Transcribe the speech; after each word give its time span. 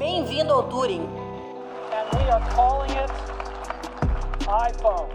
Bem-vindo 0.00 0.50
ao 0.54 0.62
Turing. 0.62 1.02
And 1.02 2.18
we 2.18 2.30
are 2.30 2.40
calling 2.54 2.90
it 2.92 3.10
iPhone. 4.48 5.10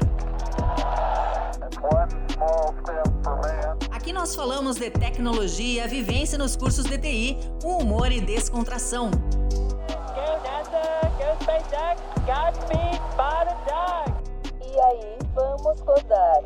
Aqui 3.90 4.14
nós 4.14 4.36
falamos 4.36 4.76
de 4.76 4.92
tecnologia, 4.92 5.88
vivência 5.88 6.38
nos 6.38 6.56
cursos 6.56 6.86
de 6.86 7.00
TI, 7.00 7.40
com 7.64 7.80
humor 7.80 8.12
e 8.12 8.22
descontração. 8.22 9.10
Go 9.10 10.28
NASA, 10.44 11.02
go 11.18 11.34
SpaceX, 11.42 12.00
Godspeed. 12.28 13.02
E 14.72 14.80
aí, 14.80 15.18
vamos 15.34 15.82
rodar. 15.82 16.44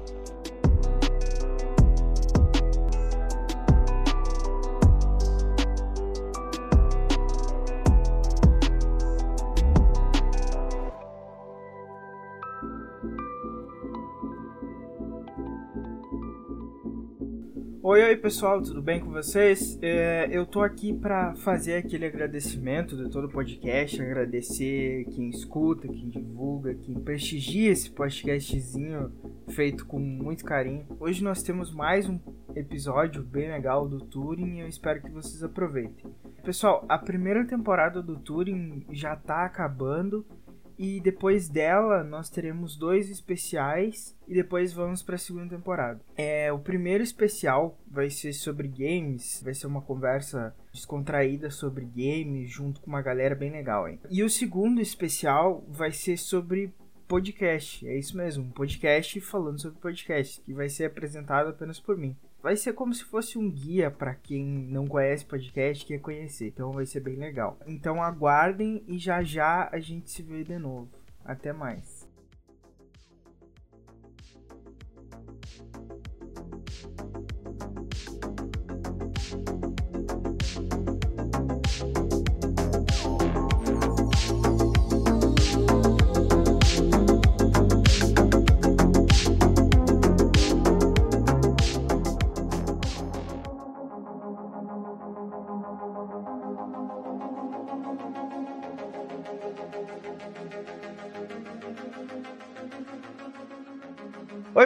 Oi, 17.92 18.04
oi 18.04 18.16
pessoal, 18.18 18.62
tudo 18.62 18.84
bem 18.84 19.00
com 19.00 19.10
vocês? 19.10 19.80
É, 19.82 20.28
eu 20.32 20.46
tô 20.46 20.62
aqui 20.62 20.94
para 20.94 21.34
fazer 21.38 21.74
aquele 21.74 22.06
agradecimento 22.06 22.96
de 22.96 23.10
todo 23.10 23.26
o 23.26 23.32
podcast, 23.32 24.00
agradecer 24.00 25.06
quem 25.06 25.32
escuta, 25.32 25.88
quem 25.88 26.08
divulga, 26.08 26.76
quem 26.76 27.00
prestigia 27.00 27.72
esse 27.72 27.90
podcastzinho 27.90 29.12
feito 29.48 29.88
com 29.88 29.98
muito 29.98 30.46
carinho. 30.46 30.86
Hoje 31.00 31.24
nós 31.24 31.42
temos 31.42 31.74
mais 31.74 32.08
um 32.08 32.20
episódio 32.56 33.24
bem 33.24 33.50
legal 33.50 33.90
do 33.90 34.00
Turing 34.00 34.58
e 34.58 34.60
eu 34.60 34.68
espero 34.68 35.02
que 35.02 35.10
vocês 35.10 35.42
aproveitem. 35.42 36.14
Pessoal, 36.44 36.86
a 36.88 36.98
primeira 37.00 37.44
temporada 37.44 38.04
do 38.04 38.20
Turing 38.20 38.86
já 38.92 39.16
tá 39.16 39.46
acabando 39.46 40.24
e 40.80 41.02
depois 41.02 41.50
dela 41.50 42.06
nós 42.06 42.30
teremos 42.30 42.78
dois 42.78 43.10
especiais 43.10 44.18
e 44.26 44.34
depois 44.34 44.72
vamos 44.72 45.04
para 45.04 45.16
a 45.16 45.18
segunda 45.18 45.54
temporada. 45.54 46.00
É, 46.16 46.54
o 46.54 46.58
primeiro 46.58 47.04
especial 47.04 47.78
vai 47.86 48.10
ser 48.10 48.32
sobre 48.32 48.70
games, 48.70 49.42
vai 49.44 49.54
ser 49.54 49.68
uma 49.68 49.82
conversa 49.82 50.56
descontraída 50.72 51.52
sobre 51.52 51.84
games 51.84 52.50
junto 52.50 52.80
com 52.80 52.88
uma 52.88 53.02
galera 53.02 53.36
bem 53.36 53.52
legal, 53.52 53.90
hein? 53.90 54.00
E 54.10 54.24
o 54.24 54.30
segundo 54.30 54.80
especial 54.80 55.66
vai 55.68 55.92
ser 55.92 56.16
sobre 56.16 56.74
podcast, 57.10 57.86
é 57.86 57.98
isso 57.98 58.16
mesmo, 58.16 58.46
um 58.46 58.52
podcast 58.52 59.20
falando 59.20 59.60
sobre 59.60 59.80
podcast, 59.80 60.40
que 60.42 60.54
vai 60.54 60.70
ser 60.70 60.86
apresentado 60.86 61.50
apenas 61.50 61.80
por 61.80 61.98
mim. 61.98 62.16
Vai 62.42 62.56
ser 62.56 62.74
como 62.74 62.94
se 62.94 63.04
fosse 63.04 63.38
um 63.38 63.52
guia 63.52 63.92
para 63.92 64.16
quem 64.16 64.46
não 64.46 64.88
conhece 64.88 65.26
podcast, 65.26 65.86
quer 65.86 66.00
conhecer. 66.00 66.48
Então 66.48 66.72
vai 66.72 66.86
ser 66.86 67.02
bem 67.02 67.16
legal. 67.16 67.58
Então 67.68 68.02
aguardem 68.02 68.84
e 68.88 68.98
já 68.98 69.22
já 69.22 69.68
a 69.72 69.80
gente 69.80 70.10
se 70.10 70.22
vê 70.22 70.44
de 70.44 70.58
novo. 70.58 70.90
Até 71.26 71.52
mais. 71.52 71.99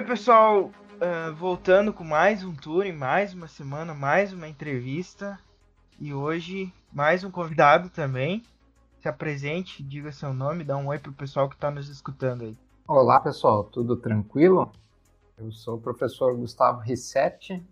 Pessoal, 0.05 0.65
uh, 0.65 1.33
voltando 1.33 1.93
com 1.93 2.03
mais 2.03 2.43
um 2.43 2.53
tour, 2.53 2.91
mais 2.93 3.33
uma 3.33 3.47
semana, 3.47 3.93
mais 3.93 4.33
uma 4.33 4.49
entrevista 4.49 5.39
e 5.97 6.13
hoje 6.13 6.73
mais 6.91 7.23
um 7.23 7.31
convidado 7.31 7.89
também. 7.89 8.43
Se 8.99 9.07
apresente, 9.07 9.81
diga 9.81 10.11
seu 10.11 10.33
nome, 10.33 10.65
dá 10.65 10.75
um 10.75 10.87
oi 10.87 10.99
pro 10.99 11.13
pessoal 11.13 11.47
que 11.47 11.55
está 11.55 11.71
nos 11.71 11.87
escutando 11.87 12.43
aí. 12.43 12.57
Olá, 12.85 13.19
pessoal, 13.21 13.63
tudo 13.63 13.95
tranquilo? 13.95 14.71
Eu 15.37 15.51
sou 15.53 15.77
o 15.77 15.81
professor 15.81 16.35
Gustavo 16.35 16.81
Rissetti. 16.81 17.65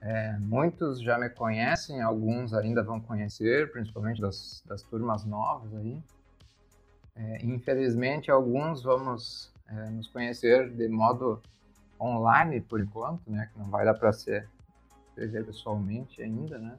É, 0.00 0.36
muitos 0.40 1.00
já 1.00 1.16
me 1.16 1.30
conhecem, 1.30 2.02
alguns 2.02 2.52
ainda 2.52 2.82
vão 2.82 3.00
conhecer, 3.00 3.70
principalmente 3.70 4.20
das, 4.20 4.64
das 4.66 4.82
turmas 4.82 5.24
novas 5.24 5.72
aí. 5.76 5.96
É, 7.14 7.46
infelizmente, 7.46 8.32
alguns 8.32 8.82
vamos 8.82 9.51
é, 9.72 9.90
nos 9.90 10.08
conhecer 10.08 10.70
de 10.70 10.88
modo 10.88 11.40
online 12.00 12.60
por 12.60 12.80
enquanto, 12.80 13.30
né? 13.30 13.48
Que 13.52 13.58
não 13.58 13.70
vai 13.70 13.84
dar 13.84 13.94
para 13.94 14.12
ser 14.12 14.48
ver 15.16 15.44
pessoalmente 15.44 16.22
ainda, 16.22 16.58
né? 16.58 16.76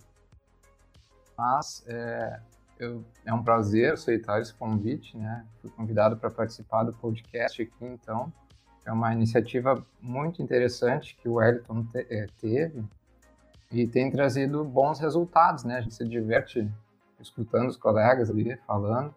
Mas 1.38 1.84
é, 1.88 2.40
eu, 2.80 3.04
é 3.26 3.34
um 3.34 3.44
prazer 3.44 3.94
aceitar 3.94 4.42
esse 4.42 4.54
convite, 4.54 5.18
né? 5.18 5.46
Fui 5.62 5.70
convidado 5.72 6.18
para 6.18 6.30
participar 6.30 6.84
do 6.84 6.94
podcast 6.94 7.62
aqui, 7.62 7.86
então 7.86 8.32
é 8.86 8.92
uma 8.92 9.14
iniciativa 9.14 9.86
muito 10.02 10.42
interessante 10.42 11.16
que 11.16 11.30
o 11.30 11.36
Wellington 11.36 11.86
te, 11.86 12.06
é, 12.10 12.28
teve 12.40 12.84
e 13.72 13.88
tem 13.88 14.12
trazido 14.12 14.64
bons 14.64 15.00
resultados, 15.00 15.64
né? 15.64 15.78
A 15.78 15.82
gente 15.82 15.96
se 15.96 16.08
diverte 16.08 16.70
escutando 17.20 17.70
os 17.70 17.78
colegas 17.78 18.30
ali 18.30 18.56
falando. 18.68 19.16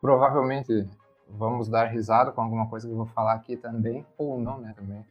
Provavelmente 0.00 0.88
vamos 1.28 1.68
dar 1.68 1.86
risada 1.86 2.32
com 2.32 2.40
alguma 2.40 2.68
coisa 2.68 2.86
que 2.86 2.92
eu 2.92 2.96
vou 2.96 3.06
falar 3.06 3.34
aqui 3.34 3.56
também, 3.56 4.06
ou 4.16 4.40
não, 4.40 4.60
né, 4.60 4.74
também. 4.76 5.04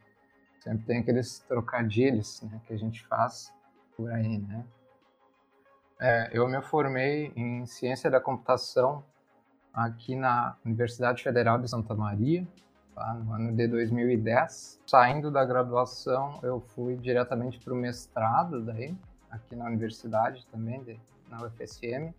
Sempre 0.60 0.86
tem 0.86 0.98
aqueles 1.00 1.40
trocadilhos 1.40 2.42
né, 2.42 2.60
que 2.66 2.72
a 2.72 2.78
gente 2.78 3.06
faz 3.06 3.52
por 3.96 4.10
aí, 4.10 4.38
né. 4.38 4.64
É, 6.00 6.30
eu 6.32 6.48
me 6.48 6.60
formei 6.60 7.32
em 7.36 7.64
Ciência 7.66 8.10
da 8.10 8.20
Computação 8.20 9.04
aqui 9.72 10.14
na 10.14 10.56
Universidade 10.64 11.22
Federal 11.22 11.58
de 11.58 11.68
Santa 11.68 11.94
Maria, 11.94 12.46
tá, 12.94 13.14
no 13.14 13.32
ano 13.32 13.52
de 13.52 13.66
2010. 13.66 14.80
Saindo 14.86 15.30
da 15.30 15.44
graduação, 15.44 16.38
eu 16.42 16.60
fui 16.60 16.96
diretamente 16.96 17.58
para 17.58 17.72
o 17.72 17.76
mestrado 17.76 18.60
daí, 18.64 18.96
aqui 19.30 19.56
na 19.56 19.66
universidade 19.66 20.46
também, 20.46 20.82
de, 20.82 21.00
na 21.28 21.42
UFSM. 21.44 22.12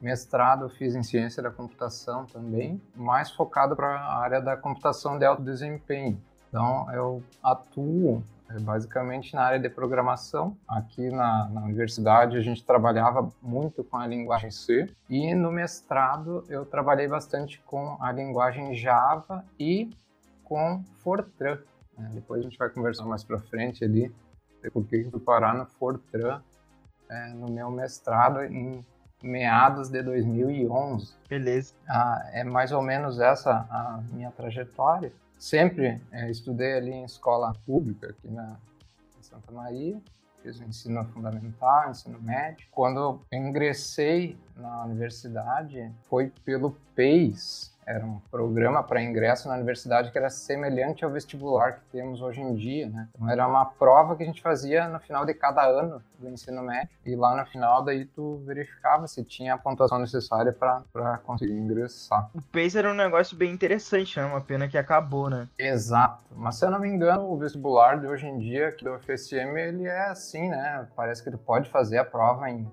Mestrado 0.00 0.64
eu 0.64 0.68
fiz 0.68 0.94
em 0.94 1.02
ciência 1.02 1.42
da 1.42 1.50
computação 1.50 2.26
também, 2.26 2.80
mais 2.94 3.30
focado 3.30 3.74
para 3.74 3.88
a 3.88 4.18
área 4.18 4.40
da 4.40 4.56
computação 4.56 5.18
de 5.18 5.24
alto 5.24 5.42
desempenho. 5.42 6.20
Então 6.48 6.90
eu 6.92 7.22
atuo 7.42 8.22
é, 8.48 8.60
basicamente 8.60 9.34
na 9.34 9.42
área 9.42 9.58
de 9.58 9.68
programação. 9.68 10.56
Aqui 10.68 11.10
na, 11.10 11.48
na, 11.48 11.62
universidade 11.62 12.36
a 12.36 12.40
gente 12.40 12.64
trabalhava 12.64 13.28
muito 13.42 13.82
com 13.82 13.96
a 13.96 14.06
linguagem 14.06 14.50
C 14.50 14.88
e 15.08 15.34
no 15.34 15.50
mestrado 15.50 16.44
eu 16.48 16.64
trabalhei 16.64 17.08
bastante 17.08 17.60
com 17.66 17.96
a 18.00 18.12
linguagem 18.12 18.74
Java 18.74 19.44
e 19.58 19.90
com 20.44 20.84
Fortran. 20.98 21.58
Né? 21.98 22.10
Depois 22.14 22.40
a 22.40 22.44
gente 22.44 22.58
vai 22.58 22.68
conversar 22.68 23.04
mais 23.04 23.24
para 23.24 23.40
frente 23.40 23.84
ali 23.84 24.14
por 24.72 24.84
que 24.84 25.04
fui 25.10 25.20
parar 25.20 25.54
no 25.54 25.66
Fortran 25.66 26.40
é, 27.08 27.28
no 27.34 27.50
meu 27.50 27.70
mestrado 27.70 28.42
em 28.42 28.84
meados 29.22 29.88
de 29.88 30.02
2011. 30.02 31.14
Beleza. 31.28 31.74
Ah, 31.88 32.28
é 32.32 32.44
mais 32.44 32.72
ou 32.72 32.82
menos 32.82 33.20
essa 33.20 33.66
a 33.70 34.00
minha 34.12 34.30
trajetória. 34.30 35.12
Sempre 35.38 36.00
é, 36.12 36.30
estudei 36.30 36.74
ali 36.74 36.90
em 36.90 37.04
escola 37.04 37.52
pública 37.66 38.10
aqui 38.10 38.28
na 38.28 38.56
em 39.18 39.22
Santa 39.22 39.52
Maria. 39.52 40.00
Fiz 40.42 40.60
o 40.60 40.64
ensino 40.64 41.04
fundamental, 41.06 41.90
ensino 41.90 42.20
médio. 42.20 42.66
Quando 42.70 43.00
eu 43.00 43.22
ingressei 43.32 44.38
na 44.56 44.84
universidade, 44.84 45.92
foi 46.08 46.32
pelo 46.44 46.70
PEIS, 46.94 47.75
era 47.86 48.04
um 48.04 48.18
programa 48.30 48.82
para 48.82 49.02
ingresso 49.02 49.48
na 49.48 49.54
universidade 49.54 50.10
que 50.10 50.18
era 50.18 50.28
semelhante 50.28 51.04
ao 51.04 51.10
vestibular 51.10 51.74
que 51.74 51.80
temos 51.92 52.20
hoje 52.20 52.40
em 52.40 52.54
dia, 52.54 52.88
né? 52.88 53.08
Então 53.14 53.30
era 53.30 53.46
uma 53.46 53.64
prova 53.64 54.16
que 54.16 54.24
a 54.24 54.26
gente 54.26 54.42
fazia 54.42 54.88
no 54.88 54.98
final 54.98 55.24
de 55.24 55.32
cada 55.34 55.64
ano 55.64 56.02
do 56.18 56.28
ensino 56.28 56.62
médio 56.62 56.90
e 57.04 57.14
lá 57.14 57.36
no 57.36 57.46
final 57.46 57.84
daí 57.84 58.04
tu 58.04 58.42
verificava 58.44 59.06
se 59.06 59.22
tinha 59.22 59.54
a 59.54 59.58
pontuação 59.58 59.98
necessária 59.98 60.52
para 60.52 61.18
conseguir 61.18 61.52
ingressar. 61.52 62.28
O 62.34 62.42
PACE 62.42 62.78
era 62.78 62.90
um 62.90 62.94
negócio 62.94 63.36
bem 63.36 63.52
interessante, 63.52 64.18
né? 64.18 64.24
Uma 64.26 64.40
pena 64.40 64.66
que 64.66 64.76
acabou, 64.76 65.30
né? 65.30 65.48
Exato. 65.58 66.24
Mas 66.34 66.56
se 66.56 66.64
eu 66.64 66.70
não 66.70 66.80
me 66.80 66.88
engano, 66.88 67.30
o 67.30 67.38
vestibular 67.38 68.00
de 68.00 68.06
hoje 68.06 68.26
em 68.26 68.38
dia, 68.38 68.68
aqui 68.68 68.84
do 68.84 68.94
UFSM, 68.94 69.56
ele 69.56 69.86
é 69.86 70.08
assim, 70.08 70.48
né? 70.48 70.88
Parece 70.96 71.22
que 71.22 71.30
tu 71.30 71.38
pode 71.38 71.70
fazer 71.70 71.98
a 71.98 72.04
prova 72.04 72.50
em 72.50 72.68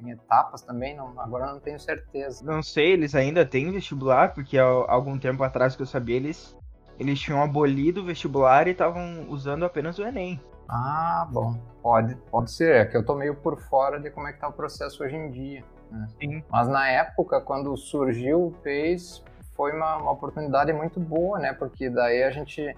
em 0.00 0.10
etapas 0.10 0.62
também, 0.62 0.96
não, 0.96 1.18
agora 1.20 1.46
não 1.46 1.60
tenho 1.60 1.78
certeza. 1.78 2.44
Não 2.44 2.62
sei, 2.62 2.92
eles 2.92 3.14
ainda 3.14 3.44
têm 3.44 3.70
vestibular, 3.70 4.34
porque 4.34 4.58
há 4.58 4.64
algum 4.64 5.18
tempo 5.18 5.42
atrás 5.42 5.74
que 5.74 5.82
eu 5.82 5.86
sabia, 5.86 6.16
eles, 6.16 6.56
eles 6.98 7.18
tinham 7.18 7.42
abolido 7.42 8.02
o 8.02 8.04
vestibular 8.04 8.66
e 8.68 8.72
estavam 8.72 9.26
usando 9.28 9.64
apenas 9.64 9.98
o 9.98 10.04
Enem. 10.04 10.40
Ah, 10.68 11.26
bom, 11.30 11.56
pode, 11.82 12.16
pode 12.30 12.50
ser, 12.50 12.76
é 12.76 12.84
que 12.84 12.96
eu 12.96 13.04
tô 13.04 13.14
meio 13.14 13.34
por 13.34 13.60
fora 13.60 14.00
de 14.00 14.10
como 14.10 14.26
é 14.26 14.32
que 14.32 14.40
tá 14.40 14.48
o 14.48 14.52
processo 14.52 15.04
hoje 15.04 15.16
em 15.16 15.30
dia. 15.30 15.64
Né? 15.90 16.08
Sim. 16.20 16.44
Mas 16.50 16.68
na 16.68 16.88
época, 16.88 17.40
quando 17.40 17.76
surgiu 17.76 18.46
o 18.46 18.50
PACE, 18.50 19.22
foi 19.54 19.72
uma, 19.72 19.96
uma 19.96 20.10
oportunidade 20.12 20.72
muito 20.72 20.98
boa, 21.00 21.38
né? 21.38 21.52
Porque 21.52 21.88
daí 21.88 22.22
a 22.24 22.30
gente 22.30 22.76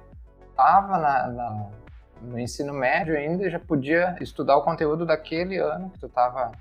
estava 0.51 0.99
na, 0.99 1.29
na, 1.29 1.67
no 2.21 2.39
ensino 2.39 2.73
médio 2.73 3.17
ainda 3.17 3.47
e 3.47 3.51
já 3.51 3.59
podia 3.59 4.17
estudar 4.21 4.57
o 4.57 4.63
conteúdo 4.63 5.07
daquele 5.07 5.57
ano 5.57 5.91
que 5.91 5.99
tu 5.99 6.07
estava 6.07 6.53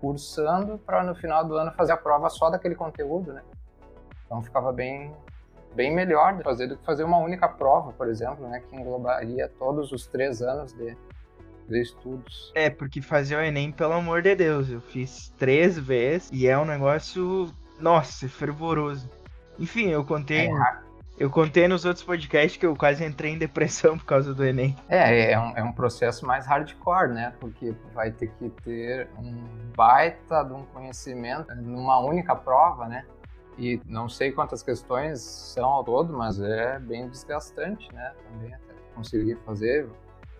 cursando 0.00 0.78
para 0.78 1.04
no 1.04 1.14
final 1.14 1.44
do 1.44 1.54
ano 1.54 1.72
fazer 1.72 1.92
a 1.92 1.96
prova 1.96 2.28
só 2.28 2.50
daquele 2.50 2.74
conteúdo, 2.74 3.32
né? 3.32 3.42
Então 4.24 4.42
ficava 4.42 4.72
bem 4.72 5.12
bem 5.74 5.94
melhor 5.94 6.36
de 6.36 6.42
fazer 6.42 6.66
do 6.66 6.76
que 6.76 6.84
fazer 6.84 7.04
uma 7.04 7.18
única 7.18 7.48
prova, 7.48 7.92
por 7.92 8.08
exemplo, 8.08 8.48
né? 8.48 8.60
Que 8.60 8.76
englobaria 8.76 9.48
todos 9.58 9.92
os 9.92 10.06
três 10.06 10.42
anos 10.42 10.72
de, 10.72 10.96
de 11.68 11.80
estudos. 11.80 12.52
É, 12.54 12.68
porque 12.68 13.00
fazer 13.00 13.36
o 13.36 13.40
Enem, 13.40 13.70
pelo 13.70 13.92
amor 13.92 14.22
de 14.22 14.34
Deus, 14.34 14.68
eu 14.70 14.80
fiz 14.80 15.32
três 15.38 15.78
vezes 15.78 16.30
e 16.32 16.46
é 16.46 16.58
um 16.58 16.64
negócio, 16.64 17.52
nossa, 17.78 18.28
fervoroso. 18.28 19.08
Enfim, 19.58 19.88
eu 19.88 20.04
contei. 20.04 20.48
É, 20.48 20.89
Eu 21.20 21.28
contei 21.28 21.68
nos 21.68 21.84
outros 21.84 22.02
podcasts 22.02 22.56
que 22.56 22.64
eu 22.64 22.74
quase 22.74 23.04
entrei 23.04 23.32
em 23.32 23.36
depressão 23.36 23.98
por 23.98 24.06
causa 24.06 24.32
do 24.32 24.42
Enem. 24.42 24.74
É, 24.88 25.32
é 25.32 25.38
um, 25.38 25.56
é 25.58 25.62
um 25.62 25.70
processo 25.70 26.24
mais 26.24 26.46
hardcore, 26.46 27.12
né? 27.12 27.34
Porque 27.38 27.74
vai 27.92 28.10
ter 28.10 28.28
que 28.28 28.48
ter 28.62 29.06
um 29.18 29.34
baita 29.76 30.42
de 30.42 30.54
um 30.54 30.64
conhecimento 30.64 31.54
numa 31.56 32.00
única 32.00 32.34
prova, 32.34 32.88
né? 32.88 33.04
E 33.58 33.78
não 33.84 34.08
sei 34.08 34.32
quantas 34.32 34.62
questões 34.62 35.20
são 35.20 35.66
ao 35.66 35.84
todo, 35.84 36.10
mas 36.16 36.40
é 36.40 36.78
bem 36.78 37.06
desgastante, 37.10 37.92
né? 37.92 38.14
Também 38.32 38.54
até 38.54 38.72
conseguir 38.94 39.36
fazer 39.44 39.90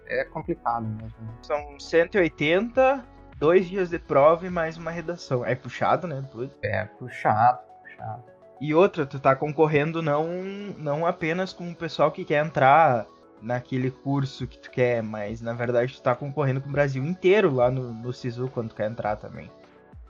é 0.06 0.24
complicado 0.24 0.86
mesmo. 0.86 1.14
São 1.42 1.78
180, 1.78 3.04
dois 3.36 3.68
dias 3.68 3.90
de 3.90 3.98
prova 3.98 4.46
e 4.46 4.50
mais 4.50 4.78
uma 4.78 4.90
redação. 4.90 5.44
É 5.44 5.54
puxado, 5.54 6.06
né? 6.06 6.26
Tudo. 6.32 6.50
É 6.62 6.86
puxado, 6.86 7.58
puxado. 7.82 8.39
E 8.60 8.74
outra, 8.74 9.06
tu 9.06 9.18
tá 9.18 9.34
concorrendo 9.34 10.02
não, 10.02 10.28
não 10.76 11.06
apenas 11.06 11.52
com 11.52 11.70
o 11.70 11.74
pessoal 11.74 12.12
que 12.12 12.24
quer 12.24 12.44
entrar 12.44 13.06
naquele 13.40 13.90
curso 13.90 14.46
que 14.46 14.58
tu 14.58 14.70
quer, 14.70 15.02
mas 15.02 15.40
na 15.40 15.54
verdade 15.54 15.94
tu 15.94 16.02
tá 16.02 16.14
concorrendo 16.14 16.60
com 16.60 16.68
o 16.68 16.72
Brasil 16.72 17.02
inteiro 17.02 17.54
lá 17.54 17.70
no, 17.70 17.92
no 17.92 18.12
SISU 18.12 18.48
quando 18.48 18.68
tu 18.68 18.74
quer 18.74 18.90
entrar 18.90 19.16
também. 19.16 19.50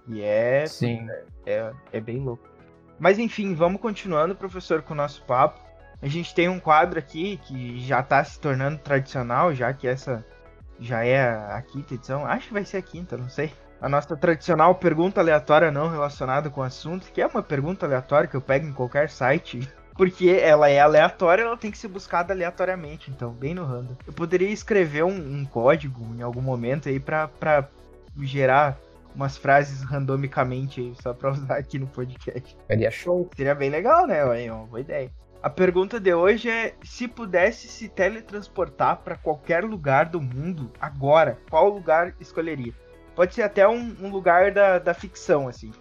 E 0.09 0.21
é, 0.21 0.67
Sim. 0.67 1.07
é, 1.47 1.73
é 1.93 2.01
bem 2.01 2.19
louco. 2.19 2.49
Mas 2.99 3.19
enfim, 3.19 3.55
vamos 3.55 3.81
continuando, 3.81 4.35
professor, 4.35 4.83
com 4.83 4.93
o 4.93 4.97
nosso 4.97 5.23
papo. 5.25 5.61
A 6.03 6.09
gente 6.09 6.35
tem 6.35 6.49
um 6.49 6.59
quadro 6.59 6.99
aqui 6.99 7.37
que 7.45 7.79
já 7.81 8.03
tá 8.03 8.23
se 8.25 8.41
tornando 8.41 8.79
tradicional, 8.79 9.55
já 9.55 9.73
que 9.73 9.87
essa 9.87 10.25
já 10.79 11.05
é 11.05 11.21
a 11.21 11.63
quinta 11.63 11.95
edição. 11.95 12.27
Acho 12.27 12.49
que 12.49 12.53
vai 12.53 12.65
ser 12.65 12.79
a 12.79 12.83
quinta, 12.83 13.17
não 13.17 13.29
sei. 13.29 13.53
A 13.81 13.89
nossa 13.89 14.15
tradicional 14.15 14.75
pergunta 14.75 15.21
aleatória 15.21 15.71
não 15.71 15.89
relacionada 15.89 16.51
com 16.51 16.61
o 16.61 16.65
assunto, 16.65 17.11
que 17.11 17.23
é 17.23 17.27
uma 17.27 17.43
pergunta 17.43 17.87
aleatória 17.87 18.29
que 18.29 18.37
eu 18.37 18.41
pego 18.41 18.67
em 18.67 18.73
qualquer 18.73 19.09
site. 19.09 19.67
Porque 19.97 20.29
ela 20.31 20.69
é 20.69 20.81
aleatória, 20.81 21.43
ela 21.43 21.57
tem 21.57 21.71
que 21.71 21.79
ser 21.79 21.89
buscada 21.89 22.33
aleatoriamente, 22.33 23.11
então, 23.11 23.33
bem 23.33 23.55
no 23.55 23.65
random. 23.65 23.95
Eu 24.07 24.13
poderia 24.13 24.49
escrever 24.49 25.03
um, 25.03 25.15
um 25.15 25.45
código 25.45 26.03
em 26.15 26.23
algum 26.23 26.41
momento 26.41 26.89
aí 26.89 26.99
pra, 26.99 27.29
pra 27.29 27.69
gerar 28.19 28.79
umas 29.15 29.37
frases 29.37 29.83
randomicamente 29.83 30.81
aí, 30.81 30.95
só 31.03 31.13
pra 31.13 31.33
usar 31.33 31.57
aqui 31.57 31.79
no 31.79 31.87
podcast. 31.87 32.57
Seria 32.67 32.91
show. 32.91 33.29
Seria 33.37 33.55
bem 33.55 33.71
legal, 33.71 34.07
né? 34.07 34.45
É 34.45 34.53
uma 34.53 34.67
boa 34.67 34.81
ideia. 34.81 35.11
A 35.43 35.49
pergunta 35.49 35.99
de 35.99 36.13
hoje 36.13 36.49
é: 36.49 36.75
se 36.83 37.09
pudesse 37.09 37.67
se 37.67 37.89
teletransportar 37.89 38.99
para 38.99 39.17
qualquer 39.17 39.65
lugar 39.65 40.07
do 40.07 40.21
mundo 40.21 40.71
agora, 40.81 41.39
qual 41.51 41.69
lugar 41.69 42.15
escolheria? 42.21 42.75
Pode 43.15 43.35
ser 43.35 43.43
até 43.43 43.67
um, 43.69 43.95
um 44.01 44.11
lugar 44.11 44.53
da, 44.53 44.79
da 44.79 44.95
ficção, 44.95 45.49
assim. 45.49 45.73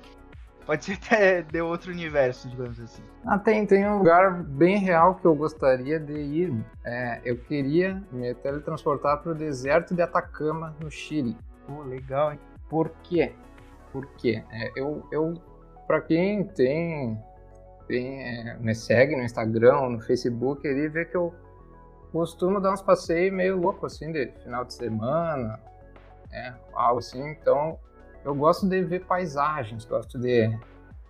Pode 0.66 0.86
ser 0.86 1.00
até 1.04 1.42
de 1.42 1.62
outro 1.62 1.92
universo, 1.92 2.48
digamos 2.48 2.80
assim. 2.80 3.02
Ah, 3.26 3.40
tem, 3.40 3.66
tem 3.66 3.88
um 3.88 3.98
lugar 3.98 4.44
bem 4.44 4.78
real 4.78 5.16
que 5.16 5.26
eu 5.26 5.34
gostaria 5.34 6.00
de 6.00 6.14
ir. 6.14 6.54
É, 6.86 7.22
eu 7.26 7.38
queria 7.38 8.04
me 8.12 8.34
teletransportar 8.36 9.22
para 9.22 9.32
o 9.32 9.36
deserto 9.36 9.96
de 9.96 10.02
Atacama, 10.02 10.76
no 10.80 10.92
Chile. 10.92 11.36
Pô, 11.66 11.82
legal, 11.82 12.34
hein? 12.34 12.40
Por 12.70 12.92
quê? 13.04 13.34
Por 13.92 14.06
quê? 14.18 14.44
É, 14.52 14.72
eu, 14.76 15.08
eu 15.12 15.42
para 15.88 16.02
quem 16.02 16.44
tem, 16.44 17.20
tem 17.88 18.22
é, 18.22 18.58
me 18.60 18.76
segue 18.76 19.16
no 19.16 19.24
Instagram 19.24 19.90
no 19.90 20.00
Facebook, 20.00 20.68
ele 20.68 20.88
vê 20.88 21.04
que 21.04 21.18
eu 21.18 21.34
costumo 22.12 22.62
dar 22.62 22.74
uns 22.74 22.82
passeios 22.84 23.34
meio 23.34 23.58
loucos, 23.58 23.94
assim, 23.94 24.12
de 24.12 24.28
final 24.44 24.64
de 24.66 24.76
semana, 24.76 25.60
é, 26.32 26.54
algo 26.74 27.00
assim. 27.00 27.30
Então, 27.30 27.80
eu 28.24 28.36
gosto 28.36 28.68
de 28.68 28.82
ver 28.84 29.06
paisagens, 29.06 29.86
gosto 29.86 30.20
de 30.20 30.58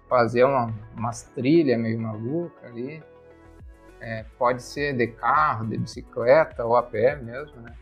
fazer 0.07 0.43
uma, 0.43 0.73
umas 0.95 1.23
trilhas 1.23 1.79
meio 1.79 1.99
malucas 1.99 2.63
ali. 2.65 3.03
É, 4.01 4.25
pode 4.37 4.63
ser 4.63 4.95
de 4.95 5.07
carro, 5.07 5.67
de 5.67 5.77
bicicleta 5.77 6.65
ou 6.65 6.75
a 6.75 6.83
pé 6.83 7.17
mesmo, 7.17 7.61
né? 7.61 7.73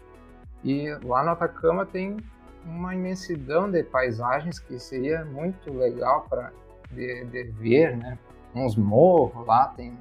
E 0.64 0.90
lá 1.04 1.24
no 1.24 1.32
Atacama 1.32 1.86
tem 1.86 2.18
uma 2.66 2.94
imensidão 2.94 3.70
de 3.70 3.84
paisagens 3.84 4.60
que 4.60 4.80
seria 4.80 5.24
muito 5.24 5.72
legal 5.72 6.26
para 6.28 6.52
de, 6.92 7.24
de, 7.26 7.44
ver, 7.44 7.96
né? 7.96 8.18
Uns 8.56 8.76
morros 8.76 9.46
lá, 9.46 9.68
tem 9.76 9.96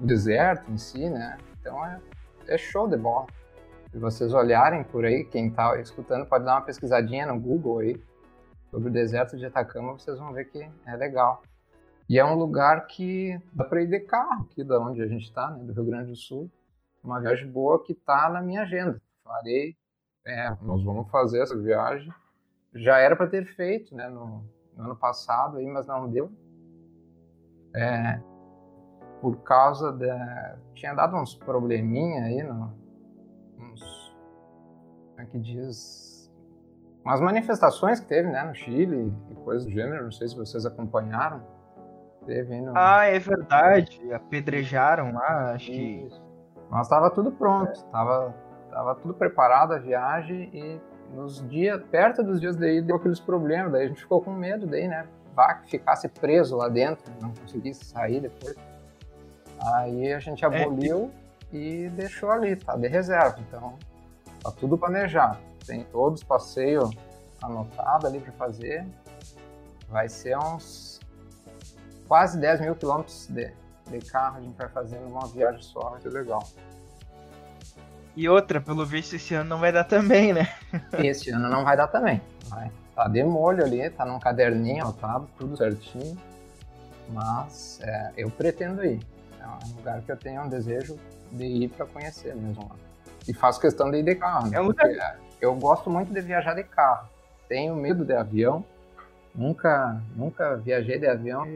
o 0.00 0.06
deserto 0.06 0.70
em 0.70 0.76
si, 0.76 1.08
né? 1.08 1.38
Então 1.60 1.84
é, 1.86 2.00
é 2.48 2.58
show 2.58 2.88
de 2.88 2.96
bola. 2.96 3.26
Se 3.92 3.98
vocês 3.98 4.32
olharem 4.32 4.82
por 4.84 5.04
aí, 5.04 5.22
quem 5.22 5.48
está 5.48 5.78
escutando 5.78 6.24
pode 6.24 6.46
dar 6.46 6.54
uma 6.54 6.62
pesquisadinha 6.62 7.26
no 7.26 7.38
Google 7.38 7.80
aí 7.80 8.02
sobre 8.70 8.88
o 8.88 8.92
deserto 8.92 9.36
de 9.36 9.44
Atacama, 9.44 9.92
vocês 9.92 10.18
vão 10.18 10.32
ver 10.32 10.46
que 10.46 10.66
é 10.86 10.96
legal. 10.96 11.42
E 12.08 12.18
é 12.18 12.24
um 12.24 12.34
lugar 12.34 12.86
que 12.86 13.38
dá 13.52 13.64
para 13.64 13.82
ir 13.82 13.88
de 13.88 14.00
carro 14.00 14.46
aqui 14.50 14.64
da 14.64 14.80
onde 14.80 15.02
a 15.02 15.06
gente 15.06 15.24
está, 15.24 15.50
né, 15.50 15.62
do 15.62 15.74
Rio 15.74 15.84
Grande 15.84 16.08
do 16.08 16.16
Sul. 16.16 16.50
Uma 17.04 17.20
viagem 17.20 17.46
boa 17.46 17.84
que 17.84 17.92
está 17.92 18.30
na 18.30 18.40
minha 18.40 18.62
agenda. 18.62 18.98
Farei 19.22 19.76
é, 20.24 20.56
nós 20.62 20.82
vamos 20.82 21.10
fazer 21.10 21.42
essa 21.42 21.58
viagem. 21.58 22.10
Já 22.74 22.96
era 22.96 23.14
para 23.14 23.26
ter 23.26 23.44
feito, 23.44 23.94
né, 23.94 24.08
no, 24.08 24.42
no, 24.74 24.84
ano 24.84 24.96
passado, 24.96 25.58
aí, 25.58 25.66
mas 25.66 25.86
não 25.86 26.08
deu. 26.08 26.32
É, 27.76 28.18
por 29.20 29.42
causa 29.42 29.92
da. 29.92 30.58
Tinha 30.74 30.94
dado 30.94 31.14
uns 31.14 31.34
probleminha 31.34 32.24
aí, 32.24 32.42
no. 32.42 32.81
Como 35.22 35.28
é 35.28 35.32
que 35.32 35.38
diz? 35.38 36.30
Umas 37.04 37.20
manifestações 37.20 37.98
que 37.98 38.06
teve, 38.06 38.28
né, 38.28 38.44
no 38.44 38.54
Chile 38.54 39.12
e 39.30 39.34
coisas 39.36 39.66
do 39.66 39.72
gênero, 39.72 40.04
não 40.04 40.12
sei 40.12 40.28
se 40.28 40.36
vocês 40.36 40.64
acompanharam. 40.64 41.42
Teve 42.26 42.60
no... 42.60 42.72
Ah, 42.76 43.04
é 43.04 43.18
verdade. 43.18 44.00
Apedrejaram 44.12 45.12
lá, 45.12 45.52
acho 45.52 45.66
que. 45.66 46.08
Mas 46.70 46.86
estava 46.86 47.10
tudo 47.10 47.32
pronto, 47.32 47.72
estava 47.72 48.32
Tava 48.72 48.94
tudo 48.94 49.12
preparado 49.12 49.74
a 49.74 49.78
viagem 49.78 50.48
e 50.54 50.80
nos 51.14 51.46
dias, 51.46 51.78
perto 51.90 52.22
dos 52.22 52.40
dias 52.40 52.56
daí, 52.56 52.80
deu 52.80 52.96
aqueles 52.96 53.20
problemas. 53.20 53.70
Daí 53.70 53.84
a 53.84 53.88
gente 53.88 54.00
ficou 54.00 54.22
com 54.22 54.32
medo 54.32 54.66
daí, 54.66 54.88
né? 54.88 55.06
Vá 55.34 55.54
que 55.54 55.70
ficasse 55.70 56.08
preso 56.08 56.56
lá 56.56 56.68
dentro, 56.68 57.04
não 57.20 57.34
conseguisse 57.34 57.84
sair 57.84 58.20
depois. 58.20 58.56
Aí 59.74 60.10
a 60.14 60.18
gente 60.18 60.44
aboliu 60.44 61.10
é. 61.52 61.56
e 61.56 61.90
deixou 61.90 62.30
ali, 62.30 62.56
tá 62.56 62.74
de 62.74 62.88
reserva. 62.88 63.36
Então, 63.46 63.78
tá 64.42 64.50
tudo 64.50 64.76
planejado. 64.76 65.38
Tem 65.66 65.84
todos 65.84 66.20
os 66.20 66.26
passeios 66.26 66.90
anotados 67.42 68.04
ali 68.04 68.20
para 68.20 68.32
fazer. 68.32 68.86
Vai 69.88 70.08
ser 70.08 70.36
uns 70.38 71.00
quase 72.08 72.38
10 72.38 72.60
mil 72.60 72.74
quilômetros 72.74 73.26
de, 73.28 73.52
de 73.90 73.98
carro 74.00 74.38
a 74.38 74.40
gente 74.40 74.56
vai 74.56 74.68
fazer 74.68 74.98
numa 75.00 75.26
viagem 75.28 75.62
só, 75.62 75.96
ser 76.00 76.10
legal. 76.10 76.42
E 78.14 78.28
outra, 78.28 78.60
pelo 78.60 78.84
visto, 78.84 79.16
esse 79.16 79.34
ano 79.34 79.48
não 79.48 79.58
vai 79.58 79.72
dar 79.72 79.84
também, 79.84 80.34
né? 80.34 80.48
Esse 80.98 81.30
ano 81.30 81.48
não 81.48 81.64
vai 81.64 81.76
dar 81.76 81.88
também. 81.88 82.20
Vai. 82.48 82.70
Tá 82.94 83.08
de 83.08 83.24
molho 83.24 83.64
ali, 83.64 83.88
tá 83.88 84.04
num 84.04 84.18
caderninho 84.18 84.82
anotado, 84.82 85.26
tudo 85.38 85.56
certinho. 85.56 86.18
Mas 87.08 87.80
é, 87.82 88.12
eu 88.16 88.30
pretendo 88.30 88.84
ir. 88.84 89.00
É 89.40 89.46
um 89.46 89.76
lugar 89.76 90.02
que 90.02 90.12
eu 90.12 90.16
tenho 90.16 90.42
um 90.42 90.48
desejo 90.48 90.98
de 91.32 91.44
ir 91.44 91.68
para 91.70 91.86
conhecer 91.86 92.34
mesmo 92.36 92.68
lá. 92.68 92.76
E 93.26 93.34
faço 93.34 93.60
questão 93.60 93.90
de 93.90 93.98
ir 93.98 94.02
de 94.02 94.14
carro, 94.14 94.48
né? 94.48 94.56
É 94.56 94.60
um 94.60 94.66
lugar... 94.66 95.18
Eu 95.40 95.54
gosto 95.56 95.90
muito 95.90 96.12
de 96.12 96.20
viajar 96.20 96.54
de 96.54 96.62
carro. 96.62 97.08
Tenho 97.48 97.74
medo 97.74 98.04
de 98.04 98.14
avião. 98.14 98.64
Nunca, 99.34 100.00
nunca 100.14 100.56
viajei 100.56 100.98
de 100.98 101.06
avião 101.06 101.46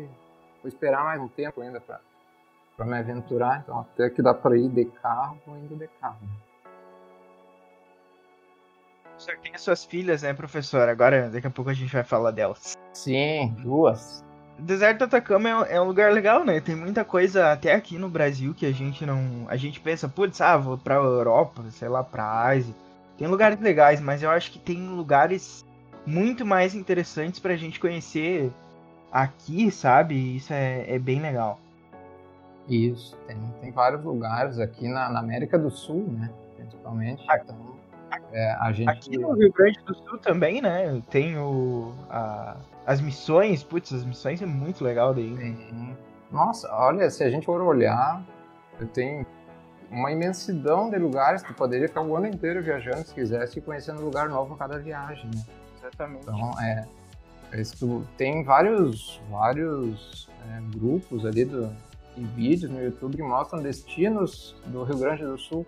vou 0.66 0.68
esperar 0.68 1.04
mais 1.04 1.20
um 1.20 1.28
tempo 1.28 1.60
ainda 1.60 1.80
para 1.80 2.84
me 2.84 2.98
aventurar. 2.98 3.60
Então, 3.62 3.80
até 3.80 4.10
que 4.10 4.20
dá 4.20 4.34
para 4.34 4.56
ir 4.58 4.68
de 4.68 4.84
carro, 4.86 5.38
vou 5.46 5.56
indo 5.56 5.76
de 5.76 5.86
carro. 6.00 6.18
O 9.16 9.20
senhor 9.20 9.38
tem 9.38 9.54
as 9.54 9.60
suas 9.60 9.84
filhas, 9.84 10.22
né, 10.22 10.34
professor? 10.34 10.88
Agora, 10.88 11.30
daqui 11.30 11.46
a 11.46 11.50
pouco 11.50 11.70
a 11.70 11.74
gente 11.74 11.92
vai 11.92 12.02
falar 12.02 12.32
delas. 12.32 12.76
Sim, 12.92 13.54
duas. 13.60 14.24
Deserto 14.58 14.98
do 15.00 15.04
Atacama 15.04 15.48
é, 15.66 15.76
é 15.76 15.80
um 15.80 15.84
lugar 15.84 16.12
legal, 16.12 16.44
né? 16.44 16.60
Tem 16.60 16.74
muita 16.74 17.04
coisa 17.04 17.52
até 17.52 17.74
aqui 17.74 17.98
no 17.98 18.08
Brasil 18.08 18.54
que 18.54 18.64
a 18.66 18.72
gente 18.72 19.04
não. 19.04 19.46
A 19.48 19.56
gente 19.56 19.80
pensa, 19.80 20.08
putz, 20.08 20.40
ah, 20.40 20.56
vou 20.56 20.78
pra 20.78 20.94
Europa, 20.94 21.62
sei 21.70 21.88
lá, 21.88 22.02
pra 22.02 22.24
Ásia. 22.24 22.74
Tem 23.18 23.26
lugares 23.28 23.60
legais, 23.60 24.00
mas 24.00 24.22
eu 24.22 24.30
acho 24.30 24.50
que 24.50 24.58
tem 24.58 24.88
lugares 24.88 25.64
muito 26.06 26.44
mais 26.46 26.74
interessantes 26.74 27.38
pra 27.40 27.56
gente 27.56 27.78
conhecer 27.80 28.50
aqui, 29.12 29.70
sabe? 29.70 30.36
Isso 30.36 30.52
é, 30.52 30.84
é 30.88 30.98
bem 30.98 31.20
legal. 31.20 31.58
Isso, 32.68 33.16
tem, 33.26 33.36
tem 33.60 33.70
vários 33.70 34.02
lugares 34.04 34.58
aqui 34.58 34.88
na, 34.88 35.08
na 35.08 35.20
América 35.20 35.58
do 35.58 35.70
Sul, 35.70 36.04
né? 36.10 36.30
Principalmente. 36.56 37.22
Então, 37.22 37.76
é, 38.32 38.52
a 38.60 38.72
gente. 38.72 38.88
Aqui 38.88 39.16
no 39.18 39.32
Rio 39.32 39.52
Grande 39.52 39.78
do 39.86 39.94
Sul 39.94 40.18
também, 40.18 40.60
né? 40.60 41.00
Tem 41.10 41.38
o, 41.38 41.92
a- 42.10 42.35
as 42.86 43.00
missões, 43.00 43.62
putz, 43.62 43.92
as 43.92 44.04
missões 44.04 44.40
é 44.40 44.46
muito 44.46 44.82
legal 44.84 45.12
daí. 45.12 45.30
né? 45.30 45.54
Tem- 45.68 45.96
Nossa, 46.30 46.72
olha, 46.72 47.10
se 47.10 47.22
a 47.24 47.30
gente 47.30 47.44
for 47.46 47.60
olhar, 47.60 48.22
eu 48.80 48.86
tenho 48.88 49.26
uma 49.90 50.10
imensidão 50.10 50.90
de 50.90 50.98
lugares, 50.98 51.42
tu 51.42 51.52
poderia 51.54 51.88
ficar 51.88 52.02
o 52.02 52.16
ano 52.16 52.26
inteiro 52.26 52.62
viajando 52.62 53.04
se 53.06 53.14
quisesse 53.14 53.58
e 53.58 53.62
conhecendo 53.62 54.02
lugar 54.02 54.28
novo 54.28 54.54
a 54.54 54.56
cada 54.56 54.78
viagem, 54.78 55.30
né? 55.34 55.44
Exatamente. 55.78 56.22
Então, 56.22 56.60
é, 56.60 56.86
é, 57.52 57.62
tu- 57.78 58.04
tem 58.16 58.42
vários, 58.42 59.20
vários 59.30 60.28
é, 60.50 60.60
grupos 60.78 61.24
ali 61.24 61.44
do, 61.44 61.72
e 62.16 62.24
vídeos 62.24 62.70
no 62.72 62.82
YouTube 62.82 63.16
que 63.16 63.22
mostram 63.22 63.62
destinos 63.62 64.56
do 64.66 64.82
Rio 64.82 64.98
Grande 64.98 65.24
do 65.24 65.38
Sul. 65.38 65.64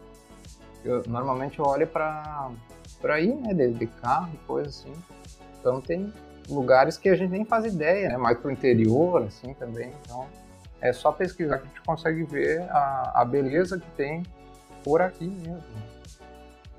Eu, 0.84 1.02
normalmente 1.06 1.58
eu 1.58 1.64
olho 1.66 1.86
para 1.86 2.50
para 3.00 3.20
ir, 3.20 3.34
né, 3.36 3.54
de, 3.54 3.72
de 3.74 3.86
carro 3.86 4.30
e 4.34 4.36
coisa 4.46 4.68
assim. 4.70 4.92
Então 5.60 5.80
tem 5.80 6.12
lugares 6.48 6.96
que 6.96 7.08
a 7.08 7.16
gente 7.16 7.30
nem 7.30 7.44
faz 7.44 7.64
ideia, 7.64 8.08
né, 8.08 8.16
mais 8.16 8.38
pro 8.38 8.50
interior, 8.50 9.22
assim, 9.24 9.54
também. 9.54 9.92
Então 10.02 10.26
é 10.80 10.92
só 10.92 11.10
pesquisar 11.12 11.58
que 11.58 11.64
a 11.64 11.66
gente 11.68 11.80
consegue 11.82 12.22
ver 12.24 12.62
a, 12.70 13.12
a 13.16 13.24
beleza 13.24 13.78
que 13.78 13.90
tem 13.92 14.22
por 14.84 15.02
aqui 15.02 15.26
mesmo. 15.26 15.62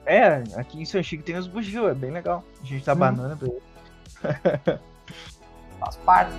É, 0.05 0.41
aqui 0.55 0.81
em 0.81 0.85
São 0.85 1.03
Chico 1.03 1.23
tem 1.23 1.35
os 1.38 1.47
bugio, 1.47 1.88
é 1.88 1.93
bem 1.93 2.09
legal. 2.11 2.43
A 2.61 2.65
gente 2.65 2.83
dá 2.85 2.93
Hum. 2.93 2.97
banana 2.97 3.35
pra 3.38 3.47
ele. 3.47 3.61
Faz 5.79 5.95
parte. 5.97 6.33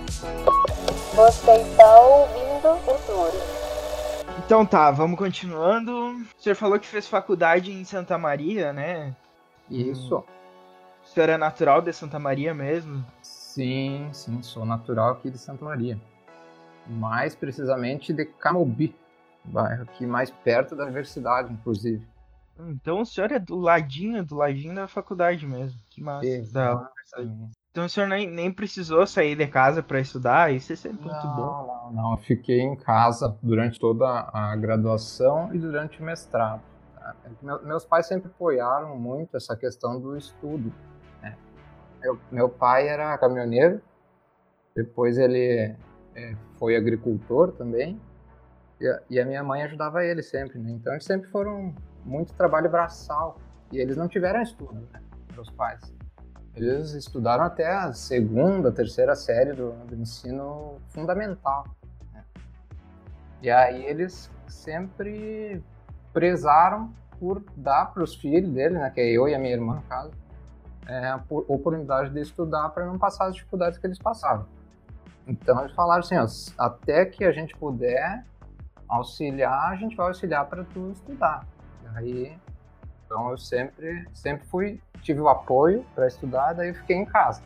Você 1.15 1.51
está 1.51 1.99
ouvindo 1.99 2.67
o 2.69 2.97
Tour. 3.05 3.31
Então 4.45 4.65
tá, 4.65 4.91
vamos 4.91 5.17
continuando. 5.17 5.91
O 6.37 6.41
senhor 6.41 6.55
falou 6.55 6.79
que 6.79 6.87
fez 6.87 7.07
faculdade 7.07 7.71
em 7.71 7.83
Santa 7.83 8.17
Maria, 8.17 8.71
né? 8.73 9.15
Isso. 9.69 10.17
O 10.17 11.07
senhor 11.07 11.29
é 11.29 11.37
natural 11.37 11.81
de 11.81 11.91
Santa 11.93 12.19
Maria 12.19 12.53
mesmo? 12.53 13.03
Sim, 13.53 14.09
sim, 14.13 14.41
sou 14.41 14.65
natural 14.65 15.11
aqui 15.11 15.29
de 15.29 15.37
Santa 15.37 15.65
Maria. 15.65 15.99
Mais 16.87 17.35
precisamente 17.35 18.13
de 18.13 18.23
Camobi, 18.25 18.95
bairro 19.43 19.83
aqui 19.83 20.05
mais 20.05 20.31
perto 20.31 20.73
da 20.73 20.83
universidade, 20.85 21.51
inclusive. 21.51 22.07
Então 22.59 23.01
o 23.01 23.05
senhor 23.05 23.29
é 23.31 23.39
do 23.39 23.57
ladinho, 23.57 24.23
do 24.23 24.35
ladinho 24.35 24.73
da 24.73 24.87
faculdade 24.87 25.45
mesmo. 25.45 25.77
Que 25.89 26.01
massa. 26.01 26.21
Da 26.53 26.75
universidade. 26.77 27.23
Exatamente. 27.27 27.51
Então 27.71 27.85
o 27.85 27.89
senhor 27.89 28.07
nem, 28.07 28.29
nem 28.29 28.51
precisou 28.51 29.05
sair 29.05 29.35
de 29.35 29.47
casa 29.47 29.83
pra 29.83 29.99
estudar, 29.99 30.53
isso 30.53 30.71
é 30.71 30.75
sempre 30.77 31.01
muito 31.03 31.21
bom. 31.21 31.41
Não, 31.41 31.67
não, 31.67 31.91
não. 31.91 32.11
Eu 32.11 32.17
fiquei 32.19 32.61
em 32.61 32.75
casa 32.77 33.37
durante 33.43 33.79
toda 33.79 34.29
a 34.33 34.55
graduação 34.55 35.53
e 35.53 35.59
durante 35.59 36.01
o 36.01 36.05
mestrado. 36.05 36.61
Meu- 37.41 37.61
Meus 37.65 37.83
pais 37.83 38.07
sempre 38.07 38.29
apoiaram 38.29 38.97
muito 38.97 39.35
essa 39.35 39.55
questão 39.57 39.99
do 39.99 40.15
estudo. 40.17 40.71
Meu, 42.01 42.19
meu 42.31 42.49
pai 42.49 42.87
era 42.87 43.17
caminhoneiro, 43.17 43.81
depois 44.75 45.17
ele 45.17 45.75
eh, 46.15 46.35
foi 46.57 46.75
agricultor 46.75 47.51
também, 47.51 47.99
e 48.79 48.87
a, 48.87 49.01
e 49.09 49.19
a 49.19 49.25
minha 49.25 49.43
mãe 49.43 49.61
ajudava 49.63 50.03
ele 50.03 50.23
sempre. 50.23 50.57
Né? 50.57 50.71
Então 50.71 50.91
eles 50.93 51.05
sempre 51.05 51.29
foram 51.29 51.75
muito 52.03 52.33
trabalho 52.33 52.69
braçal. 52.69 53.37
E 53.71 53.77
eles 53.77 53.95
não 53.95 54.07
tiveram 54.07 54.41
estudo, 54.41 54.73
né? 54.91 55.01
meus 55.33 55.49
pais. 55.51 55.93
Eles 56.55 56.91
estudaram 56.91 57.45
até 57.45 57.71
a 57.71 57.93
segunda, 57.93 58.71
terceira 58.71 59.15
série 59.15 59.53
do, 59.53 59.71
do 59.85 59.95
ensino 59.95 60.77
fundamental. 60.89 61.65
né? 62.11 62.25
E 63.41 63.49
aí 63.49 63.85
eles 63.85 64.29
sempre 64.47 65.63
prezaram 66.11 66.93
por 67.17 67.41
dar 67.55 67.93
para 67.93 68.03
os 68.03 68.15
filhos 68.15 68.51
dele, 68.51 68.75
né, 68.75 68.89
que 68.89 68.99
é 68.99 69.09
eu 69.09 69.29
e 69.29 69.35
a 69.35 69.39
minha 69.39 69.53
irmã, 69.53 69.75
no 69.75 69.81
caso, 69.83 70.11
é, 70.87 71.09
a 71.09 71.19
po- 71.19 71.45
oportunidade 71.47 72.09
de 72.09 72.19
estudar 72.19 72.69
para 72.69 72.85
não 72.85 72.97
passar 72.97 73.25
as 73.27 73.35
dificuldades 73.35 73.77
que 73.77 73.87
eles 73.87 73.97
passavam. 73.97 74.45
Então 75.27 75.59
eles 75.61 75.73
falaram 75.73 75.99
assim, 75.99 76.17
ó, 76.17 76.25
até 76.57 77.05
que 77.05 77.23
a 77.23 77.31
gente 77.31 77.55
puder 77.55 78.25
auxiliar, 78.87 79.71
a 79.71 79.75
gente 79.75 79.95
vai 79.95 80.07
auxiliar 80.07 80.45
para 80.45 80.63
tu 80.63 80.91
estudar. 80.91 81.45
Aí, 81.95 82.37
então 83.05 83.29
eu 83.29 83.37
sempre, 83.37 84.07
sempre 84.13 84.45
fui, 84.47 84.81
tive 85.01 85.19
o 85.19 85.29
apoio 85.29 85.85
para 85.93 86.07
estudar, 86.07 86.53
daí 86.53 86.69
eu 86.69 86.75
fiquei 86.75 86.97
em 86.97 87.05
casa. 87.05 87.41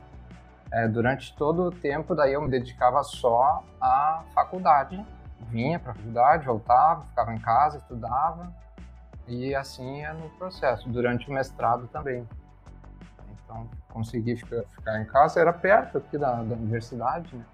É, 0.71 0.87
durante 0.87 1.35
todo 1.35 1.63
o 1.63 1.71
tempo, 1.71 2.15
daí 2.15 2.33
eu 2.33 2.41
me 2.41 2.49
dedicava 2.49 3.01
só 3.03 3.63
à 3.79 4.23
faculdade. 4.33 5.05
Vinha 5.49 5.79
para 5.79 5.91
a 5.91 5.95
faculdade, 5.95 6.45
voltava, 6.45 7.03
ficava 7.05 7.33
em 7.33 7.39
casa, 7.39 7.77
estudava 7.77 8.51
e 9.27 9.53
assim 9.53 10.01
ia 10.01 10.13
no 10.13 10.29
processo. 10.31 10.89
Durante 10.89 11.29
o 11.29 11.33
mestrado 11.33 11.87
também. 11.87 12.27
Então 13.55 13.69
consegui 13.89 14.35
ficar, 14.35 14.63
ficar 14.75 15.01
em 15.01 15.05
casa, 15.05 15.39
era 15.39 15.53
perto 15.53 15.97
aqui 15.97 16.17
da, 16.17 16.33
da 16.43 16.55
universidade, 16.55 17.33
né? 17.35 17.45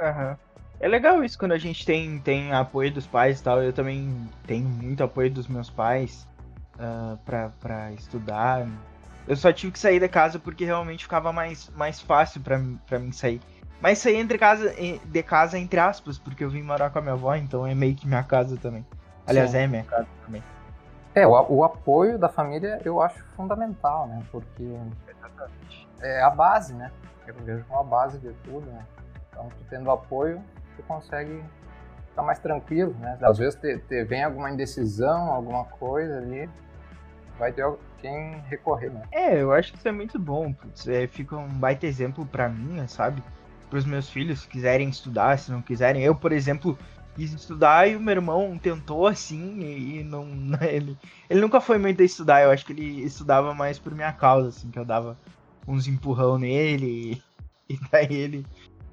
Aham. 0.00 0.38
É 0.78 0.88
legal 0.88 1.22
isso 1.22 1.38
quando 1.38 1.52
a 1.52 1.58
gente 1.58 1.84
tem, 1.84 2.18
tem 2.20 2.52
apoio 2.52 2.90
dos 2.90 3.06
pais 3.06 3.40
e 3.40 3.42
tal. 3.42 3.62
Eu 3.62 3.72
também 3.72 4.30
tenho 4.46 4.66
muito 4.66 5.02
apoio 5.02 5.30
dos 5.30 5.46
meus 5.46 5.68
pais 5.68 6.26
ah, 6.78 7.18
pra, 7.24 7.50
pra 7.60 7.92
estudar. 7.92 8.66
Eu 9.28 9.36
só 9.36 9.52
tive 9.52 9.72
que 9.72 9.78
sair 9.78 10.00
da 10.00 10.08
casa 10.08 10.38
porque 10.38 10.64
realmente 10.64 11.04
ficava 11.04 11.32
mais, 11.32 11.68
mais 11.76 12.00
fácil 12.00 12.40
pra, 12.40 12.58
mim- 12.58 12.80
pra 12.86 12.98
mim 12.98 13.12
sair. 13.12 13.40
Mas 13.80 13.98
sair 13.98 14.16
entre 14.16 14.38
casa, 14.38 14.74
de 15.04 15.22
casa 15.22 15.58
entre 15.58 15.80
aspas, 15.80 16.18
porque 16.18 16.44
eu 16.44 16.50
vim 16.50 16.62
morar 16.62 16.90
com 16.90 16.98
a 16.98 17.02
minha 17.02 17.14
avó, 17.14 17.34
então 17.34 17.66
é 17.66 17.74
meio 17.74 17.94
que 17.94 18.06
minha 18.06 18.22
casa 18.22 18.56
também. 18.56 18.86
Aliás, 19.26 19.50
Sim. 19.50 19.58
é 19.58 19.66
minha 19.66 19.84
casa 19.84 20.06
também. 20.24 20.42
É, 21.14 21.26
o, 21.26 21.46
o 21.48 21.64
apoio 21.64 22.18
da 22.18 22.28
família 22.28 22.80
eu 22.84 23.00
acho 23.00 23.22
fundamental, 23.36 24.06
né? 24.06 24.22
Porque 24.30 24.76
é 26.00 26.22
a 26.22 26.30
base, 26.30 26.74
né? 26.74 26.90
Eu 27.26 27.34
vejo 27.44 27.64
como 27.64 27.80
a 27.80 27.84
base 27.84 28.18
de 28.18 28.32
tudo, 28.44 28.66
né? 28.66 28.84
Então, 29.30 29.48
tu 29.48 29.64
tendo 29.68 29.90
apoio, 29.90 30.42
tu 30.76 30.82
consegue 30.84 31.42
ficar 32.08 32.22
mais 32.22 32.38
tranquilo, 32.38 32.94
né? 33.00 33.18
Às 33.22 33.38
vezes 33.38 33.58
te, 33.60 33.78
te 33.78 34.04
vem 34.04 34.24
alguma 34.24 34.50
indecisão, 34.50 35.30
alguma 35.32 35.64
coisa 35.64 36.18
ali, 36.18 36.48
vai 37.38 37.52
ter 37.52 37.64
quem 37.98 38.38
recorrer, 38.48 38.90
né? 38.90 39.02
É, 39.12 39.40
eu 39.40 39.52
acho 39.52 39.72
que 39.72 39.78
isso 39.78 39.88
é 39.88 39.92
muito 39.92 40.18
bom. 40.18 40.52
Putz, 40.52 40.88
é, 40.88 41.06
fica 41.06 41.36
um 41.36 41.48
baita 41.48 41.86
exemplo 41.86 42.26
pra 42.26 42.48
mim, 42.48 42.86
sabe? 42.86 43.22
Para 43.68 43.78
os 43.78 43.84
meus 43.84 44.10
filhos, 44.10 44.40
se 44.40 44.48
quiserem 44.48 44.88
estudar, 44.88 45.38
se 45.38 45.50
não 45.50 45.62
quiserem. 45.62 46.02
Eu, 46.02 46.14
por 46.14 46.32
exemplo, 46.32 46.76
quis 47.20 47.34
estudar 47.34 47.86
e 47.86 47.96
o 47.96 48.00
meu 48.00 48.12
irmão 48.12 48.58
tentou 48.58 49.06
assim 49.06 49.60
e, 49.60 50.00
e 50.00 50.04
não. 50.04 50.26
Ele, 50.62 50.96
ele 51.28 51.40
nunca 51.40 51.60
foi 51.60 51.76
muito 51.76 52.00
a 52.00 52.04
estudar. 52.04 52.42
Eu 52.42 52.50
acho 52.50 52.64
que 52.64 52.72
ele 52.72 53.02
estudava 53.02 53.54
mais 53.54 53.78
por 53.78 53.94
minha 53.94 54.12
causa, 54.12 54.48
assim, 54.48 54.70
que 54.70 54.78
eu 54.78 54.84
dava 54.84 55.18
uns 55.68 55.86
empurrão 55.86 56.38
nele 56.38 57.22
e, 57.68 57.74
e 57.74 57.78
daí 57.90 58.14
ele, 58.14 58.46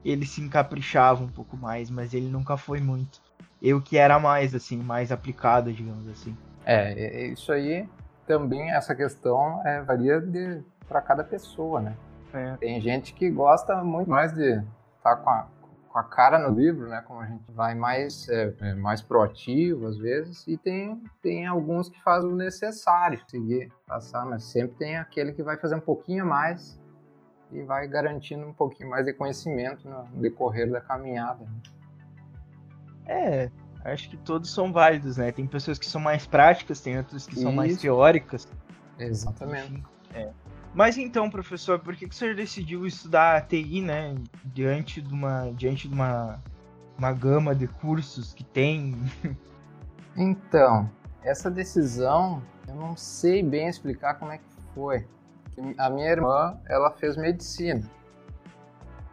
ele 0.04 0.26
se 0.26 0.42
encaprichava 0.42 1.24
um 1.24 1.30
pouco 1.30 1.56
mais, 1.56 1.90
mas 1.90 2.14
ele 2.14 2.28
nunca 2.28 2.58
foi 2.58 2.82
muito. 2.82 3.22
Eu 3.62 3.82
que 3.82 3.98
era 3.98 4.20
mais, 4.20 4.54
assim, 4.54 4.78
mais 4.78 5.12
aplicado, 5.12 5.72
digamos 5.72 6.08
assim. 6.10 6.36
É, 6.66 7.28
isso 7.28 7.52
aí 7.52 7.88
também, 8.28 8.72
essa 8.72 8.94
questão 8.94 9.66
é, 9.66 9.82
varia 9.82 10.22
para 10.88 11.02
cada 11.02 11.24
pessoa, 11.24 11.80
né? 11.80 11.96
É. 12.34 12.58
Tem 12.58 12.82
gente 12.82 13.14
que 13.14 13.30
gosta 13.30 13.82
muito 13.84 14.10
mais 14.10 14.34
de 14.34 14.62
estar 14.98 15.16
com 15.16 15.30
a, 15.30 15.48
com 15.98 16.00
a 16.00 16.04
cara 16.04 16.38
no 16.38 16.56
livro, 16.56 16.88
né? 16.88 17.02
Como 17.02 17.20
a 17.20 17.26
gente 17.26 17.52
vai 17.52 17.74
mais, 17.74 18.30
é, 18.30 18.54
é, 18.62 18.74
mais 18.76 19.02
proativo 19.02 19.88
às 19.88 19.98
vezes, 19.98 20.46
e 20.48 20.56
tem, 20.56 21.02
tem 21.22 21.48
alguns 21.48 21.90
que 21.90 22.02
fazem 22.04 22.30
o 22.30 22.36
necessário 22.36 23.20
seguir, 23.28 23.72
passar, 23.88 24.26
mas 24.26 24.44
sempre 24.44 24.78
tem 24.78 24.98
aquele 24.98 25.34
que 25.34 25.42
vai 25.42 25.58
fazer 25.58 25.76
um 25.76 25.80
pouquinho 25.80 26.26
mais 26.26 26.80
e 27.52 27.64
vai 27.64 27.88
garantindo 27.88 28.46
um 28.46 28.54
pouquinho 28.54 28.90
mais 28.90 29.06
de 29.06 29.14
conhecimento 29.14 29.90
no 29.90 30.04
decorrer 30.22 30.70
da 30.70 30.82
caminhada. 30.82 31.44
né? 31.46 31.62
É, 33.08 33.52
acho 33.86 34.10
que 34.10 34.18
todos 34.18 34.54
são 34.54 34.72
válidos, 34.72 35.18
né? 35.18 35.32
Tem 35.32 35.48
pessoas 35.48 35.80
que 35.80 35.86
são 35.88 36.02
mais 36.02 36.28
práticas, 36.28 36.80
tem 36.82 36.98
outras 36.98 37.26
que 37.26 37.40
são 37.40 37.52
mais 37.52 37.72
Isso. 37.72 37.82
teóricas. 37.82 38.48
Exatamente. 39.00 39.84
É. 40.14 40.30
Mas 40.78 40.96
então, 40.96 41.28
professor, 41.28 41.80
por 41.80 41.96
que, 41.96 42.08
que 42.08 42.14
o 42.14 42.16
senhor 42.16 42.36
decidiu 42.36 42.86
estudar 42.86 43.48
TI, 43.48 43.82
né? 43.82 44.14
Diante 44.46 45.02
de 45.02 45.12
uma, 45.12 45.52
diante 45.54 45.88
de 45.88 45.94
uma, 45.96 46.40
uma 46.96 47.12
gama 47.12 47.56
de 47.56 47.68
cursos 47.68 48.32
que 48.32 48.44
tem. 48.44 48.96
Então, 50.20 50.90
essa 51.24 51.50
decisão, 51.52 52.42
eu 52.68 52.74
não 52.74 52.98
sei 52.98 53.44
bem 53.44 53.68
explicar 53.68 54.16
como 54.16 54.32
é 54.32 54.40
que 54.40 54.44
foi. 54.74 55.08
A 55.78 55.92
minha 55.92 56.10
irmã, 56.10 56.60
ela 56.68 56.90
fez 56.90 57.16
medicina. 57.16 57.84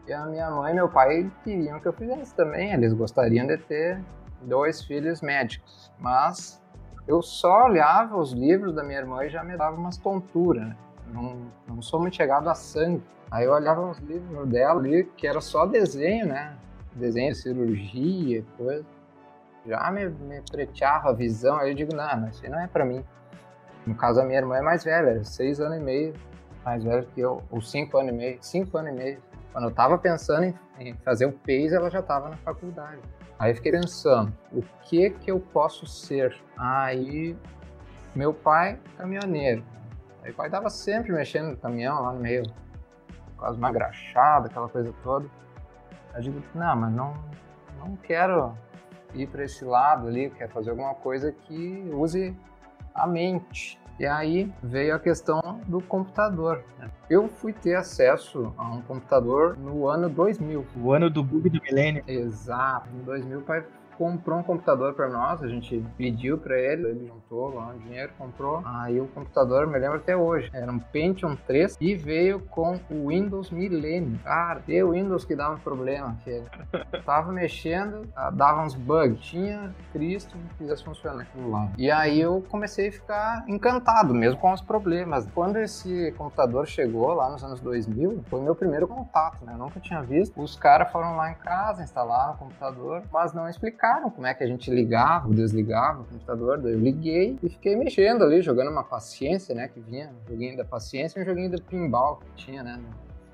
E 0.06 0.12
a 0.14 0.24
minha 0.24 0.50
mãe 0.50 0.72
e 0.72 0.74
meu 0.74 0.88
pai 0.88 1.30
queriam 1.44 1.78
que 1.78 1.86
eu 1.86 1.92
fizesse 1.92 2.34
também. 2.34 2.72
Eles 2.72 2.94
gostariam 2.94 3.46
de 3.46 3.58
ter 3.58 4.02
dois 4.40 4.82
filhos 4.82 5.20
médicos. 5.20 5.92
Mas 5.98 6.62
eu 7.06 7.20
só 7.20 7.66
olhava 7.66 8.16
os 8.16 8.32
livros 8.32 8.74
da 8.74 8.82
minha 8.82 9.00
irmã 9.00 9.26
e 9.26 9.28
já 9.28 9.44
me 9.44 9.54
dava 9.58 9.76
umas 9.76 9.98
tonturas. 9.98 10.68
Né? 10.68 10.76
Não, 11.08 11.50
não 11.66 11.82
sou 11.82 12.00
muito 12.00 12.16
chegado 12.16 12.48
a 12.48 12.54
sangue. 12.54 13.02
Aí 13.30 13.44
eu 13.44 13.52
olhava 13.52 13.80
uns 13.80 13.98
livros 13.98 14.48
dela 14.48 14.80
ali, 14.80 15.04
que 15.16 15.26
era 15.26 15.40
só 15.40 15.66
desenho, 15.66 16.26
né? 16.26 16.56
Desenho, 16.94 17.34
cirurgia, 17.34 18.44
coisa. 18.56 18.84
Já 19.66 19.90
me, 19.90 20.08
me 20.08 20.40
preteava 20.42 21.10
a 21.10 21.12
visão, 21.12 21.56
aí 21.56 21.70
eu 21.70 21.74
digo, 21.74 21.94
não, 21.94 22.28
isso 22.28 22.44
aí 22.44 22.50
não 22.50 22.60
é 22.60 22.66
pra 22.66 22.84
mim. 22.84 23.02
No 23.86 23.94
caso, 23.94 24.20
a 24.20 24.24
minha 24.24 24.38
irmã 24.38 24.56
é 24.56 24.62
mais 24.62 24.84
velha, 24.84 25.18
é 25.18 25.24
seis 25.24 25.60
anos 25.60 25.78
e 25.78 25.80
meio 25.80 26.14
mais 26.64 26.82
velha 26.82 27.06
que 27.14 27.20
eu, 27.20 27.42
ou 27.50 27.60
cinco 27.60 27.98
anos 27.98 28.12
e 28.12 28.16
meio, 28.16 28.38
cinco 28.40 28.78
anos 28.78 28.92
e 28.92 28.94
meio. 28.94 29.22
Quando 29.52 29.64
eu 29.64 29.70
tava 29.70 29.98
pensando 29.98 30.44
em, 30.44 30.54
em 30.80 30.94
fazer 31.04 31.26
o 31.26 31.32
PEIS, 31.32 31.72
ela 31.72 31.90
já 31.90 32.02
tava 32.02 32.30
na 32.30 32.36
faculdade. 32.38 33.00
Aí 33.38 33.52
eu 33.52 33.54
fiquei 33.54 33.72
pensando, 33.72 34.32
o 34.52 34.62
que 34.82 35.10
que 35.10 35.30
eu 35.30 35.38
posso 35.38 35.86
ser? 35.86 36.34
Aí, 36.56 37.36
meu 38.14 38.32
pai, 38.32 38.78
caminhoneiro. 38.96 39.62
Aí 40.24 40.30
o 40.30 40.34
pai 40.34 40.48
tava 40.48 40.70
sempre 40.70 41.12
mexendo 41.12 41.50
no 41.50 41.56
caminhão 41.58 42.02
lá 42.02 42.12
no 42.12 42.18
meio, 42.18 42.44
quase 43.36 43.58
uma 43.58 43.70
graxada, 43.70 44.46
aquela 44.46 44.68
coisa 44.68 44.92
toda. 45.02 45.28
Eu 46.14 46.22
digo, 46.22 46.42
não, 46.54 46.76
mas 46.76 46.92
não, 46.92 47.14
não 47.78 47.94
quero 47.96 48.56
ir 49.12 49.28
para 49.28 49.44
esse 49.44 49.64
lado 49.66 50.08
ali, 50.08 50.30
quero 50.30 50.50
fazer 50.50 50.70
alguma 50.70 50.94
coisa 50.94 51.30
que 51.30 51.90
use 51.92 52.34
a 52.94 53.06
mente. 53.06 53.78
E 53.98 54.06
aí 54.06 54.52
veio 54.62 54.94
a 54.94 54.98
questão 54.98 55.60
do 55.66 55.80
computador. 55.80 56.64
né? 56.78 56.90
Eu 57.08 57.28
fui 57.28 57.52
ter 57.52 57.76
acesso 57.76 58.52
a 58.56 58.64
um 58.64 58.82
computador 58.82 59.56
no 59.56 59.86
ano 59.86 60.08
2000. 60.08 60.66
O 60.76 60.90
ano 60.90 61.08
do 61.10 61.22
bug 61.22 61.48
do 61.48 61.62
milênio. 61.62 62.02
Exato. 62.08 62.88
Em 62.92 63.04
2000, 63.04 63.38
o 63.38 63.42
pai 63.42 63.64
comprou 63.96 64.38
um 64.38 64.42
computador 64.42 64.94
para 64.94 65.08
nós, 65.08 65.42
a 65.42 65.48
gente 65.48 65.84
pediu 65.96 66.38
para 66.38 66.58
ele, 66.58 66.88
ele 66.88 67.06
juntou 67.06 67.54
lá 67.54 67.68
um 67.68 67.78
dinheiro, 67.78 68.12
comprou. 68.18 68.62
Aí 68.64 69.00
o 69.00 69.06
computador, 69.08 69.66
me 69.66 69.78
lembro 69.78 69.96
até 69.98 70.16
hoje, 70.16 70.50
era 70.52 70.70
um 70.70 70.78
Pentium 70.78 71.36
3 71.46 71.76
e 71.80 71.94
veio 71.94 72.40
com 72.40 72.78
o 72.90 73.08
Windows 73.08 73.50
Millennium. 73.50 74.18
Cara, 74.24 74.62
o 74.84 74.90
Windows 74.90 75.24
que 75.24 75.34
dava 75.34 75.56
problema, 75.58 76.16
que 76.24 76.42
tava 77.04 77.32
mexendo, 77.32 78.08
ah, 78.16 78.30
dava 78.30 78.62
uns 78.62 78.74
bugs, 78.74 79.20
tinha 79.20 79.74
Cristo 79.92 80.36
que 80.36 80.58
fizesse 80.58 80.84
funcionar 80.84 81.22
aquilo 81.22 81.50
lá. 81.50 81.68
E 81.78 81.90
aí 81.90 82.20
eu 82.20 82.44
comecei 82.48 82.88
a 82.88 82.92
ficar 82.92 83.44
encantado, 83.48 84.14
mesmo 84.14 84.40
com 84.40 84.52
os 84.52 84.60
problemas. 84.60 85.26
Quando 85.34 85.56
esse 85.58 86.12
computador 86.12 86.66
chegou 86.66 87.12
lá 87.12 87.30
nos 87.30 87.42
anos 87.44 87.60
2000, 87.60 88.24
foi 88.28 88.40
meu 88.40 88.54
primeiro 88.54 88.86
contato, 88.88 89.44
né? 89.44 89.52
Eu 89.54 89.58
nunca 89.58 89.80
tinha 89.80 90.02
visto. 90.02 90.40
Os 90.40 90.56
caras 90.56 90.90
foram 90.90 91.16
lá 91.16 91.30
em 91.30 91.34
casa, 91.34 91.82
instalaram 91.82 92.34
o 92.34 92.38
computador, 92.38 93.02
mas 93.12 93.32
não 93.32 93.48
explicaram 93.48 93.83
como 94.10 94.26
é 94.26 94.34
que 94.34 94.42
a 94.42 94.46
gente 94.46 94.70
ligava 94.70 95.32
desligava 95.32 96.02
o 96.02 96.04
computador. 96.04 96.58
Daí 96.58 96.72
eu 96.72 96.78
liguei 96.78 97.38
e 97.42 97.48
fiquei 97.48 97.76
mexendo 97.76 98.24
ali, 98.24 98.42
jogando 98.42 98.70
uma 98.70 98.84
paciência, 98.84 99.54
né? 99.54 99.68
Que 99.68 99.80
vinha, 99.80 100.10
um 100.10 100.30
joguinho 100.30 100.56
da 100.56 100.64
paciência 100.64 101.18
e 101.18 101.22
um 101.22 101.24
joguinho 101.24 101.50
do 101.50 101.62
pinball 101.62 102.16
que 102.16 102.44
tinha, 102.44 102.62
né? 102.62 102.80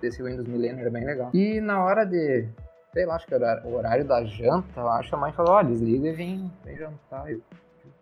Desse 0.00 0.22
Windows 0.22 0.48
Millennium, 0.48 0.80
era 0.80 0.90
bem 0.90 1.04
legal. 1.04 1.30
E 1.34 1.60
na 1.60 1.84
hora 1.84 2.04
de 2.04 2.48
sei 2.92 3.06
lá, 3.06 3.16
acho 3.16 3.26
que 3.26 3.34
era 3.34 3.62
o 3.64 3.74
horário 3.74 4.04
da 4.04 4.24
janta, 4.24 4.82
acho, 4.82 5.14
a 5.14 5.18
mãe 5.18 5.32
falou, 5.32 5.52
ó, 5.52 5.62
desliga 5.62 6.08
e 6.08 6.12
vem, 6.12 6.52
vem 6.64 6.76
jantar. 6.76 7.30
Eu, 7.30 7.40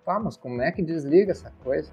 tá, 0.05 0.19
mas 0.19 0.37
como 0.37 0.63
é 0.63 0.73
que 0.73 0.83
desliga 0.83 1.33
essa 1.33 1.53
coisa? 1.63 1.93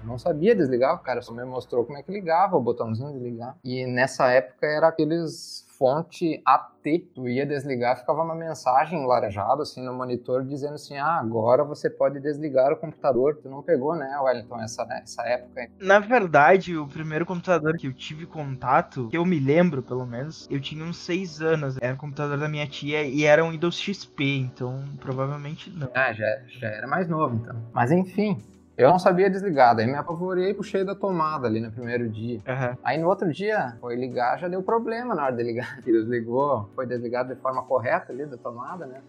Eu 0.00 0.06
não 0.06 0.18
sabia 0.18 0.54
desligar, 0.54 0.94
o 0.94 0.98
cara 0.98 1.20
só 1.22 1.32
me 1.32 1.44
mostrou 1.44 1.84
como 1.84 1.98
é 1.98 2.02
que 2.02 2.12
ligava 2.12 2.56
o 2.56 2.62
botãozinho 2.62 3.12
de 3.12 3.18
ligar. 3.18 3.56
E 3.64 3.86
nessa 3.86 4.30
época 4.30 4.66
era 4.66 4.88
aqueles 4.88 5.63
fonte 5.78 6.40
AT, 6.44 6.98
tu 7.14 7.28
ia 7.28 7.46
desligar, 7.46 7.98
ficava 7.98 8.22
uma 8.22 8.34
mensagem 8.34 9.06
laranjada 9.06 9.62
assim 9.62 9.84
no 9.84 9.92
monitor 9.92 10.44
dizendo 10.44 10.74
assim, 10.74 10.96
ah, 10.96 11.18
agora 11.18 11.64
você 11.64 11.88
pode 11.90 12.20
desligar 12.20 12.72
o 12.72 12.76
computador. 12.76 13.38
Tu 13.42 13.48
não 13.48 13.62
pegou, 13.62 13.94
né, 13.96 14.18
Wellington, 14.20 14.60
essa, 14.60 14.86
essa 15.02 15.22
época 15.22 15.60
aí? 15.60 15.70
Na 15.80 15.98
verdade, 15.98 16.76
o 16.76 16.86
primeiro 16.86 17.26
computador 17.26 17.76
que 17.76 17.86
eu 17.86 17.92
tive 17.92 18.26
contato, 18.26 19.08
que 19.08 19.16
eu 19.16 19.24
me 19.24 19.38
lembro 19.38 19.82
pelo 19.82 20.06
menos, 20.06 20.46
eu 20.50 20.60
tinha 20.60 20.84
uns 20.84 20.98
6 20.98 21.40
anos. 21.40 21.76
Era 21.80 21.94
o 21.94 21.98
computador 21.98 22.38
da 22.38 22.48
minha 22.48 22.66
tia 22.66 23.02
e 23.02 23.24
era 23.24 23.44
um 23.44 23.50
Windows 23.50 23.78
XP, 23.78 24.24
então 24.38 24.84
provavelmente 25.00 25.70
não. 25.70 25.88
Ah, 25.94 26.12
já, 26.12 26.26
já 26.48 26.68
era 26.68 26.86
mais 26.86 27.08
novo 27.08 27.36
então. 27.36 27.56
Mas 27.72 27.90
enfim, 27.90 28.38
eu 28.76 28.90
não 28.90 28.98
sabia 28.98 29.30
desligar, 29.30 29.74
daí 29.74 29.86
me 29.86 29.94
apavorei 29.94 30.50
e 30.50 30.54
puxei 30.54 30.84
da 30.84 30.96
tomada 30.96 31.46
ali 31.46 31.60
no 31.60 31.70
primeiro 31.70 32.08
dia. 32.08 32.40
Aham. 32.46 32.76
Aí 32.82 32.98
no 32.98 33.08
outro 33.08 33.32
dia, 33.32 33.76
foi 33.80 33.94
ligar, 33.94 34.38
já 34.38 34.48
deu 34.48 34.62
problema 34.62 35.14
na 35.14 35.26
hora 35.26 35.36
de 35.36 35.44
ligar. 35.44 35.78
Ele 35.86 36.00
desligou, 36.00 36.68
foi 36.74 36.84
desligado 36.84 37.32
de 37.32 37.40
forma 37.40 37.62
correta 37.62 38.12
ali 38.12 38.26
da 38.26 38.36
tomada, 38.36 38.84
né? 38.86 39.00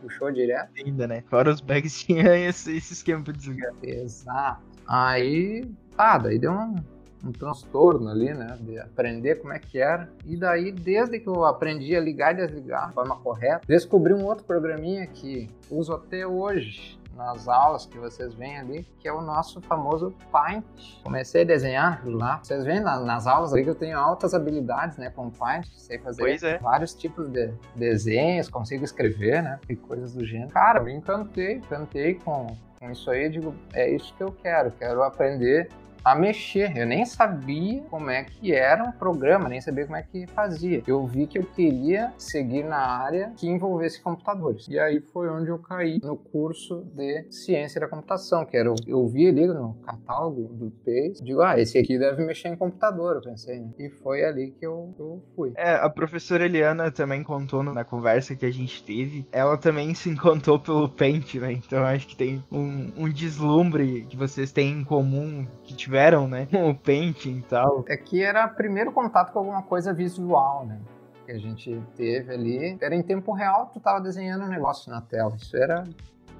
Puxou 0.00 0.32
direto. 0.32 0.70
Ainda, 0.84 1.06
né? 1.06 1.22
Fora 1.28 1.50
os 1.50 1.60
bags 1.60 2.00
tinha 2.02 2.34
esse, 2.36 2.74
esse 2.74 2.94
esquema 2.94 3.22
pra 3.22 3.34
desligar. 3.34 3.72
Exato. 3.82 4.62
Aí, 4.88 5.70
ah, 5.96 6.16
daí 6.16 6.38
deu 6.38 6.52
um, 6.52 6.76
um 7.22 7.32
transtorno 7.32 8.08
ali, 8.08 8.32
né? 8.32 8.56
De 8.60 8.78
aprender 8.78 9.36
como 9.36 9.52
é 9.52 9.58
que 9.58 9.78
era. 9.78 10.08
E 10.24 10.36
daí, 10.36 10.72
desde 10.72 11.20
que 11.20 11.28
eu 11.28 11.44
aprendi 11.44 11.94
a 11.94 12.00
ligar 12.00 12.32
e 12.32 12.46
desligar 12.46 12.88
de 12.88 12.94
forma 12.94 13.16
correta, 13.16 13.60
descobri 13.68 14.14
um 14.14 14.24
outro 14.24 14.44
programinha 14.44 15.06
que 15.06 15.48
uso 15.70 15.92
até 15.92 16.26
hoje 16.26 16.98
nas 17.16 17.48
aulas 17.48 17.86
que 17.86 17.98
vocês 17.98 18.34
veem 18.34 18.58
ali, 18.58 18.86
que 18.98 19.06
é 19.06 19.12
o 19.12 19.20
nosso 19.20 19.60
famoso 19.60 20.14
Paint. 20.30 20.64
Comecei 21.02 21.42
a 21.42 21.44
desenhar 21.44 22.02
lá. 22.04 22.40
Vocês 22.42 22.64
veem 22.64 22.80
na- 22.80 23.00
nas 23.00 23.26
aulas 23.26 23.52
ali 23.52 23.64
que 23.64 23.70
eu 23.70 23.74
tenho 23.74 23.98
altas 23.98 24.34
habilidades, 24.34 24.96
né, 24.98 25.10
com 25.10 25.30
Paint. 25.30 25.66
Sei 25.76 25.98
fazer 25.98 26.42
é. 26.44 26.58
vários 26.58 26.94
tipos 26.94 27.28
de 27.30 27.52
desenhos, 27.74 28.48
consigo 28.48 28.84
escrever, 28.84 29.42
né, 29.42 29.60
e 29.68 29.76
coisas 29.76 30.14
do 30.14 30.24
gênero. 30.24 30.50
Cara, 30.50 30.80
eu 30.80 30.84
me 30.84 30.94
encantei, 30.94 31.56
encantei 31.56 32.14
com, 32.14 32.46
com 32.78 32.90
isso 32.90 33.10
aí. 33.10 33.28
Digo, 33.28 33.54
é 33.72 33.90
isso 33.90 34.14
que 34.16 34.22
eu 34.22 34.32
quero. 34.32 34.70
Quero 34.72 35.02
aprender 35.02 35.68
a 36.04 36.14
mexer. 36.14 36.76
Eu 36.76 36.86
nem 36.86 37.04
sabia 37.04 37.82
como 37.90 38.10
é 38.10 38.24
que 38.24 38.52
era 38.52 38.84
um 38.84 38.92
programa, 38.92 39.48
nem 39.48 39.60
sabia 39.60 39.84
como 39.84 39.96
é 39.96 40.02
que 40.02 40.26
fazia. 40.28 40.82
Eu 40.86 41.06
vi 41.06 41.26
que 41.26 41.38
eu 41.38 41.44
queria 41.44 42.12
seguir 42.18 42.64
na 42.64 42.78
área 42.78 43.32
que 43.36 43.48
envolvesse 43.48 44.00
computadores. 44.00 44.66
E 44.68 44.78
aí 44.78 45.00
foi 45.00 45.28
onde 45.28 45.48
eu 45.48 45.58
caí 45.58 45.98
no 46.02 46.16
curso 46.16 46.84
de 46.94 47.26
ciência 47.30 47.80
da 47.80 47.88
computação, 47.88 48.44
que 48.44 48.56
era 48.56 48.72
eu, 48.86 49.08
vi 49.08 49.28
ali 49.28 49.46
no 49.46 49.74
catálogo 49.84 50.42
do 50.54 50.70
PES, 50.84 51.20
digo, 51.20 51.42
ah, 51.42 51.58
esse 51.58 51.78
aqui 51.78 51.98
deve 51.98 52.24
mexer 52.24 52.48
em 52.48 52.56
computador, 52.56 53.16
eu 53.16 53.22
pensei. 53.22 53.60
né? 53.60 53.70
E 53.78 53.90
foi 53.90 54.24
ali 54.24 54.52
que 54.52 54.66
eu, 54.66 54.94
eu 54.98 55.22
fui. 55.34 55.52
É, 55.56 55.74
a 55.74 55.90
professora 55.90 56.44
Eliana 56.44 56.90
também 56.90 57.22
contou 57.22 57.62
na 57.62 57.84
conversa 57.84 58.34
que 58.34 58.46
a 58.46 58.50
gente 58.50 58.82
teve. 58.84 59.26
Ela 59.32 59.56
também 59.56 59.94
se 59.94 60.08
encantou 60.08 60.58
pelo 60.58 60.88
Paint, 60.88 61.34
né? 61.34 61.52
Então 61.52 61.84
acho 61.84 62.06
que 62.06 62.16
tem 62.16 62.42
um, 62.50 62.90
um 62.96 63.08
deslumbre 63.08 64.06
que 64.08 64.16
vocês 64.16 64.52
têm 64.52 64.80
em 64.80 64.84
comum, 64.84 65.46
que 65.64 65.74
tiveram, 65.92 66.26
né? 66.26 66.48
O 66.66 66.74
Paint 66.74 67.26
e 67.26 67.42
tal. 67.42 67.84
É 67.86 67.96
que 67.96 68.22
era 68.22 68.48
primeiro 68.48 68.90
contato 68.90 69.30
com 69.30 69.40
alguma 69.40 69.62
coisa 69.62 69.92
visual, 69.92 70.64
né? 70.64 70.80
Que 71.26 71.32
a 71.32 71.38
gente 71.38 71.80
teve 71.94 72.32
ali. 72.32 72.78
Era 72.80 72.94
em 72.94 73.02
tempo 73.02 73.32
real, 73.32 73.70
tu 73.72 73.78
tava 73.78 74.00
desenhando 74.00 74.44
um 74.44 74.48
negócio 74.48 74.90
na 74.90 75.02
tela. 75.02 75.36
Isso 75.36 75.54
era 75.54 75.84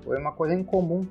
foi 0.03 0.19
uma 0.19 0.33
coisa 0.33 0.55
incomum. 0.55 1.07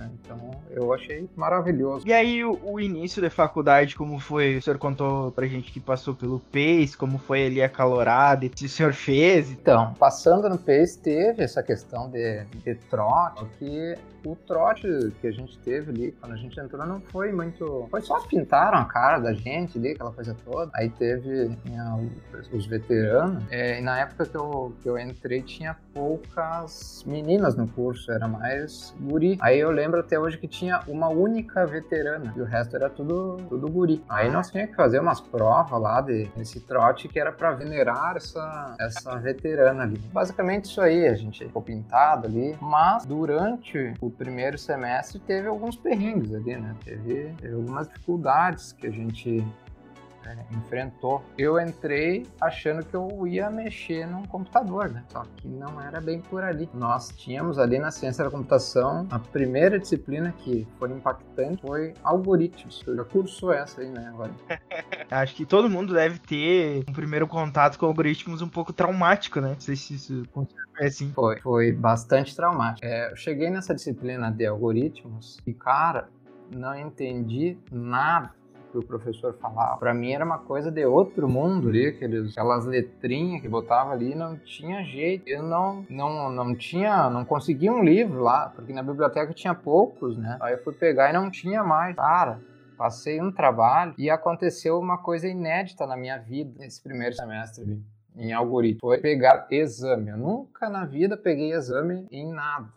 Né? 0.00 0.10
Então 0.24 0.50
eu 0.70 0.92
achei 0.92 1.28
maravilhoso. 1.36 2.06
E 2.06 2.12
aí, 2.12 2.44
o, 2.44 2.58
o 2.64 2.80
início 2.80 3.20
da 3.20 3.30
faculdade, 3.30 3.94
como 3.96 4.18
foi? 4.18 4.56
O 4.56 4.62
senhor 4.62 4.78
contou 4.78 5.30
pra 5.32 5.46
gente 5.46 5.70
que 5.72 5.80
passou 5.80 6.14
pelo 6.14 6.40
PACE, 6.40 6.96
como 6.96 7.18
foi 7.18 7.46
ali 7.46 7.62
a 7.62 7.68
calorada, 7.68 8.44
e 8.44 8.64
o 8.64 8.68
senhor 8.68 8.92
fez. 8.92 9.50
Então, 9.50 9.94
passando 9.94 10.48
no 10.48 10.58
PACE, 10.58 10.98
teve 10.98 11.42
essa 11.42 11.62
questão 11.62 12.08
de, 12.10 12.44
de 12.64 12.74
trote, 12.88 13.44
que 13.58 13.94
o 14.24 14.36
trote 14.36 14.86
que 15.20 15.26
a 15.26 15.32
gente 15.32 15.58
teve 15.60 15.90
ali, 15.90 16.12
quando 16.20 16.32
a 16.32 16.36
gente 16.36 16.58
entrou, 16.60 16.84
não 16.86 17.00
foi 17.00 17.32
muito... 17.32 17.86
Foi 17.90 18.02
só 18.02 18.20
pintaram 18.26 18.78
a 18.78 18.84
cara 18.84 19.18
da 19.18 19.32
gente 19.32 19.78
ali, 19.78 19.92
aquela 19.92 20.12
coisa 20.12 20.36
toda. 20.44 20.70
Aí 20.74 20.90
teve 20.90 21.56
tinha 21.64 21.96
os- 22.34 22.52
os 22.52 22.66
veteranos, 22.66 23.42
é, 23.50 23.78
e 23.78 23.82
na 23.82 23.98
época 24.00 24.26
que 24.26 24.36
eu, 24.36 24.74
que 24.82 24.88
eu 24.88 24.98
entrei, 24.98 25.40
tinha 25.42 25.74
poucas 25.94 27.02
meninas 27.06 27.56
no 27.56 27.66
curso, 27.66 28.12
era 28.12 28.28
mais 28.28 28.94
guri. 29.00 29.38
Aí 29.40 29.58
eu 29.58 29.70
lembro 29.70 29.89
até 29.98 30.18
hoje 30.18 30.38
que 30.38 30.46
tinha 30.46 30.80
uma 30.86 31.08
única 31.08 31.66
veterana, 31.66 32.32
e 32.36 32.40
o 32.40 32.44
resto 32.44 32.76
era 32.76 32.88
tudo, 32.88 33.36
tudo 33.48 33.68
guri. 33.68 34.04
Aí 34.08 34.30
nós 34.30 34.50
tínhamos 34.50 34.70
que 34.70 34.76
fazer 34.76 35.00
umas 35.00 35.20
provas 35.20 35.80
lá 35.80 36.00
de, 36.00 36.26
desse 36.36 36.60
trote 36.60 37.08
que 37.08 37.18
era 37.18 37.32
para 37.32 37.52
venerar 37.52 38.16
essa, 38.16 38.76
essa 38.78 39.16
veterana 39.18 39.82
ali. 39.82 39.98
Basicamente 40.12 40.66
isso 40.66 40.80
aí, 40.80 41.08
a 41.08 41.14
gente 41.14 41.44
ficou 41.44 41.62
pintado 41.62 42.26
ali, 42.26 42.56
mas 42.60 43.04
durante 43.04 43.94
o 44.00 44.10
primeiro 44.10 44.56
semestre 44.58 45.18
teve 45.18 45.48
alguns 45.48 45.76
perrengues 45.76 46.34
ali, 46.34 46.56
né? 46.56 46.74
Teve, 46.84 47.34
teve 47.40 47.54
algumas 47.54 47.88
dificuldades 47.88 48.72
que 48.72 48.86
a 48.86 48.90
gente 48.90 49.44
é, 50.30 50.54
enfrentou. 50.54 51.22
Eu 51.36 51.58
entrei 51.60 52.26
achando 52.40 52.84
que 52.84 52.94
eu 52.94 53.26
ia 53.26 53.50
mexer 53.50 54.06
num 54.06 54.24
computador, 54.24 54.90
né? 54.90 55.04
Só 55.08 55.24
que 55.36 55.48
não 55.48 55.80
era 55.80 56.00
bem 56.00 56.20
por 56.20 56.42
ali. 56.42 56.68
Nós 56.74 57.08
tínhamos 57.10 57.58
ali 57.58 57.78
na 57.78 57.90
ciência 57.90 58.24
da 58.24 58.30
computação 58.30 59.06
a 59.10 59.18
primeira 59.18 59.78
disciplina 59.78 60.32
que 60.38 60.66
foi 60.78 60.90
impactante 60.90 61.62
foi 61.62 61.94
algoritmos. 62.02 62.80
Tu 62.80 62.94
já 62.94 63.04
cursou 63.04 63.52
essa 63.52 63.80
aí, 63.80 63.88
né? 63.88 64.08
Agora. 64.08 64.32
Acho 65.10 65.34
que 65.34 65.44
todo 65.44 65.68
mundo 65.68 65.94
deve 65.94 66.18
ter 66.18 66.84
um 66.88 66.92
primeiro 66.92 67.26
contato 67.26 67.78
com 67.78 67.86
algoritmos 67.86 68.42
um 68.42 68.48
pouco 68.48 68.72
traumático, 68.72 69.40
né? 69.40 69.50
Não 69.50 69.60
sei 69.60 69.76
se 69.76 69.94
isso 69.94 70.22
é 70.78 70.86
assim. 70.86 71.12
Foi, 71.12 71.40
foi 71.40 71.72
bastante 71.72 72.34
traumático. 72.34 72.86
É, 72.86 73.10
eu 73.10 73.16
cheguei 73.16 73.50
nessa 73.50 73.74
disciplina 73.74 74.30
de 74.30 74.46
algoritmos 74.46 75.38
e, 75.46 75.52
cara, 75.52 76.08
não 76.50 76.74
entendi 76.74 77.56
nada. 77.70 78.39
Que 78.70 78.78
o 78.78 78.84
professor 78.84 79.34
falava. 79.34 79.78
Para 79.78 79.92
mim 79.92 80.12
era 80.12 80.24
uma 80.24 80.38
coisa 80.38 80.70
de 80.70 80.84
outro 80.84 81.28
mundo 81.28 81.68
ali, 81.68 81.88
aqueles, 81.88 82.30
aquelas 82.30 82.64
letrinhas 82.64 83.42
que 83.42 83.48
botava 83.48 83.92
ali, 83.92 84.14
não 84.14 84.36
tinha 84.36 84.82
jeito. 84.84 85.28
Eu 85.28 85.42
não, 85.42 85.84
não, 85.88 86.30
não 86.30 86.54
tinha, 86.54 87.10
não 87.10 87.24
conseguia 87.24 87.72
um 87.72 87.82
livro 87.82 88.22
lá, 88.22 88.50
porque 88.54 88.72
na 88.72 88.82
biblioteca 88.82 89.32
tinha 89.32 89.54
poucos, 89.54 90.16
né? 90.16 90.38
Aí 90.40 90.54
eu 90.54 90.62
fui 90.62 90.72
pegar 90.72 91.10
e 91.10 91.12
não 91.12 91.30
tinha 91.30 91.62
mais. 91.62 91.96
Cara, 91.96 92.40
passei 92.76 93.20
um 93.20 93.30
trabalho 93.30 93.94
e 93.98 94.08
aconteceu 94.08 94.78
uma 94.78 94.98
coisa 94.98 95.28
inédita 95.28 95.86
na 95.86 95.96
minha 95.96 96.18
vida 96.18 96.52
nesse 96.58 96.82
primeiro 96.82 97.14
semestre 97.14 97.64
ali, 97.64 97.82
em 98.16 98.32
algoritmo. 98.32 98.80
Foi 98.80 98.98
pegar 98.98 99.46
exame. 99.50 100.10
Eu 100.10 100.16
nunca 100.16 100.70
na 100.70 100.86
vida 100.86 101.16
peguei 101.16 101.52
exame 101.52 102.06
em 102.10 102.32
nada. 102.32 102.68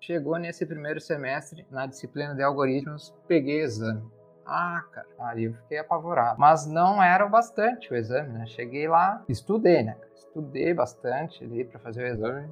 Chegou 0.00 0.38
nesse 0.38 0.64
primeiro 0.64 1.00
semestre, 1.00 1.66
na 1.70 1.86
disciplina 1.86 2.34
de 2.34 2.42
algoritmos, 2.42 3.12
peguei 3.26 3.62
exame. 3.62 4.17
Ah, 4.50 4.82
cara, 4.90 5.06
aí 5.18 5.44
eu 5.44 5.52
fiquei 5.52 5.76
apavorado. 5.76 6.40
Mas 6.40 6.66
não 6.66 7.02
era 7.02 7.26
o 7.26 7.28
bastante 7.28 7.92
o 7.92 7.96
exame, 7.96 8.30
né? 8.30 8.46
Cheguei 8.46 8.88
lá, 8.88 9.22
estudei, 9.28 9.82
né? 9.82 9.96
Estudei 10.14 10.72
bastante 10.72 11.44
ali 11.44 11.64
para 11.64 11.78
fazer 11.78 12.04
o 12.04 12.06
exame. 12.06 12.50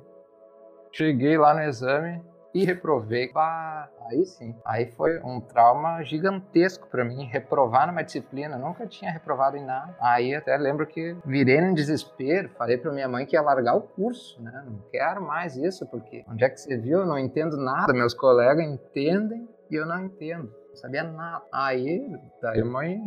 Cheguei 0.92 1.38
lá 1.38 1.54
no 1.54 1.62
exame 1.62 2.22
e 2.52 2.66
reprovei. 2.66 3.32
Bah, 3.32 3.88
aí 4.10 4.26
sim. 4.26 4.54
Aí 4.62 4.90
foi 4.92 5.18
um 5.20 5.40
trauma 5.40 6.02
gigantesco 6.02 6.86
para 6.88 7.02
mim 7.02 7.24
reprovar 7.24 7.86
numa 7.86 8.02
disciplina. 8.02 8.58
Nunca 8.58 8.86
tinha 8.86 9.10
reprovado 9.10 9.56
em 9.56 9.64
nada. 9.64 9.96
Aí 9.98 10.34
até 10.34 10.54
lembro 10.58 10.86
que 10.86 11.16
virei 11.24 11.62
num 11.62 11.72
desespero. 11.72 12.50
Falei 12.58 12.76
para 12.76 12.92
minha 12.92 13.08
mãe 13.08 13.24
que 13.24 13.36
ia 13.36 13.42
largar 13.42 13.74
o 13.74 13.80
curso, 13.80 14.42
né? 14.42 14.64
Não 14.66 14.82
quero 14.90 15.22
mais 15.22 15.56
isso 15.56 15.86
porque 15.86 16.26
onde 16.28 16.44
é 16.44 16.50
que 16.50 16.60
você 16.60 16.76
viu? 16.76 17.00
Eu 17.00 17.06
não 17.06 17.18
entendo 17.18 17.56
nada. 17.56 17.90
Meus 17.94 18.12
colegas 18.12 18.66
entendem 18.66 19.48
e 19.70 19.74
eu 19.74 19.86
não 19.86 20.04
entendo 20.04 20.52
sabia 20.76 21.04
nada. 21.04 21.44
Aí, 21.52 22.08
daí 22.40 22.60
a 22.60 22.64
mãe 22.64 23.00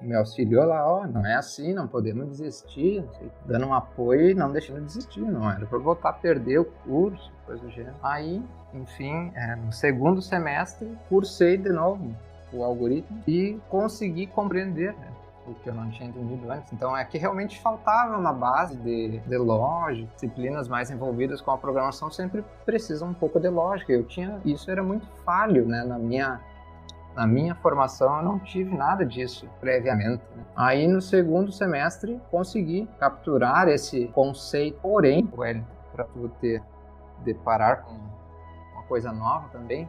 me 0.00 0.14
auxiliou 0.14 0.64
lá, 0.64 0.86
ó, 0.86 1.06
não 1.06 1.26
é 1.26 1.34
assim, 1.34 1.74
não 1.74 1.88
podemos 1.88 2.28
desistir, 2.28 3.04
dando 3.44 3.66
um 3.66 3.74
apoio 3.74 4.30
e 4.30 4.34
não 4.34 4.52
deixando 4.52 4.80
de 4.80 4.86
desistir, 4.86 5.20
não 5.20 5.50
era 5.50 5.66
para 5.66 5.78
voltar 5.78 6.10
a 6.10 6.12
perder 6.12 6.58
o 6.58 6.64
curso, 6.64 7.32
coisa 7.44 7.62
do 7.62 7.70
gênero. 7.70 7.96
Aí, 8.02 8.42
enfim, 8.74 9.32
é, 9.34 9.56
no 9.56 9.72
segundo 9.72 10.22
semestre, 10.22 10.96
cursei 11.08 11.56
de 11.56 11.70
novo 11.70 12.14
o 12.52 12.62
algoritmo 12.62 13.22
e 13.26 13.60
consegui 13.68 14.26
compreender 14.26 14.94
né, 14.94 15.08
o 15.46 15.54
que 15.54 15.68
eu 15.68 15.74
não 15.74 15.90
tinha 15.90 16.08
entendido 16.08 16.50
antes. 16.50 16.72
Então 16.72 16.96
é 16.96 17.04
que 17.04 17.18
realmente 17.18 17.60
faltava 17.60 18.16
uma 18.16 18.32
base 18.32 18.76
de, 18.76 19.18
de 19.18 19.36
lógica, 19.36 20.08
disciplinas 20.14 20.68
mais 20.68 20.90
envolvidas 20.90 21.40
com 21.40 21.50
a 21.50 21.58
programação 21.58 22.10
sempre 22.10 22.44
precisam 22.64 23.08
um 23.08 23.14
pouco 23.14 23.40
de 23.40 23.48
lógica. 23.48 23.92
Eu 23.92 24.04
tinha, 24.04 24.40
isso 24.44 24.70
era 24.70 24.82
muito 24.82 25.06
falho 25.24 25.66
né, 25.66 25.84
na 25.84 25.98
minha 25.98 26.40
na 27.18 27.26
minha 27.26 27.52
formação 27.56 28.18
eu 28.18 28.22
não 28.22 28.38
tive 28.38 28.72
nada 28.76 29.04
disso 29.04 29.48
previamente. 29.58 30.22
Né? 30.36 30.44
Aí 30.54 30.86
no 30.86 31.02
segundo 31.02 31.50
semestre 31.50 32.20
consegui 32.30 32.88
capturar 33.00 33.66
esse 33.66 34.06
conceito, 34.08 34.78
porém, 34.80 35.26
para 35.92 36.04
tu 36.04 36.28
ter 36.40 36.62
deparar 37.24 37.82
com 37.82 37.94
uma 38.72 38.84
coisa 38.84 39.10
nova 39.12 39.48
também, 39.48 39.88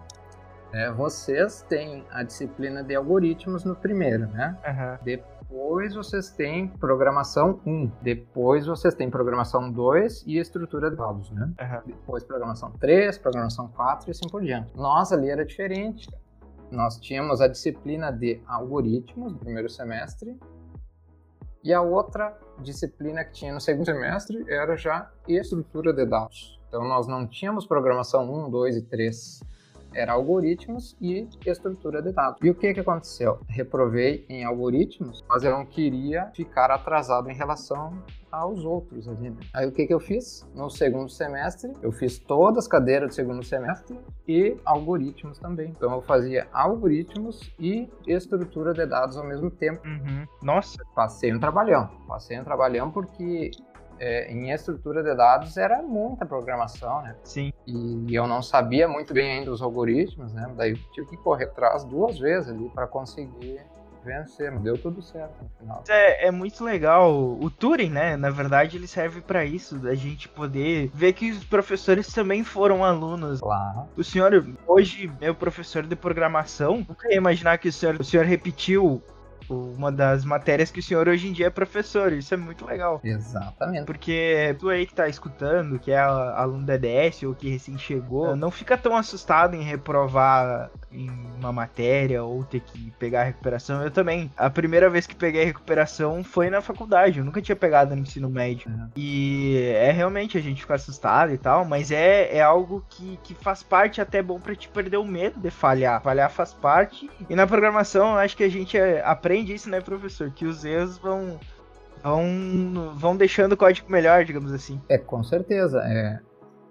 é, 0.74 0.92
vocês 0.92 1.62
têm 1.70 2.04
a 2.12 2.24
disciplina 2.24 2.84
de 2.84 2.96
algoritmos 2.96 3.64
no 3.64 3.76
primeiro, 3.76 4.26
né? 4.28 4.58
Uhum. 4.68 4.98
Depois 5.04 5.94
vocês 5.94 6.32
têm 6.32 6.68
programação 6.68 7.60
1. 7.64 7.92
Depois 8.02 8.66
vocês 8.66 8.96
têm 8.96 9.08
programação 9.08 9.72
2 9.72 10.24
e 10.26 10.40
estrutura 10.40 10.90
de 10.90 10.98
dados, 10.98 11.30
né? 11.30 11.52
Uhum. 11.62 11.82
Depois 11.86 12.24
programação 12.24 12.72
3, 12.72 13.20
programação 13.20 13.68
4 13.68 14.10
e 14.10 14.12
assim 14.12 14.28
por 14.30 14.42
diante. 14.42 14.76
Nós 14.76 15.12
ali 15.12 15.30
era 15.30 15.46
diferente 15.46 16.10
nós 16.72 16.98
tínhamos 16.98 17.42
a 17.42 17.48
disciplina 17.48 18.12
de 18.12 18.42
algoritmos 18.46 19.34
no 19.34 19.40
primeiro 19.40 19.70
semestre 19.70 20.38
e 21.64 21.74
a 21.74 21.82
outra 21.82 22.38
disciplina 22.62 23.24
que 23.24 23.34
tinha 23.34 23.54
no 23.54 23.60
segundo 23.60 23.86
semestre 23.86 24.46
era 24.48 24.78
já 24.78 25.12
estrutura 25.28 25.94
de 25.94 26.06
dados. 26.06 26.60
Então 26.68 26.88
nós 26.88 27.08
não 27.08 27.28
tínhamos 27.28 27.66
programação 27.66 28.30
1, 28.48 28.50
2 28.50 28.78
e 28.78 28.82
3 28.84 29.42
era 29.94 30.14
algoritmos 30.14 30.96
e 31.02 31.28
estrutura 31.46 32.02
de 32.02 32.12
dados. 32.12 32.40
E 32.44 32.50
o 32.50 32.56
que 32.56 32.74
que 32.74 32.80
aconteceu? 32.80 33.40
Reprovei 33.48 34.26
em 34.30 34.44
algoritmos, 34.44 35.24
mas 35.28 35.44
eu 35.44 35.52
não 35.52 35.66
queria 35.66 36.28
ficar 36.36 36.72
atrasado 36.72 37.30
em 37.30 37.34
relação 37.34 38.04
aos 38.32 38.64
outros 38.64 39.08
ali. 39.08 39.30
Né? 39.30 39.38
Aí 39.54 39.68
o 39.68 39.72
que 39.72 39.88
que 39.88 39.94
eu 39.94 40.00
fiz? 40.00 40.48
No 40.54 40.70
segundo 40.70 41.10
semestre, 41.10 41.72
eu 41.82 41.92
fiz 41.92 42.20
todas 42.20 42.66
as 42.66 42.68
cadeiras 42.68 43.10
do 43.10 43.16
segundo 43.16 43.44
semestre 43.44 44.00
e 44.28 44.56
algoritmos 44.66 45.40
também. 45.40 45.70
Então 45.70 45.92
eu 45.92 46.02
fazia 46.02 46.48
algoritmos 46.54 47.52
e 47.60 47.90
estrutura 48.08 48.74
de 48.74 48.86
dados 48.86 49.18
ao 49.18 49.26
mesmo 49.26 49.50
tempo. 49.50 49.82
Uhum. 49.86 50.26
Nossa! 50.44 50.78
Passei 50.96 51.34
um 51.34 51.40
trabalhão. 51.40 51.90
Passei 52.08 52.40
um 52.40 52.44
trabalhão 52.44 52.92
porque 52.92 53.52
é, 54.00 54.32
em 54.32 54.52
estrutura 54.52 55.04
de 55.04 55.14
dados 55.16 55.58
era 55.58 55.82
muita 55.82 56.26
programação, 56.26 57.02
né? 57.02 57.16
Sim. 57.24 57.52
E 57.68 58.16
eu 58.16 58.26
não 58.26 58.42
sabia 58.42 58.88
muito 58.88 59.14
bem 59.14 59.40
ainda 59.40 59.52
os 59.52 59.62
algoritmos, 59.62 60.34
né? 60.34 60.52
Daí 60.56 60.72
eu 60.72 60.78
tive 60.94 61.08
que 61.08 61.18
correr 61.18 61.46
atrás 61.46 61.84
duas 61.84 62.18
vezes 62.18 62.50
ali 62.50 62.70
para 62.70 62.88
conseguir 62.88 63.62
vencer, 64.04 64.52
mas 64.52 64.62
deu 64.62 64.78
tudo 64.78 65.02
certo 65.02 65.34
no 65.42 65.50
final. 65.60 65.84
É, 65.90 66.28
é 66.28 66.32
muito 66.32 66.64
legal. 66.64 67.12
O 67.14 67.50
Turing, 67.50 67.90
né? 67.90 68.16
Na 68.16 68.30
verdade, 68.30 68.78
ele 68.78 68.88
serve 68.88 69.22
para 69.22 69.44
isso, 69.46 69.78
da 69.78 69.94
gente 69.94 70.28
poder 70.28 70.90
ver 70.94 71.14
que 71.14 71.32
os 71.32 71.44
professores 71.44 72.08
também 72.12 72.44
foram 72.44 72.84
alunos. 72.84 73.42
Claro. 73.42 73.88
O 73.96 74.04
senhor, 74.04 74.46
hoje, 74.68 75.12
meu 75.20 75.36
professor 75.36 75.86
de 75.86 75.96
programação, 75.96 76.86
nunca 76.88 77.10
ia 77.10 77.18
imaginar 77.18 77.58
que 77.58 77.68
o 77.68 77.74
senhor, 77.74 78.00
o 78.00 78.04
senhor 78.04 78.26
repetiu 78.26 79.02
uma 79.50 79.92
das 79.92 80.24
matérias 80.26 80.72
que 80.72 80.80
o 80.80 80.84
senhor 80.84 81.08
hoje 81.08 81.28
em 81.28 81.34
dia 81.34 81.48
é 81.48 81.50
professor. 81.50 82.14
Isso 82.14 82.34
é 82.34 82.38
muito 82.38 82.66
legal. 82.66 83.00
Exatamente. 83.04 83.86
Porque 83.86 84.56
tu 84.60 84.70
aí 84.70 84.86
que 84.86 84.94
tá 84.94 85.08
escutando, 85.08 85.80
que 85.80 85.92
é 85.92 86.00
aluno 86.00 86.66
da 86.66 86.76
EDS 86.76 87.24
ou 87.24 87.36
que 87.36 87.50
recém 87.50 87.78
chegou, 87.78 88.36
não 88.36 88.52
fica 88.52 88.78
tão 88.78 88.96
assustado 88.96 89.56
em 89.56 89.62
reprovar 89.62 90.70
em 90.92 91.10
uma 91.38 91.52
matéria 91.52 92.24
ou 92.24 92.44
ter 92.44 92.62
que 92.62 92.92
pegar 93.00 93.22
a 93.22 93.26
recuperação. 93.26 93.84
Eu 93.84 93.92
também. 93.92 94.32
A 94.38 94.50
primeira 94.50 94.90
vez 94.90 95.06
que 95.06 95.16
peguei 95.16 95.44
a 95.44 95.46
recuperação 95.46 96.24
foi 96.24 96.50
na 96.50 96.62
faculdade. 96.62 97.20
Eu 97.20 97.26
nunca 97.26 97.42
tinha 97.42 97.56
pegado 97.56 97.96
no 97.96 98.02
ensino 98.02 98.30
médio. 98.30 98.70
Uhum. 98.70 98.90
E 98.96 99.72
é 99.76 99.92
realmente 99.92 100.38
a 100.38 100.42
gente 100.42 100.62
ficar 100.62 100.76
assustado 100.76 101.34
e 101.34 101.38
tal, 101.38 101.66
mas 101.66 101.92
é, 101.92 102.36
é 102.36 102.42
algo 102.42 102.84
que, 102.90 103.20
que 103.24 103.34
faz 103.34 103.64
parte 103.64 104.02
até 104.02 104.22
bom 104.22 104.40
para 104.40 104.56
te 104.56 104.68
perder 104.68 104.98
o 104.98 105.06
medo 105.06 105.40
de 105.40 105.50
falhar. 105.50 106.02
Falhar 106.02 106.30
faz 106.32 106.54
parte. 106.54 107.10
E 107.30 107.36
na 107.36 107.46
programação, 107.46 108.16
acho 108.16 108.36
que 108.36 108.44
a 108.44 108.50
gente 108.50 108.78
é, 108.78 109.02
aprende 109.40 109.54
isso, 109.54 109.70
né, 109.70 109.82
professor? 109.82 110.30
Que 110.32 110.46
os 110.46 110.66
erros 110.66 110.98
vão 110.98 111.40
vão, 112.04 112.94
vão 112.96 113.16
deixando 113.16 113.54
o 113.54 113.58
código 113.58 113.92
melhor, 113.92 114.24
digamos 114.26 114.52
assim. 114.52 114.82
É, 114.90 114.98
com 114.98 115.24
certeza. 115.24 115.82
É, 115.84 116.20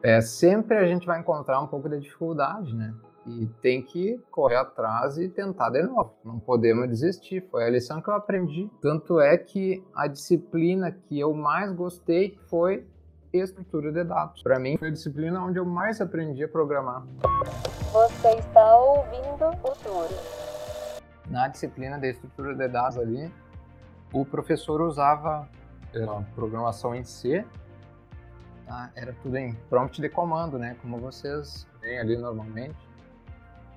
é, 0.02 0.20
sempre 0.20 0.76
a 0.76 0.86
gente 0.86 1.06
vai 1.06 1.20
encontrar 1.20 1.60
um 1.60 1.66
pouco 1.66 1.88
de 1.88 1.98
dificuldade, 2.00 2.74
né? 2.74 2.94
E 3.26 3.46
tem 3.60 3.82
que 3.82 4.18
correr 4.30 4.56
atrás 4.56 5.18
e 5.18 5.28
tentar 5.28 5.70
de 5.70 5.82
novo. 5.82 6.14
Não 6.24 6.38
podemos 6.38 6.88
desistir. 6.88 7.46
Foi 7.50 7.64
a 7.64 7.70
lição 7.70 8.00
que 8.00 8.08
eu 8.08 8.14
aprendi. 8.14 8.70
Tanto 8.80 9.20
é 9.20 9.36
que 9.36 9.84
a 9.94 10.06
disciplina 10.06 10.90
que 10.90 11.18
eu 11.18 11.34
mais 11.34 11.70
gostei 11.72 12.38
foi 12.48 12.86
estrutura 13.30 13.92
de 13.92 14.04
dados. 14.04 14.42
Para 14.42 14.58
mim, 14.58 14.78
foi 14.78 14.88
a 14.88 14.90
disciplina 14.90 15.44
onde 15.44 15.58
eu 15.58 15.64
mais 15.66 16.00
aprendi 16.00 16.42
a 16.42 16.48
programar. 16.48 17.04
Você 17.92 18.28
está 18.28 18.76
ouvindo 18.78 19.44
o 19.44 19.72
Tour. 19.82 20.47
Na 21.28 21.48
disciplina 21.48 21.98
de 21.98 22.10
estrutura 22.10 22.54
de 22.54 22.68
dados 22.68 22.98
ali, 22.98 23.32
o 24.12 24.24
professor 24.24 24.80
usava 24.80 25.48
a 25.94 26.22
programação 26.34 26.94
em 26.94 27.04
C, 27.04 27.44
tá? 28.66 28.90
era 28.94 29.12
tudo 29.22 29.36
em 29.36 29.54
prompt 29.68 30.00
de 30.00 30.08
comando, 30.08 30.58
né? 30.58 30.76
Como 30.80 30.98
vocês 30.98 31.66
veem 31.80 31.98
ali 31.98 32.16
normalmente. 32.16 32.76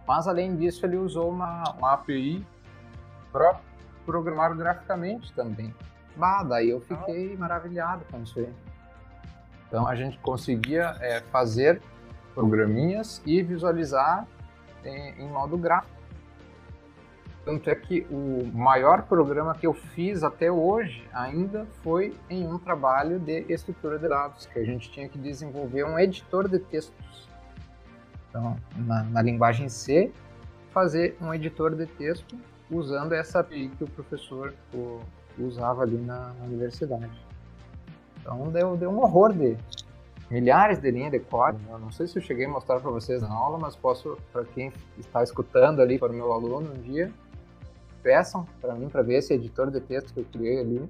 Mas 0.07 0.27
além 0.27 0.55
disso, 0.55 0.85
ele 0.85 0.97
usou 0.97 1.29
uma, 1.29 1.63
uma 1.77 1.93
API 1.93 2.45
para 3.31 3.59
programar 4.05 4.55
graficamente 4.55 5.33
também. 5.33 5.73
Bah, 6.15 6.43
daí 6.43 6.69
eu 6.69 6.81
fiquei 6.81 7.35
maravilhado 7.37 8.03
com 8.11 8.21
isso 8.21 8.39
aí. 8.39 8.53
Então 9.67 9.87
a 9.87 9.95
gente 9.95 10.17
conseguia 10.19 10.97
é, 10.99 11.21
fazer 11.21 11.81
programinhas 12.33 13.21
e 13.25 13.41
visualizar 13.41 14.27
em, 14.83 15.21
em 15.21 15.29
modo 15.29 15.57
gráfico. 15.57 16.00
Tanto 17.43 17.69
é 17.69 17.75
que 17.75 18.05
o 18.11 18.45
maior 18.53 19.03
programa 19.03 19.55
que 19.55 19.65
eu 19.65 19.73
fiz 19.73 20.23
até 20.23 20.51
hoje 20.51 21.07
ainda 21.11 21.65
foi 21.81 22.15
em 22.29 22.47
um 22.47 22.59
trabalho 22.59 23.19
de 23.19 23.45
estrutura 23.51 23.97
de 23.97 24.07
dados, 24.07 24.45
que 24.45 24.59
a 24.59 24.63
gente 24.63 24.91
tinha 24.91 25.09
que 25.09 25.17
desenvolver 25.17 25.83
um 25.83 25.97
editor 25.97 26.47
de 26.47 26.59
textos. 26.59 27.27
Então, 28.29 28.55
na, 28.75 29.03
na 29.03 29.21
linguagem 29.21 29.67
C, 29.69 30.11
fazer 30.71 31.17
um 31.19 31.33
editor 31.33 31.75
de 31.75 31.85
texto 31.85 32.37
usando 32.69 33.13
essa 33.13 33.39
API 33.39 33.69
que 33.69 33.83
o 33.83 33.87
professor 33.87 34.53
o, 34.73 35.01
usava 35.37 35.81
ali 35.81 35.97
na, 35.97 36.33
na, 36.33 36.45
universidade. 36.45 37.11
Então 38.19 38.49
deu, 38.49 38.77
deu 38.77 38.89
um 38.89 38.99
horror 38.99 39.33
de 39.33 39.57
milhares 40.29 40.79
de 40.79 40.89
linhas 40.89 41.11
de 41.11 41.19
código. 41.19 41.63
Eu 41.69 41.79
não 41.79 41.91
sei 41.91 42.07
se 42.07 42.17
eu 42.17 42.21
cheguei 42.21 42.45
a 42.45 42.49
mostrar 42.49 42.79
para 42.79 42.89
vocês 42.89 43.21
na 43.21 43.33
aula, 43.33 43.57
mas 43.57 43.75
posso, 43.75 44.17
para 44.31 44.45
quem 44.45 44.71
está 44.97 45.21
escutando 45.21 45.81
ali, 45.81 45.99
para 45.99 46.11
o 46.11 46.15
meu 46.15 46.31
aluno 46.31 46.71
um 46.73 46.81
dia, 46.81 47.11
peçam 48.01 48.45
para 48.59 48.73
mim 48.75 48.89
para 48.89 49.01
ver 49.01 49.15
esse 49.15 49.33
editor 49.33 49.71
de 49.71 49.79
texto 49.81 50.13
que 50.13 50.19
eu 50.19 50.25
criei 50.31 50.59
ali. 50.59 50.89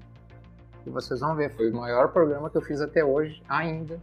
E 0.84 0.90
vocês 0.90 1.20
vão 1.20 1.34
ver, 1.36 1.54
foi 1.54 1.70
o 1.70 1.76
maior 1.76 2.08
programa 2.08 2.50
que 2.50 2.56
eu 2.56 2.62
fiz 2.62 2.80
até 2.80 3.04
hoje, 3.04 3.42
ainda, 3.48 4.00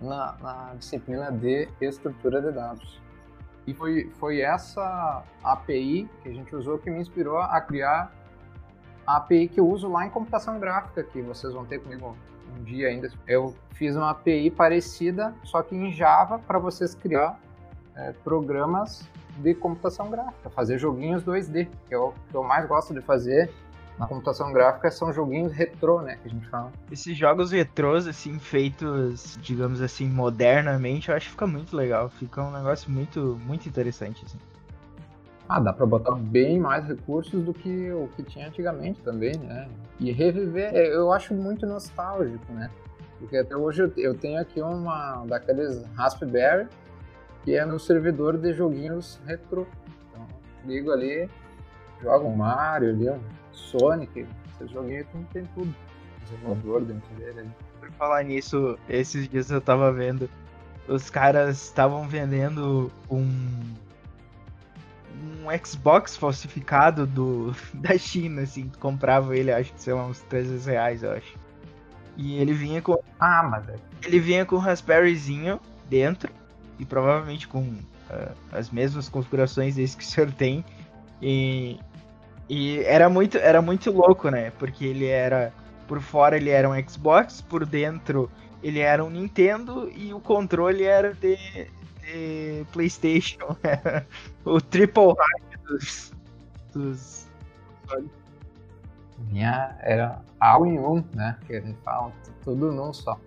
na, 0.00 0.36
na 0.40 0.74
disciplina 0.78 1.32
de 1.32 1.68
estrutura 1.80 2.42
de 2.42 2.52
dados. 2.52 3.00
E 3.66 3.72
foi, 3.72 4.10
foi 4.16 4.40
essa 4.40 5.24
API 5.42 6.08
que 6.22 6.28
a 6.28 6.32
gente 6.32 6.54
usou 6.54 6.78
que 6.78 6.90
me 6.90 7.00
inspirou 7.00 7.38
a 7.38 7.60
criar 7.60 8.12
a 9.06 9.16
API 9.16 9.48
que 9.48 9.60
eu 9.60 9.66
uso 9.66 9.90
lá 9.90 10.06
em 10.06 10.10
computação 10.10 10.58
gráfica, 10.58 11.02
que 11.02 11.22
vocês 11.22 11.52
vão 11.52 11.64
ter 11.64 11.78
comigo 11.78 12.16
um 12.54 12.62
dia 12.62 12.88
ainda. 12.88 13.10
Eu 13.26 13.54
fiz 13.72 13.96
uma 13.96 14.10
API 14.10 14.50
parecida, 14.50 15.34
só 15.42 15.62
que 15.62 15.74
em 15.74 15.90
Java, 15.90 16.38
para 16.38 16.58
vocês 16.58 16.94
criar 16.94 17.38
é, 17.96 18.12
programas 18.12 19.08
de 19.38 19.54
computação 19.54 20.10
gráfica, 20.10 20.50
fazer 20.50 20.78
joguinhos 20.78 21.24
2D, 21.24 21.68
que 21.88 21.94
é 21.94 21.98
o 21.98 22.12
que 22.30 22.34
eu 22.34 22.42
mais 22.42 22.66
gosto 22.66 22.94
de 22.94 23.00
fazer 23.00 23.50
na 23.98 24.08
computação 24.08 24.52
gráfica 24.52 24.90
são 24.90 25.12
joguinhos 25.12 25.52
retrô, 25.52 26.02
né, 26.02 26.18
que 26.20 26.28
a 26.28 26.30
gente 26.30 26.48
fala. 26.48 26.72
Esses 26.90 27.16
jogos 27.16 27.52
retrôs, 27.52 28.06
assim, 28.08 28.38
feitos, 28.38 29.38
digamos 29.40 29.80
assim, 29.80 30.08
modernamente, 30.08 31.08
eu 31.08 31.16
acho 31.16 31.26
que 31.26 31.32
fica 31.32 31.46
muito 31.46 31.76
legal. 31.76 32.08
Fica 32.08 32.42
um 32.42 32.50
negócio 32.50 32.90
muito, 32.90 33.38
muito 33.46 33.68
interessante, 33.68 34.24
assim. 34.24 34.38
Ah, 35.48 35.60
dá 35.60 35.72
para 35.72 35.86
botar 35.86 36.12
bem 36.12 36.58
mais 36.58 36.86
recursos 36.88 37.44
do 37.44 37.52
que 37.52 37.92
o 37.92 38.08
que 38.16 38.22
tinha 38.22 38.48
antigamente 38.48 39.00
também, 39.02 39.36
né? 39.36 39.68
E 40.00 40.10
reviver, 40.10 40.74
é, 40.74 40.92
eu 40.92 41.12
acho 41.12 41.34
muito 41.34 41.66
nostálgico, 41.66 42.52
né? 42.52 42.70
Porque 43.18 43.36
até 43.36 43.56
hoje 43.56 43.92
eu 43.96 44.14
tenho 44.14 44.40
aqui 44.40 44.60
uma 44.60 45.24
daqueles 45.26 45.84
Raspberry, 45.94 46.66
que 47.44 47.54
é 47.54 47.64
no 47.64 47.78
servidor 47.78 48.38
de 48.38 48.52
joguinhos 48.54 49.20
retrô. 49.26 49.66
Então, 50.10 50.26
ligo 50.64 50.90
ali, 50.90 51.28
jogo 52.02 52.26
um 52.26 52.36
Mario 52.36 52.90
ali, 52.90 53.10
um 53.10 53.20
Sonic, 53.52 54.26
esse 54.60 54.72
joguinho 54.72 55.06
não 55.14 55.24
tem 55.24 55.44
tudo. 55.54 55.74
Desenvolvedor 56.24 56.84
dentro 56.84 57.14
dele. 57.16 57.48
Por 57.78 57.90
falar 57.92 58.22
nisso, 58.22 58.78
esses 58.88 59.28
dias 59.28 59.50
eu 59.50 59.60
tava 59.60 59.92
vendo, 59.92 60.28
os 60.88 61.10
caras 61.10 61.62
estavam 61.62 62.08
vendendo 62.08 62.90
um 63.10 63.28
um 65.44 65.64
Xbox 65.64 66.16
falsificado 66.16 67.06
do, 67.06 67.54
da 67.74 67.96
China, 67.98 68.42
assim, 68.42 68.68
tu 68.68 68.78
comprava 68.78 69.36
ele, 69.36 69.52
acho 69.52 69.72
que, 69.72 69.82
sei 69.82 69.92
lá, 69.92 70.06
uns 70.06 70.20
300 70.22 70.66
reais, 70.66 71.02
eu 71.02 71.12
acho. 71.12 71.34
E 72.16 72.38
ele 72.38 72.52
vinha 72.52 72.80
com. 72.80 72.96
Ah, 73.18 73.42
mas 73.42 73.68
é. 73.68 73.76
Ele 74.04 74.20
vinha 74.20 74.46
com 74.46 74.56
um 74.56 74.60
Raspberryzinho 74.60 75.60
dentro, 75.88 76.32
e 76.78 76.84
provavelmente 76.84 77.46
com 77.48 77.60
uh, 77.60 78.34
as 78.52 78.70
mesmas 78.70 79.08
configurações 79.08 79.76
desse 79.76 79.96
que 79.96 80.04
o 80.04 80.06
senhor 80.06 80.32
tem. 80.32 80.64
E, 81.20 81.78
e 82.48 82.80
era 82.80 83.08
muito, 83.08 83.38
era 83.38 83.62
muito 83.62 83.90
louco, 83.90 84.28
né? 84.28 84.50
Porque 84.58 84.84
ele 84.84 85.06
era. 85.06 85.52
Por 85.86 86.00
fora 86.00 86.36
ele 86.36 86.48
era 86.48 86.68
um 86.68 86.88
Xbox, 86.88 87.42
por 87.42 87.66
dentro 87.66 88.30
ele 88.62 88.80
era 88.80 89.04
um 89.04 89.10
Nintendo 89.10 89.90
e 89.94 90.14
o 90.14 90.20
controle 90.20 90.84
era 90.84 91.12
de, 91.12 91.36
de 92.00 92.64
PlayStation. 92.72 93.54
o 94.44 94.60
triple 94.60 95.08
hack 95.08 95.60
dos. 95.66 96.12
dos... 96.72 97.28
Vinha, 99.18 99.76
era 99.80 100.22
algo 100.40 100.66
em 100.66 100.78
um, 100.78 101.04
né? 101.14 101.38
Que 101.46 101.56
a 101.56 101.60
gente 101.60 101.78
fala, 101.84 102.10
tudo 102.42 102.72
num 102.72 102.92
só. 102.92 103.20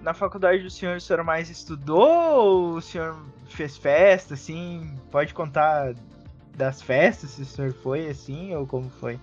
Na 0.00 0.14
faculdade 0.14 0.62
do 0.62 0.70
senhor, 0.70 0.96
o 0.96 1.00
senhor 1.00 1.22
mais 1.22 1.50
estudou 1.50 2.00
ou 2.00 2.72
o 2.76 2.80
senhor 2.80 3.16
fez 3.46 3.76
festa, 3.76 4.34
assim? 4.34 4.94
Pode 5.10 5.34
contar 5.34 5.94
das 6.56 6.80
festas, 6.80 7.30
se 7.30 7.42
o 7.42 7.44
senhor 7.44 7.72
foi 7.72 8.08
assim, 8.08 8.54
ou 8.54 8.66
como 8.66 8.88
foi? 8.88 9.20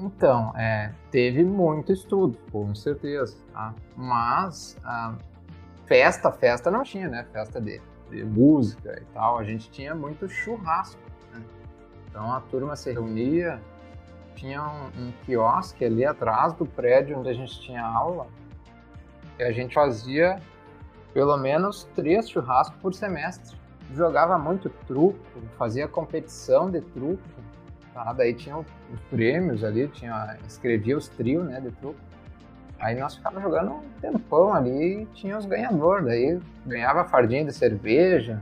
Então, 0.00 0.52
é, 0.56 0.92
teve 1.10 1.44
muito 1.44 1.92
estudo, 1.92 2.38
com 2.52 2.74
certeza, 2.74 3.36
tá? 3.52 3.74
Mas 3.96 4.76
a 4.84 5.14
festa, 5.86 6.30
festa 6.30 6.70
não 6.70 6.82
tinha, 6.82 7.08
né? 7.08 7.26
Festa 7.32 7.60
de, 7.60 7.80
de 8.10 8.24
música 8.24 9.00
e 9.00 9.04
tal, 9.12 9.38
a 9.38 9.44
gente 9.44 9.70
tinha 9.70 9.94
muito 9.94 10.28
churrasco, 10.28 11.00
né? 11.32 11.42
Então 12.08 12.32
a 12.32 12.40
turma 12.40 12.76
se 12.76 12.92
reunia, 12.92 13.60
tinha 14.36 14.62
um, 14.62 15.06
um 15.06 15.12
quiosque 15.24 15.84
ali 15.84 16.04
atrás 16.04 16.52
do 16.52 16.64
prédio 16.64 17.18
onde 17.18 17.28
a 17.28 17.34
gente 17.34 17.60
tinha 17.60 17.84
aula, 17.84 18.28
a 19.42 19.52
gente 19.52 19.74
fazia 19.74 20.40
pelo 21.12 21.36
menos 21.36 21.84
três 21.94 22.28
churrascos 22.28 22.78
por 22.80 22.94
semestre 22.94 23.56
jogava 23.94 24.38
muito 24.38 24.68
truco, 24.86 25.18
fazia 25.56 25.88
competição 25.88 26.70
de 26.70 26.80
truco? 26.80 27.22
Daí 28.16 28.32
tinha 28.32 28.56
os 28.56 28.66
prêmios 29.10 29.64
ali, 29.64 29.88
tinha, 29.88 30.36
escrevia 30.46 30.96
os 30.96 31.08
trios, 31.08 31.44
né, 31.44 31.60
de 31.60 31.72
truco. 31.72 31.98
Aí 32.78 32.96
nós 32.98 33.16
ficávamos 33.16 33.42
jogando 33.42 33.72
um 33.72 33.82
tempão 34.00 34.54
ali 34.54 35.02
e 35.02 35.06
tinha 35.06 35.36
os 35.36 35.44
ganhadores, 35.44 36.06
daí 36.06 36.40
ganhava 36.64 37.04
fardinha 37.04 37.44
de 37.44 37.52
cerveja, 37.52 38.40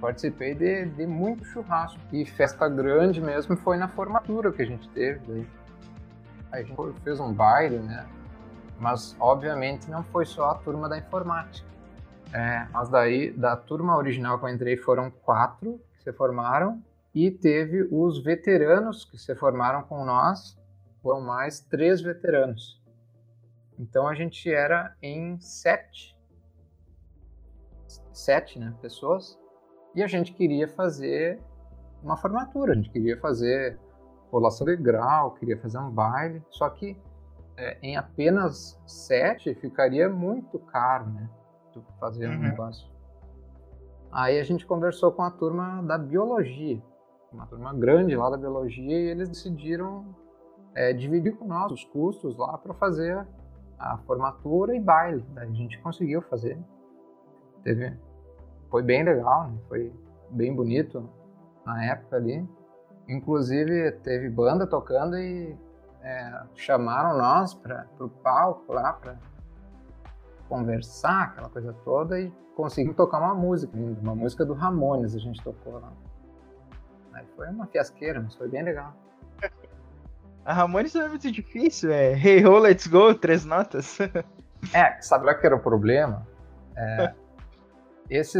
participei 0.00 0.54
de, 0.54 0.84
de 0.84 1.06
muito 1.06 1.44
churrasco. 1.44 1.98
E 2.12 2.24
festa 2.24 2.68
grande 2.68 3.20
mesmo 3.20 3.56
foi 3.56 3.76
na 3.76 3.88
formatura 3.88 4.52
que 4.52 4.62
a 4.62 4.66
gente 4.66 4.88
teve. 4.90 5.20
Daí. 5.26 5.46
Aí 6.52 6.62
a 6.62 6.64
gente 6.64 7.00
fez 7.02 7.18
um 7.18 7.32
baile, 7.32 7.78
né? 7.78 8.06
Mas 8.78 9.16
obviamente 9.18 9.90
não 9.90 10.02
foi 10.02 10.24
só 10.24 10.50
a 10.50 10.54
turma 10.56 10.88
da 10.88 10.98
informática. 10.98 11.68
É, 12.32 12.66
mas 12.72 12.88
daí, 12.88 13.30
da 13.32 13.56
turma 13.56 13.96
original 13.96 14.38
que 14.38 14.44
eu 14.44 14.48
entrei, 14.48 14.76
foram 14.76 15.10
quatro 15.10 15.80
que 15.92 16.02
se 16.02 16.12
formaram. 16.12 16.82
E 17.14 17.30
teve 17.30 17.88
os 17.92 18.22
veteranos 18.24 19.04
que 19.04 19.16
se 19.16 19.36
formaram 19.36 19.84
com 19.84 20.04
nós, 20.04 20.58
foram 21.00 21.20
mais 21.20 21.60
três 21.60 22.00
veteranos. 22.00 22.82
Então 23.78 24.08
a 24.08 24.14
gente 24.14 24.52
era 24.52 24.96
em 25.00 25.38
sete. 25.38 26.16
Sete, 28.12 28.58
né? 28.58 28.74
Pessoas. 28.82 29.38
E 29.94 30.02
a 30.02 30.08
gente 30.08 30.32
queria 30.32 30.66
fazer 30.66 31.40
uma 32.02 32.16
formatura, 32.16 32.72
a 32.72 32.74
gente 32.74 32.90
queria 32.90 33.16
fazer 33.20 33.78
colação 34.30 34.66
de 34.66 34.76
grau, 34.76 35.34
queria 35.34 35.56
fazer 35.58 35.78
um 35.78 35.90
baile. 35.90 36.42
Só 36.50 36.68
que 36.68 36.96
é, 37.56 37.78
em 37.82 37.96
apenas 37.96 38.80
sete 38.86 39.54
ficaria 39.54 40.08
muito 40.08 40.58
caro, 40.58 41.06
né? 41.06 41.28
fazer 41.98 42.28
uhum. 42.28 42.36
um 42.36 42.38
negócio. 42.38 42.88
Aí 44.12 44.38
a 44.38 44.44
gente 44.44 44.64
conversou 44.64 45.10
com 45.10 45.22
a 45.22 45.30
turma 45.30 45.82
da 45.82 45.98
biologia, 45.98 46.80
uma 47.32 47.46
turma 47.46 47.74
grande 47.74 48.14
lá 48.14 48.30
da 48.30 48.36
biologia, 48.36 48.96
e 48.96 49.08
eles 49.08 49.28
decidiram 49.28 50.04
é, 50.74 50.92
dividir 50.92 51.36
com 51.36 51.46
nós 51.46 51.72
os 51.72 51.84
custos 51.84 52.36
lá 52.36 52.56
para 52.58 52.74
fazer 52.74 53.26
a 53.78 53.98
formatura 53.98 54.76
e 54.76 54.80
baile. 54.80 55.24
A 55.36 55.46
gente 55.46 55.80
conseguiu 55.80 56.22
fazer. 56.22 56.58
Teve, 57.64 57.96
foi 58.70 58.82
bem 58.82 59.02
legal, 59.02 59.48
né? 59.48 59.58
foi 59.68 59.92
bem 60.30 60.54
bonito 60.54 61.08
na 61.66 61.84
época 61.84 62.16
ali. 62.16 62.46
Inclusive 63.08 63.92
teve 64.02 64.30
banda 64.30 64.66
tocando 64.66 65.18
e 65.18 65.56
é, 66.04 66.42
chamaram 66.54 67.16
nós 67.16 67.54
para 67.54 67.86
o 67.98 68.08
palco 68.08 68.72
lá 68.72 68.92
para 68.92 69.16
conversar, 70.48 71.22
aquela 71.22 71.48
coisa 71.48 71.72
toda, 71.82 72.20
e 72.20 72.30
conseguimos 72.54 72.94
tocar 72.94 73.18
uma 73.18 73.34
música, 73.34 73.74
uma 73.74 74.14
música 74.14 74.44
do 74.44 74.52
Ramones 74.52 75.14
a 75.14 75.18
gente 75.18 75.42
tocou 75.42 75.80
lá. 75.80 75.90
Aí 77.14 77.24
foi 77.34 77.48
uma 77.48 77.66
fiasqueira, 77.66 78.20
mas 78.20 78.34
foi 78.34 78.48
bem 78.48 78.62
legal. 78.62 78.94
A 80.44 80.52
Ramones 80.52 80.92
não 80.92 81.06
é 81.06 81.08
muito 81.08 81.32
difícil, 81.32 81.90
é 81.90 82.12
Hey 82.12 82.44
Ho, 82.44 82.58
Let's 82.58 82.86
Go, 82.86 83.14
três 83.14 83.46
notas. 83.46 83.98
é, 84.74 85.00
sabe 85.00 85.24
lá 85.24 85.34
que 85.34 85.46
era 85.46 85.56
o 85.56 85.60
problema? 85.60 86.26
É, 86.76 87.14
esse, 88.10 88.38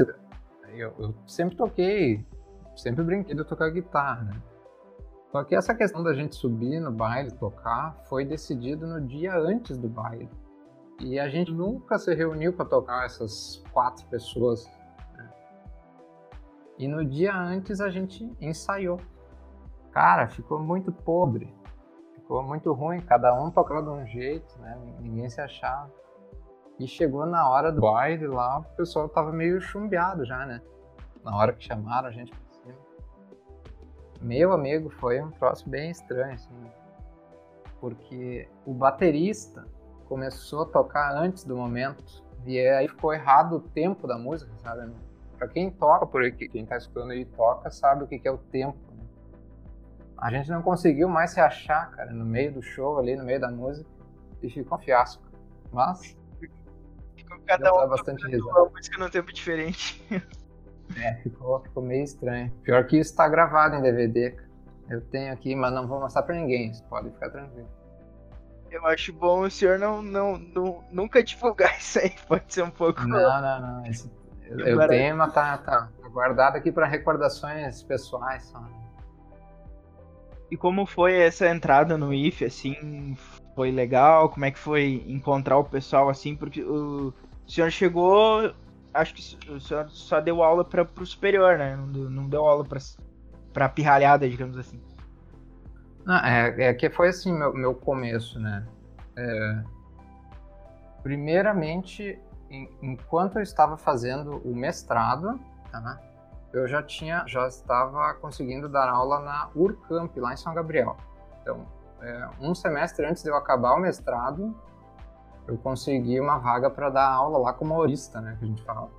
eu, 0.74 0.94
eu, 0.98 1.14
sempre 1.26 1.56
toquei, 1.56 2.22
sempre 2.76 3.02
brinquei 3.02 3.34
de 3.34 3.42
tocar 3.42 3.70
guitarra, 3.70 4.24
né? 4.24 4.34
Só 5.34 5.42
que 5.42 5.56
essa 5.56 5.74
questão 5.74 6.00
da 6.00 6.14
gente 6.14 6.36
subir 6.36 6.78
no 6.78 6.92
baile, 6.92 7.32
tocar, 7.32 7.96
foi 8.08 8.24
decidido 8.24 8.86
no 8.86 9.00
dia 9.00 9.36
antes 9.36 9.76
do 9.76 9.88
baile. 9.88 10.30
E 11.00 11.18
a 11.18 11.28
gente 11.28 11.50
nunca 11.50 11.98
se 11.98 12.14
reuniu 12.14 12.52
para 12.52 12.64
tocar 12.64 13.04
essas 13.04 13.60
quatro 13.72 14.06
pessoas. 14.06 14.64
Né? 15.12 15.28
E 16.78 16.86
no 16.86 17.04
dia 17.04 17.34
antes 17.34 17.80
a 17.80 17.90
gente 17.90 18.32
ensaiou. 18.40 19.00
Cara, 19.90 20.28
ficou 20.28 20.60
muito 20.60 20.92
pobre. 20.92 21.52
Ficou 22.14 22.40
muito 22.40 22.72
ruim. 22.72 23.00
Cada 23.00 23.34
um 23.34 23.50
tocava 23.50 23.82
de 23.82 23.88
um 23.88 24.06
jeito, 24.06 24.56
né? 24.60 24.78
Ninguém 25.00 25.28
se 25.28 25.40
achava. 25.40 25.90
E 26.78 26.86
chegou 26.86 27.26
na 27.26 27.50
hora 27.50 27.72
do 27.72 27.80
baile 27.80 28.28
lá, 28.28 28.60
o 28.60 28.76
pessoal 28.76 29.08
tava 29.08 29.32
meio 29.32 29.60
chumbeado 29.60 30.24
já, 30.24 30.46
né? 30.46 30.62
Na 31.24 31.36
hora 31.36 31.52
que 31.52 31.64
chamaram 31.64 32.06
a 32.06 32.12
gente. 32.12 32.32
Meu 34.24 34.54
amigo, 34.54 34.88
foi 34.88 35.20
um 35.20 35.30
troço 35.32 35.68
bem 35.68 35.90
estranho, 35.90 36.32
assim. 36.32 36.54
Porque 37.78 38.48
o 38.64 38.72
baterista 38.72 39.68
começou 40.08 40.62
a 40.62 40.66
tocar 40.66 41.14
antes 41.14 41.44
do 41.44 41.54
momento. 41.54 42.24
E 42.46 42.58
aí 42.58 42.88
ficou 42.88 43.12
errado 43.12 43.56
o 43.56 43.60
tempo 43.60 44.06
da 44.06 44.16
música, 44.16 44.50
sabe? 44.62 44.90
Pra 45.36 45.46
quem 45.46 45.70
toca 45.70 46.06
por 46.06 46.24
aqui, 46.24 46.48
quem 46.48 46.64
tá 46.64 46.78
escutando 46.78 47.10
aí 47.10 47.26
toca, 47.26 47.70
sabe 47.70 48.04
o 48.04 48.06
que, 48.06 48.18
que 48.18 48.26
é 48.26 48.30
o 48.30 48.38
tempo. 48.38 48.78
Né? 48.96 49.04
a 50.16 50.30
gente 50.30 50.50
não 50.50 50.62
conseguiu 50.62 51.06
mais 51.06 51.32
se 51.32 51.40
achar, 51.40 51.90
cara, 51.90 52.10
no 52.10 52.24
meio 52.24 52.50
do 52.50 52.62
show 52.62 52.98
ali, 52.98 53.14
no 53.16 53.24
meio 53.24 53.40
da 53.40 53.50
música, 53.50 53.90
e 54.42 54.48
ficou 54.48 54.78
um 54.78 54.80
fiasco. 54.80 55.22
Mas 55.70 56.16
Ficou 57.14 57.38
cada 57.46 57.74
um 57.74 57.88
bastante 57.88 58.26
risada. 58.26 58.70
música 58.70 58.98
num 58.98 59.10
tempo 59.10 59.30
diferente. 59.34 60.02
É, 60.96 61.14
ficou, 61.22 61.60
ficou 61.60 61.82
meio 61.82 62.04
estranho. 62.04 62.50
Pior 62.62 62.84
que 62.86 62.98
isso 62.98 63.14
tá 63.16 63.28
gravado 63.28 63.76
em 63.76 63.82
DVD. 63.82 64.36
Eu 64.88 65.00
tenho 65.00 65.32
aqui, 65.32 65.54
mas 65.54 65.72
não 65.72 65.86
vou 65.88 66.00
mostrar 66.00 66.22
pra 66.22 66.34
ninguém. 66.34 66.72
Você 66.72 66.82
pode 66.84 67.10
ficar 67.10 67.30
tranquilo. 67.30 67.68
Eu 68.70 68.84
acho 68.86 69.12
bom 69.12 69.42
o 69.42 69.50
senhor 69.50 69.78
não, 69.78 70.02
não, 70.02 70.36
não- 70.38 70.84
nunca 70.90 71.22
divulgar 71.22 71.74
isso 71.78 71.98
aí. 71.98 72.12
Pode 72.28 72.52
ser 72.52 72.62
um 72.62 72.70
pouco. 72.70 73.02
Não, 73.06 73.40
não, 73.40 73.60
não. 73.60 73.86
esse- 73.86 74.10
eu, 74.46 74.58
eu 74.60 74.88
tenho, 74.88 75.16
mas 75.16 75.32
tá, 75.32 75.56
tá, 75.58 75.88
guardado 76.12 76.56
aqui 76.56 76.70
pra 76.70 76.86
recordações 76.86 77.82
pessoais 77.82 78.44
só. 78.44 78.62
E 80.50 80.56
como 80.56 80.84
foi 80.86 81.14
essa 81.18 81.48
entrada 81.48 81.96
no 81.96 82.12
IF, 82.12 82.44
assim? 82.44 83.16
Foi 83.56 83.70
legal? 83.70 84.28
Como 84.28 84.44
é 84.44 84.50
que 84.50 84.58
foi 84.58 85.02
encontrar 85.06 85.56
o 85.56 85.64
pessoal, 85.64 86.08
assim? 86.08 86.36
Porque 86.36 86.62
o 86.62 87.12
senhor 87.46 87.70
chegou, 87.70 88.52
acho 88.94 89.14
que 89.14 89.22
senhor 89.60 89.90
só 89.90 90.20
deu 90.20 90.42
aula 90.42 90.64
para 90.64 90.84
pro 90.84 91.04
superior, 91.04 91.58
né? 91.58 91.76
Não 91.76 91.90
deu, 91.90 92.10
não 92.10 92.28
deu 92.28 92.46
aula 92.46 92.64
pra, 92.64 92.78
pra 93.52 93.68
pirralhada, 93.68 94.28
digamos 94.28 94.56
assim. 94.56 94.80
Não, 96.04 96.16
é, 96.16 96.68
é 96.68 96.74
que 96.74 96.88
foi 96.90 97.08
assim 97.08 97.32
meu, 97.32 97.52
meu 97.52 97.74
começo, 97.74 98.38
né? 98.38 98.66
É, 99.16 99.62
primeiramente, 101.02 102.18
em- 102.50 102.70
enquanto 102.82 103.36
eu 103.36 103.42
estava 103.42 103.76
fazendo 103.76 104.36
o 104.44 104.54
mestrado, 104.54 105.38
tá? 105.70 106.00
eu 106.52 106.68
já 106.68 106.82
tinha, 106.82 107.24
já 107.26 107.46
estava 107.48 108.14
conseguindo 108.14 108.68
dar 108.68 108.88
aula 108.88 109.20
na 109.20 109.48
Urcamp 109.54 110.16
lá 110.18 110.32
em 110.32 110.36
São 110.36 110.54
Gabriel. 110.54 110.96
Então, 111.42 111.66
é, 112.00 112.28
um 112.40 112.54
semestre 112.54 113.04
antes 113.06 113.22
de 113.22 113.28
eu 113.28 113.36
acabar 113.36 113.74
o 113.74 113.80
mestrado, 113.80 114.54
eu 115.46 115.56
consegui 115.58 116.18
uma 116.20 116.38
vaga 116.38 116.70
para 116.70 116.90
dar 116.90 117.08
aula 117.10 117.38
lá 117.38 117.52
como 117.52 117.74
horista, 117.74 118.20
né? 118.20 118.36
Que 118.38 118.44
a 118.44 118.48
gente 118.48 118.62
fala. 118.62 118.90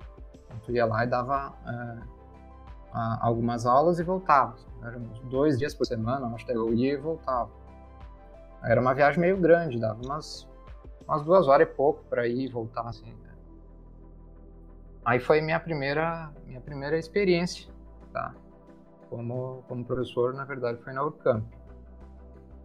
Então, 0.44 0.58
tu 0.64 0.72
ia 0.72 0.86
lá 0.86 1.04
e 1.04 1.06
dava 1.08 1.52
é, 1.66 1.98
a- 2.92 3.18
algumas 3.26 3.66
aulas 3.66 3.98
e 3.98 4.02
voltava. 4.04 4.56
Eram 4.82 5.00
dois 5.24 5.58
dias 5.58 5.74
por 5.74 5.84
semana, 5.86 6.26
acho 6.34 6.46
que 6.46 6.52
eu 6.52 6.72
ia 6.72 6.92
e 6.92 6.96
voltava. 6.96 7.50
Era 8.62 8.80
uma 8.80 8.94
viagem 8.94 9.20
meio 9.20 9.36
grande, 9.36 9.78
dava 9.78 10.00
umas, 10.04 10.48
umas 11.06 11.22
duas 11.24 11.48
horas 11.48 11.68
e 11.68 11.70
pouco 11.72 12.04
para 12.04 12.26
ir 12.26 12.44
e 12.44 12.48
voltar, 12.48 12.86
assim. 12.88 13.06
né? 13.06 13.34
Aí 15.04 15.20
foi 15.20 15.40
minha 15.40 15.60
primeira, 15.60 16.32
minha 16.46 16.60
primeira 16.60 16.98
experiência, 16.98 17.68
tá? 18.12 18.34
Como, 19.08 19.62
como 19.68 19.84
professor, 19.84 20.34
na 20.34 20.44
verdade, 20.44 20.82
foi 20.82 20.92
na 20.92 21.02
Urcamp. 21.04 21.44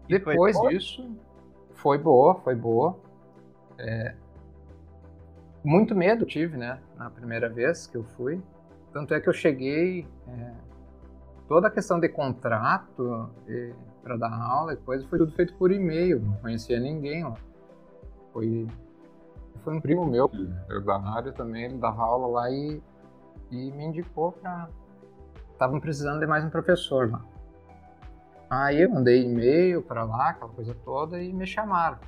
Foi 0.08 0.17
Depois 0.20 0.56
boa? 0.58 0.70
disso, 0.70 1.15
foi 1.76 1.98
boa, 2.00 2.36
foi 2.36 2.56
boa. 2.56 2.96
É, 3.82 4.15
muito 5.63 5.96
medo 5.96 6.26
tive, 6.26 6.58
né? 6.58 6.80
Na 6.98 7.10
primeira 7.10 7.50
vez 7.50 7.88
que 7.88 7.98
eu 7.98 8.04
fui. 8.04 8.41
Tanto 8.94 9.13
é 9.13 9.20
que 9.20 9.30
eu 9.30 9.34
cheguei. 9.34 10.08
é, 10.28 10.54
toda 11.48 11.67
a 11.67 11.72
questão 11.72 12.00
de 12.00 12.08
contrato 12.08 13.30
para 14.02 14.15
dar 14.15 14.34
aula 14.34 14.74
e 14.74 14.78
coisa 14.78 15.06
foi 15.08 15.20
tudo 15.20 15.32
feito 15.34 15.54
por 15.56 15.72
e-mail. 15.72 16.20
Não 16.22 16.34
conhecia 16.36 16.80
ninguém 16.80 17.24
lá. 17.24 17.36
Foi, 18.32 18.67
foi 19.63 19.76
um 19.76 19.82
primo 19.82 20.06
meu, 20.06 20.30
que 20.30 20.50
era 20.70 20.80
da 20.80 20.98
área 20.98 21.34
também, 21.34 21.65
ele 21.65 21.78
dava 21.78 22.04
aula 22.04 22.28
lá 22.28 22.50
e, 22.50 22.82
e 23.52 23.72
me 23.72 23.86
indicou 23.86 24.32
para. 24.32 24.70
Estavam 25.52 25.80
precisando 25.80 26.20
de 26.20 26.26
mais 26.26 26.44
um 26.44 26.50
professor 26.50 27.12
lá. 27.12 27.22
Aí 28.50 28.82
eu 28.82 28.89
mandei 28.89 29.24
e-mail 29.24 29.82
para 29.82 30.04
lá, 30.04 30.30
aquela 30.30 30.52
coisa 30.52 30.74
toda, 30.86 31.22
e 31.22 31.32
me 31.32 31.46
chamaram. 31.46 32.00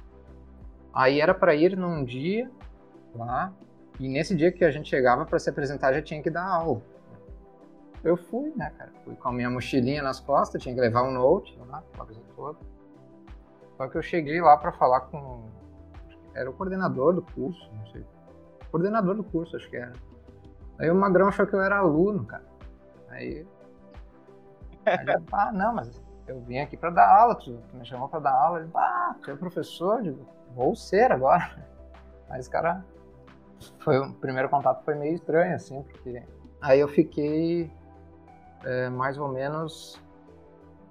Aí 0.94 1.20
era 1.20 1.34
para 1.34 1.56
ir 1.56 1.76
num 1.76 2.04
dia 2.04 2.52
lá, 3.16 3.52
e 4.00 4.08
nesse 4.08 4.36
dia 4.36 4.52
que 4.52 4.64
a 4.64 4.72
gente 4.72 4.90
chegava 4.90 5.26
para 5.26 5.40
se 5.40 5.50
apresentar 5.50 5.94
já 5.94 6.02
tinha 6.02 6.22
que 6.22 6.30
dar 6.30 6.46
aula. 6.46 6.82
Eu 8.04 8.18
fui, 8.18 8.52
né, 8.56 8.72
cara? 8.78 8.92
Fui 9.06 9.16
com 9.16 9.30
a 9.30 9.32
minha 9.32 9.50
mochilinha 9.50 10.04
nas 10.04 10.20
costas, 10.20 10.62
tinha 10.62 10.76
que 10.76 10.82
levar 10.82 11.04
um 11.04 11.12
note 11.12 11.58
lá, 11.68 11.82
aquela 11.94 12.06
coisa 12.06 12.22
toda. 12.36 12.60
Só 13.78 13.88
que 13.88 13.98
eu 13.98 14.02
cheguei 14.02 14.42
lá 14.42 14.58
para 14.58 14.72
falar 14.74 15.02
com. 15.02 15.50
Era 16.36 16.50
o 16.50 16.54
coordenador 16.54 17.14
do 17.14 17.22
curso, 17.22 17.72
não 17.74 17.88
sei. 17.88 18.06
Coordenador 18.70 19.16
do 19.16 19.24
curso, 19.24 19.56
acho 19.56 19.70
que 19.70 19.78
era. 19.78 19.94
Aí 20.80 20.90
o 20.92 20.96
Magrão 20.96 21.28
achou 21.28 21.48
que 21.48 21.54
eu 21.54 21.62
era 21.62 21.78
aluno, 21.78 22.26
cara. 22.26 22.44
Aí. 23.10 23.48
aí 24.86 25.08
eu, 25.08 25.24
ah, 25.32 25.52
não, 25.52 25.74
mas 25.74 26.04
eu 26.28 26.42
vim 26.42 26.60
aqui 26.60 26.76
para 26.76 26.90
dar 26.90 27.08
aula, 27.08 27.36
tu, 27.36 27.58
me 27.74 27.86
chamou 27.86 28.10
para 28.10 28.20
dar 28.20 28.34
aula. 28.34 28.60
Ele, 28.60 28.70
ah, 28.76 29.16
tu 29.22 29.32
é 29.32 29.36
professor? 29.36 30.02
Digo, 30.02 30.28
vou 30.56 30.76
ser 30.76 31.12
agora. 31.12 31.68
Mas, 32.30 32.48
cara, 32.48 32.86
foi, 33.80 33.98
o 34.00 34.14
primeiro 34.14 34.50
contato 34.50 34.84
foi 34.84 34.96
meio 34.96 35.16
estranho, 35.16 35.56
assim, 35.56 35.84
porque 35.84 36.24
aí 36.62 36.80
eu 36.80 36.88
fiquei 36.88 37.72
é, 38.64 38.90
mais 38.90 39.18
ou 39.18 39.28
menos 39.28 40.02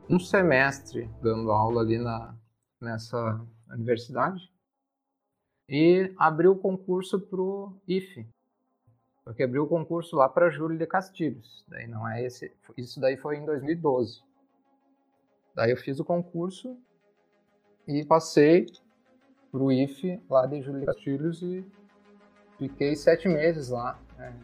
um 0.08 0.18
semestre 0.18 1.10
dando 1.22 1.50
aula 1.50 1.80
ali 1.80 1.98
na, 1.98 2.34
nessa 2.80 3.40
universidade 3.70 4.52
e 5.68 6.12
abri 6.18 6.48
o 6.48 6.56
concurso 6.56 7.20
pro 7.20 7.80
IFE. 7.88 8.28
Porque 9.24 9.42
abriu 9.42 9.62
o 9.62 9.68
concurso 9.68 10.16
lá 10.16 10.28
para 10.28 10.50
Júlio 10.50 10.76
de 10.76 10.86
Castilhos. 10.86 11.64
Daí 11.68 11.86
não 11.86 12.06
é 12.08 12.22
esse, 12.24 12.52
isso 12.76 13.00
daí 13.00 13.16
foi 13.16 13.36
em 13.36 13.44
2012. 13.44 14.22
Daí 15.54 15.70
eu 15.70 15.76
fiz 15.76 16.00
o 16.00 16.04
concurso 16.04 16.76
e 17.86 18.04
passei 18.04 18.66
pro 19.52 19.70
IFE 19.70 20.18
lá 20.30 20.46
de 20.46 20.62
Júlio 20.62 20.86
Castilhos 20.86 21.42
e 21.42 21.64
fiquei 22.58 22.96
sete 22.96 23.28
meses 23.28 23.68
lá, 23.68 23.98
né, 24.16 24.34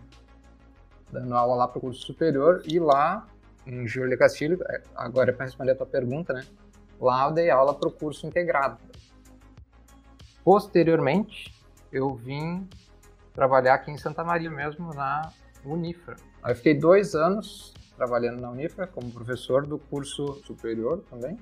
dando 1.10 1.34
aula 1.34 1.56
lá 1.56 1.66
pro 1.66 1.80
curso 1.80 2.06
superior 2.06 2.62
e 2.66 2.78
lá 2.78 3.26
em 3.66 3.88
Júlio 3.88 4.10
de 4.10 4.16
Castilhos, 4.18 4.60
é, 4.60 4.82
agora 4.94 5.32
para 5.32 5.46
responder 5.46 5.72
a 5.72 5.76
tua 5.76 5.86
pergunta, 5.86 6.32
né? 6.32 6.44
Lá 7.00 7.26
eu 7.26 7.32
dei 7.32 7.50
aula 7.50 7.74
pro 7.74 7.90
curso 7.90 8.26
integrado. 8.26 8.78
Posteriormente, 10.44 11.54
eu 11.92 12.14
vim 12.14 12.68
trabalhar 13.32 13.74
aqui 13.74 13.90
em 13.90 13.98
Santa 13.98 14.24
Maria 14.24 14.50
mesmo, 14.50 14.92
na 14.94 15.30
Unifra. 15.64 16.16
Aí 16.42 16.54
fiquei 16.54 16.74
dois 16.74 17.14
anos 17.14 17.74
trabalhando 17.96 18.40
na 18.40 18.50
Unifra 18.50 18.86
como 18.86 19.10
professor 19.10 19.66
do 19.66 19.78
curso 19.78 20.40
superior 20.44 21.04
também. 21.10 21.38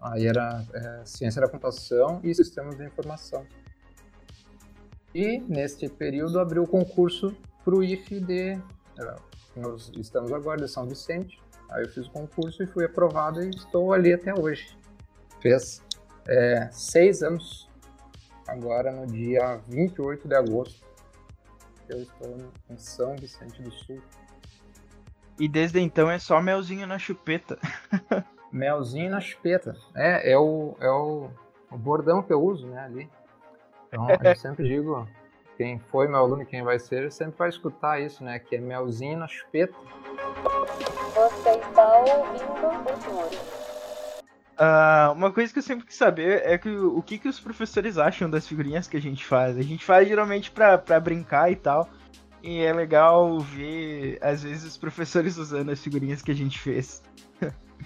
Aí 0.00 0.26
era 0.26 0.64
é, 0.72 1.02
ciência 1.04 1.42
da 1.42 1.48
computação 1.48 2.20
e 2.24 2.34
sistemas 2.34 2.76
de 2.76 2.84
informação. 2.86 3.46
E 5.14 5.40
neste 5.40 5.88
período 5.88 6.40
abriu 6.40 6.62
o 6.62 6.66
concurso 6.66 7.36
para 7.64 7.74
o 7.74 7.82
IFE 7.82 8.20
de. 8.20 8.50
é, 8.52 9.16
Nós 9.56 9.90
estamos 9.96 10.32
agora 10.32 10.62
de 10.62 10.68
São 10.68 10.86
Vicente. 10.86 11.40
Aí 11.70 11.84
eu 11.84 11.88
fiz 11.88 12.06
o 12.06 12.10
concurso 12.10 12.62
e 12.62 12.66
fui 12.66 12.84
aprovado 12.84 13.42
e 13.42 13.50
estou 13.50 13.92
ali 13.92 14.12
até 14.12 14.32
hoje. 14.32 14.76
Fez 15.40 15.82
é, 16.26 16.68
seis 16.72 17.22
anos, 17.22 17.68
agora 18.48 18.90
no 18.90 19.06
dia 19.06 19.60
28 19.68 20.26
de 20.26 20.34
agosto. 20.34 20.84
Eu 21.88 22.02
estou 22.02 22.36
em 22.70 22.78
São 22.78 23.16
Vicente 23.16 23.62
do 23.62 23.70
Sul. 23.70 24.00
E 25.38 25.48
desde 25.48 25.80
então 25.80 26.10
é 26.10 26.18
só 26.18 26.40
melzinho 26.40 26.86
na 26.86 26.98
chupeta. 26.98 27.58
Melzinho 28.52 29.10
na 29.10 29.20
chupeta. 29.20 29.76
É, 29.94 30.32
é, 30.32 30.38
o, 30.38 30.76
é 30.80 30.90
o, 30.90 31.28
o 31.70 31.78
bordão 31.78 32.22
que 32.22 32.32
eu 32.32 32.42
uso, 32.42 32.66
né, 32.66 32.80
ali. 32.84 33.10
Então, 33.88 34.08
eu 34.22 34.36
sempre 34.36 34.66
digo, 34.66 35.06
quem 35.56 35.78
foi 35.78 36.08
meu 36.08 36.18
aluno 36.18 36.42
e 36.42 36.46
quem 36.46 36.62
vai 36.62 36.78
ser, 36.78 37.10
sempre 37.12 37.38
vai 37.38 37.48
escutar 37.48 38.00
isso, 38.00 38.24
né, 38.24 38.38
que 38.38 38.56
é 38.56 38.60
melzinho 38.60 39.18
na 39.18 39.28
chupeta. 39.28 39.74
Você 41.14 41.50
está 41.50 41.98
ouvindo 41.98 43.56
o. 43.56 43.60
Ah, 44.62 45.14
uma 45.16 45.32
coisa 45.32 45.50
que 45.50 45.58
eu 45.58 45.62
sempre 45.62 45.86
quis 45.86 45.96
saber 45.96 46.42
é 46.44 46.58
que 46.58 46.68
o, 46.68 46.98
o 46.98 47.02
que, 47.02 47.18
que 47.18 47.28
os 47.28 47.40
professores 47.40 47.96
acham 47.96 48.28
das 48.28 48.46
figurinhas 48.46 48.86
que 48.86 48.94
a 48.94 49.00
gente 49.00 49.24
faz. 49.24 49.56
A 49.56 49.62
gente 49.62 49.82
faz 49.82 50.06
geralmente 50.06 50.50
pra, 50.50 50.76
pra 50.76 51.00
brincar 51.00 51.50
e 51.50 51.56
tal. 51.56 51.88
E 52.42 52.60
é 52.62 52.70
legal 52.70 53.38
ver, 53.40 54.18
às 54.20 54.42
vezes, 54.42 54.64
os 54.64 54.76
professores 54.76 55.38
usando 55.38 55.70
as 55.70 55.82
figurinhas 55.82 56.20
que 56.20 56.30
a 56.30 56.34
gente 56.34 56.58
fez. 56.58 57.02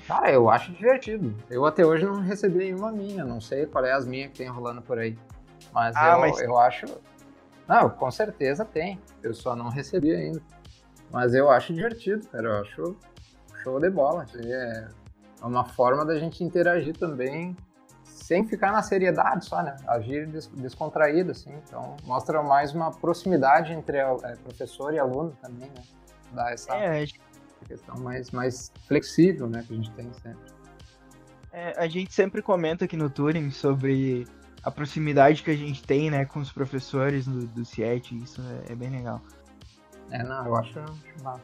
Cara, 0.07 0.31
eu 0.31 0.51
acho 0.51 0.73
divertido. 0.73 1.35
Eu 1.49 1.65
até 1.65 1.85
hoje 1.85 2.05
não 2.05 2.21
recebi 2.21 2.59
nenhuma 2.59 2.91
minha, 2.93 3.25
não 3.25 3.41
sei 3.41 3.67
qual 3.67 3.85
é 3.85 3.93
as 3.93 4.07
minhas 4.07 4.31
que 4.33 4.39
tem 4.39 4.49
rolando 4.49 4.83
por 4.83 4.99
aí. 4.99 5.19
Mas, 5.73 5.97
Ah, 5.97 6.15
eu, 6.15 6.21
mas- 6.21 6.41
eu 6.41 6.59
acho. 6.59 6.87
Não, 7.67 7.89
com 7.89 8.11
certeza 8.11 8.65
tem. 8.65 9.01
Eu 9.23 9.33
só 9.33 9.57
não 9.57 9.69
recebi 9.71 10.13
ainda. 10.15 10.43
Mas 11.11 11.35
eu 11.35 11.51
acho 11.51 11.73
divertido, 11.73 12.27
cara. 12.29 12.47
Eu 12.49 12.61
acho 12.61 12.97
show 13.63 13.81
de 13.81 13.89
bola. 13.91 14.27
Aí 14.35 14.53
É 14.53 14.89
uma 15.43 15.65
forma 15.65 16.05
da 16.05 16.19
gente 16.19 16.43
interagir 16.43 16.97
também 16.97 17.55
sem 18.05 18.47
ficar 18.47 18.73
na 18.73 18.81
seriedade 18.83 19.45
só, 19.45 19.63
né? 19.63 19.77
Agir 19.87 20.27
des- 20.27 20.47
descontraído, 20.49 21.33
assim. 21.33 21.53
Então, 21.67 21.97
mostra 22.05 22.43
mais 22.43 22.73
uma 22.75 22.91
proximidade 22.91 23.73
entre 23.73 23.99
é, 23.99 24.15
professor 24.43 24.95
e 24.95 24.99
aluno 24.99 25.37
também, 25.43 25.69
né? 25.69 25.83
Dá 26.33 26.51
essa 26.51 26.75
É, 26.77 27.05
questão 27.65 27.97
mais, 27.97 28.31
mais 28.31 28.73
flexível, 28.87 29.49
né? 29.49 29.65
Que 29.67 29.73
a 29.73 29.77
gente 29.77 29.91
tem 29.93 30.13
sempre. 30.13 30.55
É, 31.53 31.75
a 31.77 31.87
gente 31.87 32.13
sempre 32.13 32.43
comenta 32.43 32.85
aqui 32.85 32.97
no 32.97 33.09
Turing 33.09 33.51
sobre 33.51 34.27
a 34.65 34.71
proximidade 34.71 35.43
que 35.43 35.51
a 35.51 35.57
gente 35.57 35.83
tem, 35.83 36.11
né, 36.11 36.25
com 36.25 36.41
os 36.41 36.51
professores 36.51 37.27
do, 37.27 37.47
do 37.47 37.65
CIET, 37.65 38.17
isso 38.17 38.41
é, 38.69 38.73
é 38.73 38.75
bem 38.75 38.91
legal. 38.91 39.21
É, 40.11 40.23
não, 40.23 40.47
eu 40.47 40.57
acho 40.57 40.81
massa. 41.23 41.43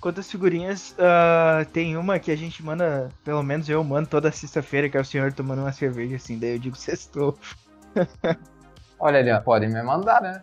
Quantas 0.00 0.30
figurinhas, 0.30 0.92
uh, 0.92 1.64
tem 1.72 1.96
uma 1.96 2.18
que 2.18 2.30
a 2.30 2.36
gente 2.36 2.62
manda, 2.62 3.08
pelo 3.24 3.42
menos 3.42 3.68
eu 3.68 3.82
mando 3.82 4.08
toda 4.08 4.30
sexta-feira, 4.30 4.88
que 4.88 4.96
é 4.96 5.00
o 5.00 5.04
senhor 5.04 5.32
tomando 5.32 5.62
uma 5.62 5.72
cerveja, 5.72 6.16
assim, 6.16 6.38
daí 6.38 6.52
eu 6.52 6.58
digo 6.58 6.76
sextou. 6.76 7.36
Olha 9.00 9.18
ali, 9.18 9.44
podem 9.44 9.68
me 9.68 9.82
mandar, 9.82 10.22
né? 10.22 10.42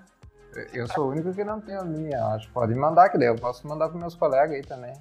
Eu 0.73 0.87
sou 0.87 1.07
o 1.07 1.09
único 1.11 1.33
que 1.33 1.43
não 1.43 1.59
tem 1.59 1.75
a 1.75 1.83
minha, 1.83 2.23
acho. 2.27 2.51
Pode 2.51 2.75
mandar, 2.75 3.09
que 3.09 3.17
daí 3.17 3.27
eu 3.27 3.35
posso 3.35 3.67
mandar 3.67 3.89
pros 3.89 3.99
meus 3.99 4.15
colegas 4.15 4.55
aí 4.55 4.61
também. 4.61 4.93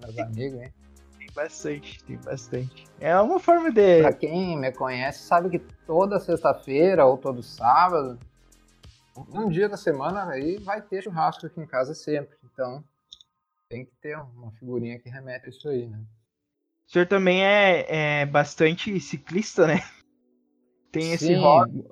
Meus 0.00 0.18
amigos, 0.18 0.60
hein? 0.60 0.72
Tem 1.18 1.28
bastante, 1.34 2.04
tem 2.04 2.16
bastante. 2.18 2.86
É 3.00 3.18
uma 3.20 3.38
forma 3.38 3.70
de... 3.70 4.02
Pra 4.02 4.12
quem 4.12 4.58
me 4.58 4.72
conhece, 4.72 5.20
sabe 5.20 5.50
que 5.50 5.58
toda 5.86 6.18
sexta-feira 6.18 7.04
ou 7.06 7.16
todo 7.16 7.42
sábado, 7.42 8.18
um 9.32 9.48
dia 9.48 9.68
da 9.68 9.76
semana 9.76 10.28
aí 10.30 10.58
vai 10.58 10.82
ter 10.82 11.02
churrasco 11.02 11.46
aqui 11.46 11.60
em 11.60 11.66
casa 11.66 11.94
sempre. 11.94 12.36
Então, 12.44 12.82
tem 13.68 13.84
que 13.84 13.92
ter 14.00 14.16
uma 14.18 14.50
figurinha 14.52 14.98
que 14.98 15.08
remete 15.08 15.46
a 15.46 15.48
isso 15.48 15.68
aí, 15.68 15.86
né? 15.86 16.00
O 16.88 16.92
senhor 16.92 17.06
também 17.06 17.44
é, 17.44 18.20
é 18.20 18.26
bastante 18.26 18.98
ciclista, 19.00 19.66
né? 19.66 19.82
Tem 20.92 21.12
esse 21.12 21.26
Sim, 21.26 21.36
hobby. 21.36 21.84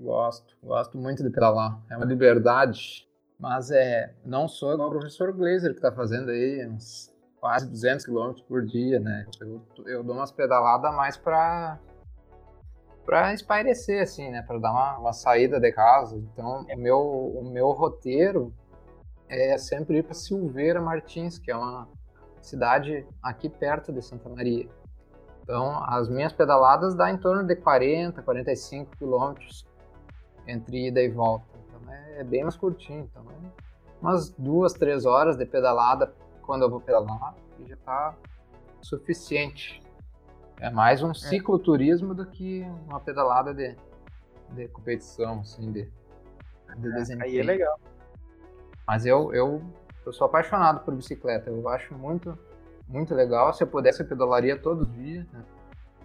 Gosto, 0.00 0.56
gosto 0.62 0.96
muito 0.96 1.22
de 1.22 1.28
pedalar. 1.28 1.78
É 1.90 1.96
uma 1.96 2.06
liberdade. 2.06 3.06
Mas 3.38 3.70
é, 3.70 4.14
não 4.24 4.48
sou 4.48 4.72
igual 4.72 4.88
o 4.88 4.92
professor 4.92 5.32
Glazer, 5.32 5.74
que 5.74 5.80
tá 5.80 5.92
fazendo 5.92 6.30
aí 6.30 6.66
uns 6.66 7.12
quase 7.38 7.68
200 7.68 8.06
km 8.06 8.32
por 8.48 8.64
dia, 8.64 8.98
né? 8.98 9.26
Eu, 9.40 9.62
eu 9.86 10.02
dou 10.02 10.16
umas 10.16 10.30
pedaladas 10.30 10.94
mais 10.94 11.16
pra, 11.16 11.78
pra 13.04 13.32
espairecer, 13.34 14.02
assim, 14.02 14.30
né? 14.30 14.42
Pra 14.42 14.58
dar 14.58 14.70
uma, 14.70 14.98
uma 14.98 15.12
saída 15.12 15.60
de 15.60 15.70
casa. 15.72 16.16
Então, 16.16 16.66
o 16.70 16.76
meu, 16.78 17.00
o 17.00 17.50
meu 17.50 17.70
roteiro 17.70 18.54
é 19.28 19.56
sempre 19.58 19.98
ir 19.98 20.02
pra 20.02 20.14
Silveira 20.14 20.80
Martins, 20.80 21.38
que 21.38 21.50
é 21.50 21.56
uma 21.56 21.88
cidade 22.40 23.06
aqui 23.22 23.48
perto 23.48 23.92
de 23.92 24.02
Santa 24.02 24.28
Maria. 24.28 24.68
Então, 25.42 25.82
as 25.84 26.08
minhas 26.08 26.32
pedaladas 26.32 26.94
dá 26.94 27.10
em 27.10 27.18
torno 27.18 27.42
de 27.42 27.56
40, 27.56 28.22
45 28.22 28.96
quilômetros 28.96 29.69
entre 30.50 30.88
ida 30.88 31.00
e 31.00 31.08
volta. 31.08 31.44
Então, 31.66 31.92
é 31.92 32.24
bem 32.24 32.42
mais 32.42 32.56
curtinho. 32.56 33.08
Então, 33.10 33.22
é 33.30 33.70
umas 34.00 34.30
duas, 34.30 34.72
três 34.72 35.04
horas 35.04 35.36
de 35.36 35.44
pedalada 35.44 36.12
quando 36.42 36.62
eu 36.62 36.70
vou 36.70 36.80
pedalar 36.80 37.34
e 37.58 37.68
já 37.68 37.76
tá 37.76 38.14
suficiente. 38.80 39.82
É 40.58 40.70
mais 40.70 41.02
um 41.02 41.14
cicloturismo 41.14 42.14
do 42.14 42.26
que 42.26 42.66
uma 42.86 43.00
pedalada 43.00 43.54
de, 43.54 43.76
de 44.50 44.68
competição, 44.68 45.40
assim, 45.40 45.70
de, 45.72 45.88
de 46.76 46.92
desempenho. 46.92 47.30
Aí 47.30 47.38
é 47.38 47.42
legal. 47.42 47.78
Mas 48.86 49.06
eu, 49.06 49.32
eu, 49.32 49.62
eu 50.04 50.12
sou 50.12 50.26
apaixonado 50.26 50.80
por 50.84 50.94
bicicleta. 50.94 51.48
Eu 51.48 51.68
acho 51.68 51.94
muito, 51.94 52.36
muito 52.88 53.14
legal. 53.14 53.52
Se 53.54 53.62
eu 53.62 53.66
pudesse, 53.66 54.02
eu 54.02 54.06
pedalaria 54.06 54.58
todo 54.58 54.84
dia. 54.84 55.26
Né? 55.32 55.44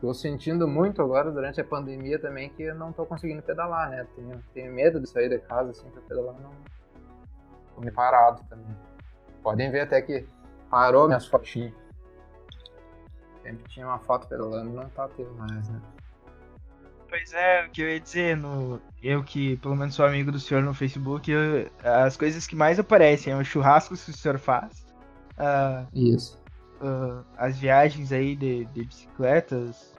Estou 0.06 0.14
sentindo 0.14 0.68
muito 0.68 1.02
agora, 1.02 1.32
durante 1.32 1.60
a 1.60 1.64
pandemia 1.64 2.20
também, 2.20 2.50
que 2.50 2.62
eu 2.62 2.76
não 2.76 2.92
estou 2.92 3.08
conseguindo 3.08 3.42
pedalar, 3.42 3.90
né? 3.90 4.06
Tenho, 4.16 4.44
tenho 4.54 4.72
medo 4.72 5.00
de 5.00 5.10
sair 5.10 5.30
de 5.30 5.40
casa 5.40 5.72
assim 5.72 5.90
para 5.90 6.02
pedalar. 6.04 6.36
Não... 6.40 6.52
Tô 7.74 7.82
me 7.82 7.90
parado 7.90 8.44
também. 8.48 8.78
Podem 9.42 9.72
ver 9.72 9.82
até 9.82 10.00
que 10.04 10.28
parou 10.70 11.08
minhas 11.08 11.26
fotinhas. 11.26 11.74
Sempre 13.42 13.64
tinha 13.68 13.88
uma 13.88 13.98
foto 13.98 14.28
pedalando, 14.28 14.74
não 14.74 14.88
tá 14.90 15.08
tendo 15.08 15.34
mais, 15.34 15.70
né? 15.70 15.82
Pois 17.10 17.34
é, 17.34 17.66
o 17.66 17.72
que 17.72 17.82
eu 17.82 17.90
ia 17.90 18.00
dizer, 18.00 18.38
no, 18.38 18.80
eu 19.02 19.24
que 19.24 19.58
pelo 19.58 19.76
menos 19.76 19.96
sou 19.96 20.06
amigo 20.06 20.32
do 20.32 20.40
senhor 20.40 20.62
no 20.62 20.74
Facebook, 20.74 21.32
eu- 21.32 21.68
as 21.84 22.16
coisas 22.16 22.46
que 22.46 22.56
mais 22.56 22.78
aparecem 22.80 23.34
é 23.34 23.36
os 23.36 23.48
churrascos 23.48 24.04
que 24.04 24.12
o 24.12 24.14
senhor 24.14 24.38
faz, 24.38 24.86
ah, 25.38 25.86
Isso. 25.94 26.40
ah, 26.82 27.24
as 27.38 27.58
viagens 27.58 28.12
aí 28.12 28.36
de, 28.36 28.66
de 28.66 28.84
bicicletas, 28.86 29.95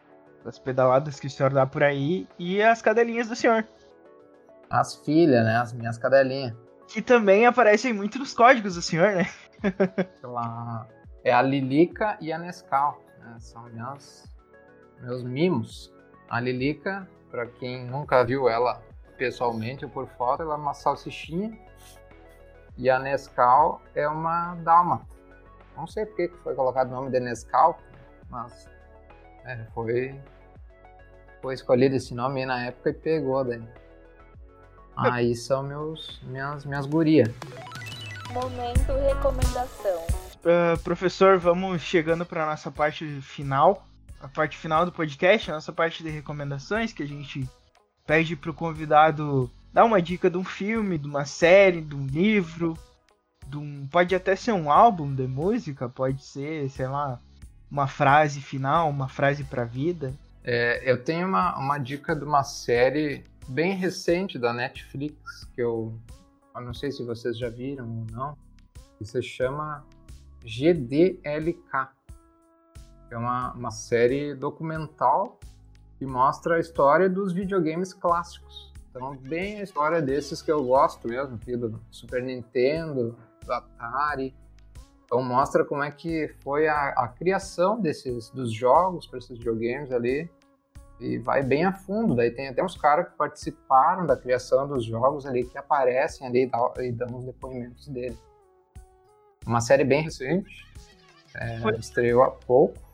as 0.49 0.59
pedaladas 0.59 1.19
que 1.19 1.27
o 1.27 1.31
senhor 1.31 1.53
dá 1.53 1.67
por 1.67 1.83
aí 1.83 2.29
e 2.39 2.63
as 2.63 2.81
cadelinhas 2.81 3.29
do 3.29 3.37
senhor, 3.37 3.67
As 4.71 4.97
filhas, 4.97 5.45
né? 5.45 5.57
As 5.57 5.73
minhas 5.73 5.99
cadelinhas. 5.99 6.55
que 6.89 7.03
também 7.03 7.47
aparecem 7.47 7.93
muito 7.93 8.19
nos 8.19 8.35
códigos 8.35 8.75
do 8.75 8.83
senhor, 8.83 9.13
né? 9.13 9.27
Pela... 10.21 10.87
É 11.25 11.33
a 11.33 11.43
Lilica 11.43 12.17
e 12.21 12.33
a 12.33 12.39
Nescau. 12.39 13.03
Né? 13.19 13.37
São 13.39 13.63
meus, 13.71 14.25
meus 15.01 15.25
mimos. 15.25 15.93
A 16.29 16.39
Lilica, 16.41 17.09
para 17.31 17.47
quem 17.47 17.85
nunca 17.87 18.25
viu 18.25 18.49
ela 18.49 18.81
pessoalmente 19.17 19.85
ou 19.85 19.91
por 19.91 20.07
foto, 20.11 20.43
ela 20.43 20.55
é 20.55 20.57
uma 20.57 20.75
salsichinha. 20.75 21.59
E 22.77 22.89
a 22.91 22.99
Nescau 22.99 23.81
é 23.95 24.07
uma 24.07 24.55
dálmata. 24.57 25.07
Não 25.77 25.87
sei 25.87 26.07
por 26.07 26.17
que 26.17 26.29
que 26.29 26.37
foi 26.39 26.55
colocado 26.55 26.89
o 26.89 26.91
nome 26.93 27.11
de 27.11 27.21
Nescau, 27.21 27.79
mas 28.31 28.69
é, 29.45 29.65
foi, 29.75 30.21
foi 31.41 31.55
escolhido 31.55 31.97
esse 31.97 32.15
nome 32.15 32.41
aí 32.41 32.47
na 32.47 32.65
época 32.67 32.91
e 32.91 32.95
pegou 32.95 33.45
daí. 33.45 33.63
Aí 34.97 35.35
são 35.35 35.63
meus, 35.63 36.21
minhas, 36.23 36.65
minhas 36.65 36.87
gurias. 36.87 37.29
Momento 38.33 38.93
recomendação. 38.93 40.07
Ah, 40.45 40.79
professor, 40.85 41.39
vamos 41.39 41.83
chegando 41.83 42.25
para 42.25 42.47
nossa 42.47 42.71
parte 42.71 43.05
final, 43.21 43.85
a 44.21 44.29
parte 44.29 44.57
final 44.57 44.87
do 44.87 44.93
podcast, 44.93 45.51
a 45.51 45.55
nossa 45.55 45.73
parte 45.73 46.05
de 46.05 46.09
recomendações, 46.09 46.93
que 46.93 47.03
a 47.03 47.07
gente 47.07 47.49
pede 48.07 48.37
pro 48.37 48.55
convidado 48.55 49.51
dar 49.73 49.85
uma 49.85 50.01
dica 50.01 50.31
de 50.31 50.39
um 50.39 50.45
filme, 50.45 50.97
de 50.97 51.07
uma 51.09 51.25
série, 51.25 51.83
de 51.83 51.95
um 51.95 52.07
livro, 52.07 52.79
de 53.47 53.57
um, 53.59 53.87
pode 53.89 54.15
até 54.15 54.37
ser 54.37 54.53
um 54.53 54.71
álbum 54.71 55.13
de 55.13 55.27
música, 55.27 55.89
pode 55.89 56.25
ser, 56.25 56.71
sei 56.71 56.87
lá, 56.87 57.21
uma 57.71 57.89
frase 57.89 58.41
final, 58.41 58.89
uma 58.89 59.09
frase 59.09 59.43
pra 59.43 59.65
vida. 59.65 60.15
É, 60.49 60.89
eu 60.89 61.03
tenho 61.03 61.27
uma, 61.27 61.59
uma 61.59 61.77
dica 61.77 62.15
de 62.15 62.25
uma 62.25 62.45
série 62.45 63.25
bem 63.49 63.75
recente 63.75 64.39
da 64.39 64.53
Netflix, 64.53 65.45
que 65.53 65.61
eu, 65.61 65.93
eu 66.55 66.61
não 66.61 66.73
sei 66.73 66.93
se 66.93 67.03
vocês 67.03 67.37
já 67.37 67.49
viram 67.49 67.85
ou 67.85 68.07
não, 68.13 68.39
que 68.97 69.05
se 69.05 69.21
chama 69.23 69.85
GDLK. 70.45 71.89
É 73.11 73.19
uma, 73.19 73.55
uma 73.55 73.71
série 73.73 74.37
documental 74.37 75.41
que 75.99 76.07
mostra 76.07 76.57
a 76.57 76.61
história 76.61 77.11
dos 77.11 77.33
videogames 77.33 77.93
clássicos. 77.93 78.73
Então, 78.91 79.17
bem 79.17 79.59
a 79.59 79.65
história 79.65 80.01
desses 80.01 80.41
que 80.41 80.53
eu 80.53 80.65
gosto 80.65 81.09
mesmo, 81.09 81.35
aqui 81.35 81.57
do 81.57 81.81
Super 81.91 82.23
Nintendo, 82.23 83.17
do 83.45 83.53
Atari. 83.53 84.33
Então, 85.05 85.21
mostra 85.25 85.65
como 85.65 85.83
é 85.83 85.91
que 85.91 86.29
foi 86.45 86.69
a, 86.69 86.91
a 86.91 87.09
criação 87.09 87.81
desses 87.81 88.31
dos 88.31 88.53
jogos 88.53 89.09
para 89.09 89.19
esses 89.19 89.37
videogames 89.37 89.91
ali 89.91 90.31
e 91.01 91.19
vai 91.19 91.43
bem 91.43 91.65
a 91.65 91.73
fundo. 91.73 92.15
Daí 92.15 92.31
tem 92.31 92.49
até 92.49 92.63
uns 92.63 92.77
caras 92.77 93.09
que 93.09 93.17
participaram 93.17 94.07
da 94.07 94.17
criação 94.17 94.67
dos 94.67 94.85
jogos 94.85 95.27
ali 95.27 95.45
que 95.45 95.59
aparecem 95.59 96.27
ali 96.27 96.51
e 96.79 96.93
dão 96.93 97.19
os 97.19 97.25
depoimentos 97.25 97.89
dele. 97.89 98.17
Uma 99.47 99.61
série 99.61 99.85
bem 99.85 100.03
recente, 100.03 100.67
é, 101.35 101.59
estreou 101.79 102.23
há 102.25 102.31
pouco. 102.31 102.87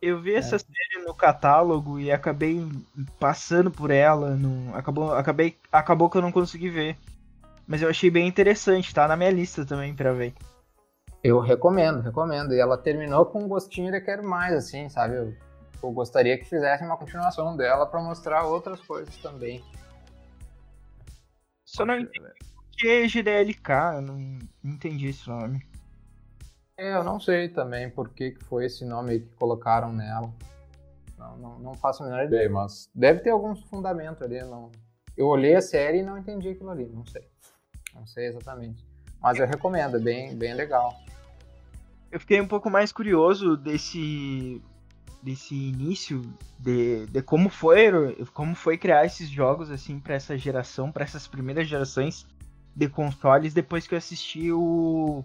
Eu 0.00 0.20
vi 0.20 0.34
essa 0.34 0.58
série 0.58 1.04
no 1.04 1.14
catálogo 1.14 1.98
e 1.98 2.10
acabei 2.10 2.64
passando 3.18 3.70
por 3.70 3.90
ela, 3.90 4.36
não, 4.36 4.74
acabou, 4.74 5.12
acabei, 5.12 5.56
acabou 5.72 6.08
que 6.08 6.16
eu 6.16 6.22
não 6.22 6.32
consegui 6.32 6.68
ver. 6.68 6.96
Mas 7.66 7.82
eu 7.82 7.90
achei 7.90 8.08
bem 8.08 8.26
interessante, 8.26 8.94
tá 8.94 9.06
na 9.06 9.16
minha 9.16 9.30
lista 9.30 9.64
também 9.66 9.94
pra 9.94 10.12
ver. 10.12 10.34
Eu 11.22 11.40
recomendo, 11.40 12.00
recomendo. 12.00 12.54
E 12.54 12.60
ela 12.60 12.78
terminou 12.78 13.26
com 13.26 13.42
um 13.42 13.48
gostinho 13.48 13.90
de 13.92 14.00
quero 14.00 14.24
mais, 14.24 14.54
assim, 14.54 14.88
sabe? 14.88 15.16
Eu, 15.16 15.34
eu 15.82 15.90
gostaria 15.92 16.36
que 16.36 16.44
fizesse 16.44 16.84
uma 16.84 16.96
continuação 16.96 17.56
dela 17.56 17.86
para 17.86 18.02
mostrar 18.02 18.44
outras 18.44 18.80
coisas 18.80 19.16
também. 19.18 19.62
Só 21.64 21.84
não 21.84 21.98
entendi 21.98 22.20
o 22.56 22.76
que 22.76 22.88
é 22.88 23.06
GDLK, 23.06 23.72
eu 23.94 24.02
não, 24.02 24.38
entendi 24.64 25.08
esse 25.08 25.28
nome. 25.28 25.66
É, 26.76 26.94
eu 26.94 27.04
não 27.04 27.18
sei 27.18 27.48
também 27.48 27.90
por 27.90 28.08
que, 28.10 28.32
que 28.32 28.44
foi 28.44 28.66
esse 28.66 28.84
nome 28.84 29.12
aí 29.12 29.20
que 29.20 29.34
colocaram 29.34 29.92
nela. 29.92 30.32
Não, 31.18 31.36
não, 31.36 31.58
não 31.58 31.74
faço 31.74 32.02
a 32.02 32.06
menor 32.06 32.24
ideia, 32.24 32.48
mas 32.48 32.88
deve 32.94 33.20
ter 33.20 33.30
alguns 33.30 33.62
fundamentos 33.64 34.22
ali. 34.22 34.40
Não... 34.42 34.70
Eu 35.16 35.26
olhei 35.26 35.56
a 35.56 35.60
série 35.60 35.98
e 35.98 36.02
não 36.02 36.16
entendi 36.16 36.50
aquilo 36.50 36.70
ali, 36.70 36.86
não 36.86 37.04
sei. 37.04 37.28
Não 37.94 38.06
sei 38.06 38.26
exatamente. 38.26 38.86
Mas 39.20 39.38
eu 39.38 39.46
recomendo, 39.46 39.96
é 39.96 40.00
bem, 40.00 40.36
bem 40.36 40.54
legal. 40.54 40.96
Eu 42.10 42.20
fiquei 42.20 42.40
um 42.40 42.46
pouco 42.46 42.70
mais 42.70 42.92
curioso 42.92 43.56
desse 43.56 44.62
desse 45.22 45.54
início 45.54 46.22
de, 46.58 47.06
de 47.06 47.22
como 47.22 47.48
foi 47.48 47.90
como 48.32 48.54
foi 48.54 48.78
criar 48.78 49.04
esses 49.04 49.28
jogos 49.28 49.70
assim 49.70 49.98
para 49.98 50.14
essa 50.14 50.38
geração, 50.38 50.92
para 50.92 51.04
essas 51.04 51.26
primeiras 51.26 51.66
gerações 51.66 52.26
de 52.74 52.88
consoles 52.88 53.52
depois 53.52 53.86
que 53.86 53.94
eu 53.94 53.98
assisti 53.98 54.52
o 54.52 55.24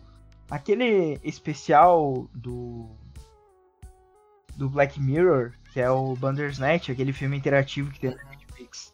aquele 0.50 1.20
especial 1.24 2.28
do 2.34 2.90
do 4.56 4.70
Black 4.70 5.00
Mirror, 5.00 5.54
que 5.72 5.80
é 5.80 5.90
o 5.90 6.16
Bandersnatch, 6.16 6.92
aquele 6.92 7.14
filme 7.14 7.38
interativo 7.38 7.92
que 7.92 8.00
tem 8.00 8.16
na 8.16 8.24
Netflix. 8.26 8.94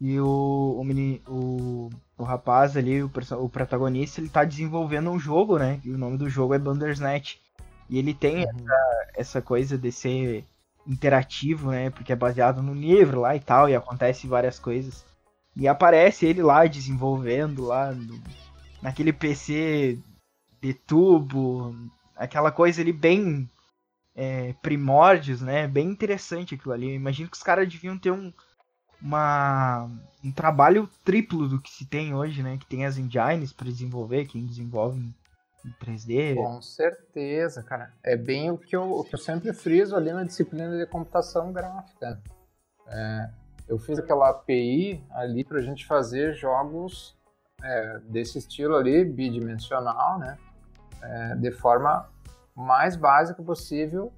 E 0.00 0.18
o, 0.20 0.76
o, 0.78 0.84
meni, 0.84 1.22
o, 1.26 1.90
o 2.16 2.24
rapaz 2.24 2.76
ali, 2.76 3.02
o, 3.02 3.10
o 3.40 3.48
protagonista, 3.48 4.20
ele 4.20 4.28
tá 4.28 4.44
desenvolvendo 4.44 5.10
um 5.10 5.18
jogo, 5.18 5.58
né? 5.58 5.80
E 5.84 5.90
o 5.90 5.98
nome 5.98 6.18
do 6.18 6.28
jogo 6.28 6.54
é 6.54 6.58
Bandersnatch. 6.58 7.38
E 7.88 7.98
ele 7.98 8.14
tem 8.14 8.42
essa, 8.42 9.08
essa 9.14 9.42
coisa 9.42 9.78
de 9.78 9.92
ser 9.92 10.44
interativo, 10.86 11.70
né? 11.70 11.90
Porque 11.90 12.12
é 12.12 12.16
baseado 12.16 12.62
no 12.62 12.74
livro 12.74 13.20
lá 13.20 13.34
e 13.36 13.40
tal, 13.40 13.68
e 13.68 13.74
acontece 13.74 14.26
várias 14.26 14.58
coisas. 14.58 15.04
E 15.54 15.66
aparece 15.68 16.26
ele 16.26 16.42
lá 16.42 16.66
desenvolvendo 16.66 17.64
lá 17.66 17.92
no- 17.92 18.20
naquele 18.82 19.12
PC 19.12 19.98
de 20.60 20.74
tubo, 20.74 21.74
aquela 22.16 22.52
coisa 22.52 22.80
ali 22.82 22.92
bem 22.92 23.48
é, 24.14 24.52
primórdios, 24.62 25.40
né? 25.42 25.68
Bem 25.68 25.88
interessante 25.88 26.54
aquilo 26.54 26.72
ali. 26.74 26.88
Eu 26.90 26.94
imagino 26.94 27.28
que 27.28 27.36
os 27.36 27.42
caras 27.42 27.68
deviam 27.68 27.98
ter 27.98 28.10
um, 28.10 28.32
uma, 29.00 29.90
um 30.24 30.32
trabalho 30.32 30.88
triplo 31.04 31.48
do 31.48 31.60
que 31.60 31.70
se 31.70 31.86
tem 31.86 32.14
hoje, 32.14 32.42
né? 32.42 32.58
Que 32.58 32.66
tem 32.66 32.84
as 32.86 32.98
engines 32.98 33.52
para 33.52 33.66
desenvolver, 33.68 34.26
quem 34.26 34.44
desenvolve 34.46 35.12
3D. 35.84 36.34
Com 36.34 36.60
certeza, 36.60 37.62
cara. 37.62 37.92
É 38.02 38.16
bem 38.16 38.50
o 38.50 38.58
que, 38.58 38.74
eu, 38.74 38.90
o 38.90 39.04
que 39.04 39.14
eu 39.14 39.18
sempre 39.18 39.52
friso 39.52 39.96
ali 39.96 40.12
na 40.12 40.24
disciplina 40.24 40.76
de 40.76 40.86
computação 40.86 41.52
gráfica. 41.52 42.20
É, 42.88 43.30
eu 43.68 43.78
fiz 43.78 43.98
aquela 43.98 44.30
API 44.30 45.04
ali 45.10 45.44
para 45.44 45.58
a 45.58 45.62
gente 45.62 45.86
fazer 45.86 46.34
jogos 46.34 47.16
é, 47.62 47.98
desse 48.04 48.38
estilo 48.38 48.76
ali, 48.76 49.04
bidimensional, 49.04 50.18
né? 50.18 50.38
É, 51.02 51.34
de 51.36 51.52
forma 51.52 52.08
mais 52.54 52.96
básica 52.96 53.42
possível, 53.42 54.12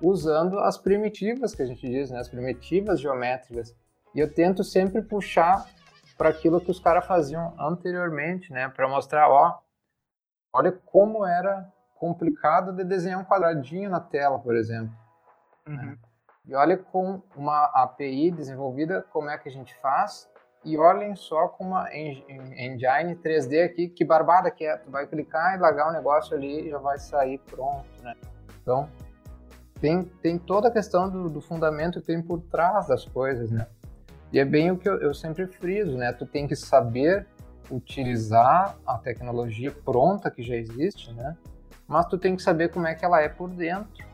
usando 0.00 0.58
as 0.58 0.78
primitivas 0.78 1.54
que 1.54 1.62
a 1.62 1.66
gente 1.66 1.88
diz, 1.88 2.10
né? 2.10 2.18
As 2.18 2.28
primitivas 2.28 3.00
geométricas. 3.00 3.74
E 4.14 4.20
eu 4.20 4.32
tento 4.32 4.62
sempre 4.62 5.02
puxar 5.02 5.66
para 6.16 6.28
aquilo 6.28 6.60
que 6.60 6.70
os 6.70 6.78
caras 6.78 7.04
faziam 7.06 7.52
anteriormente, 7.58 8.52
né? 8.52 8.68
Para 8.68 8.88
mostrar, 8.88 9.28
ó, 9.28 9.58
olha 10.54 10.72
como 10.86 11.26
era 11.26 11.68
complicado 11.96 12.72
de 12.72 12.84
desenhar 12.84 13.20
um 13.20 13.24
quadradinho 13.24 13.90
na 13.90 13.98
tela, 14.00 14.38
por 14.38 14.54
exemplo. 14.54 14.94
Uhum. 15.66 15.96
E 16.46 16.54
olha 16.54 16.76
com 16.76 17.20
uma 17.34 17.64
API 17.74 18.30
desenvolvida, 18.30 19.02
como 19.10 19.28
é 19.30 19.36
que 19.36 19.48
a 19.48 19.52
gente 19.52 19.74
faz. 19.80 20.30
E 20.64 20.78
olhem 20.78 21.14
só 21.16 21.48
com 21.48 21.64
uma 21.64 21.92
en- 21.94 22.24
en- 22.28 22.66
engine 22.66 23.16
3D 23.16 23.62
aqui, 23.64 23.88
que 23.88 24.04
barbada 24.04 24.50
que 24.50 24.64
é. 24.64 24.76
Tu 24.76 24.90
vai 24.90 25.06
clicar 25.06 25.56
e 25.56 25.58
largar 25.58 25.88
o 25.88 25.92
negócio 25.92 26.34
ali 26.36 26.66
e 26.66 26.70
já 26.70 26.78
vai 26.78 26.98
sair 26.98 27.38
pronto, 27.38 27.84
né? 28.02 28.14
Então, 28.62 28.88
tem, 29.80 30.02
tem 30.22 30.38
toda 30.38 30.68
a 30.68 30.70
questão 30.70 31.10
do, 31.10 31.28
do 31.28 31.40
fundamento 31.40 32.00
que 32.00 32.06
tem 32.06 32.22
por 32.22 32.40
trás 32.40 32.86
das 32.86 33.04
coisas, 33.04 33.50
né? 33.50 33.66
E 34.32 34.38
é 34.38 34.44
bem 34.44 34.70
o 34.70 34.78
que 34.78 34.88
eu, 34.88 34.98
eu 35.00 35.12
sempre 35.14 35.46
friso, 35.46 35.96
né? 35.98 36.12
Tu 36.12 36.24
tem 36.26 36.46
que 36.46 36.56
saber 36.56 37.26
utilizar 37.70 38.76
a 38.86 38.98
tecnologia 38.98 39.70
pronta 39.70 40.30
que 40.30 40.42
já 40.42 40.56
existe, 40.56 41.12
né? 41.12 41.36
Mas 41.86 42.06
tu 42.06 42.18
tem 42.18 42.36
que 42.36 42.42
saber 42.42 42.70
como 42.70 42.86
é 42.86 42.94
que 42.94 43.04
ela 43.04 43.20
é 43.20 43.28
por 43.28 43.50
dentro, 43.50 44.04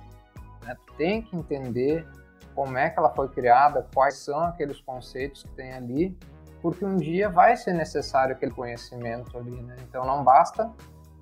né? 0.62 0.76
Tu 0.86 0.94
tem 0.94 1.22
que 1.22 1.36
entender 1.36 2.06
como 2.54 2.76
é 2.76 2.90
que 2.90 2.98
ela 2.98 3.10
foi 3.10 3.28
criada, 3.28 3.86
quais 3.94 4.18
são 4.18 4.40
aqueles 4.40 4.80
conceitos 4.80 5.42
que 5.44 5.50
tem 5.50 5.72
ali, 5.72 6.16
porque 6.60 6.84
um 6.84 6.96
dia 6.96 7.28
vai 7.28 7.56
ser 7.56 7.72
necessário 7.72 8.34
aquele 8.34 8.52
conhecimento 8.52 9.36
ali, 9.38 9.62
né? 9.62 9.76
Então 9.82 10.04
não 10.04 10.22
basta 10.22 10.70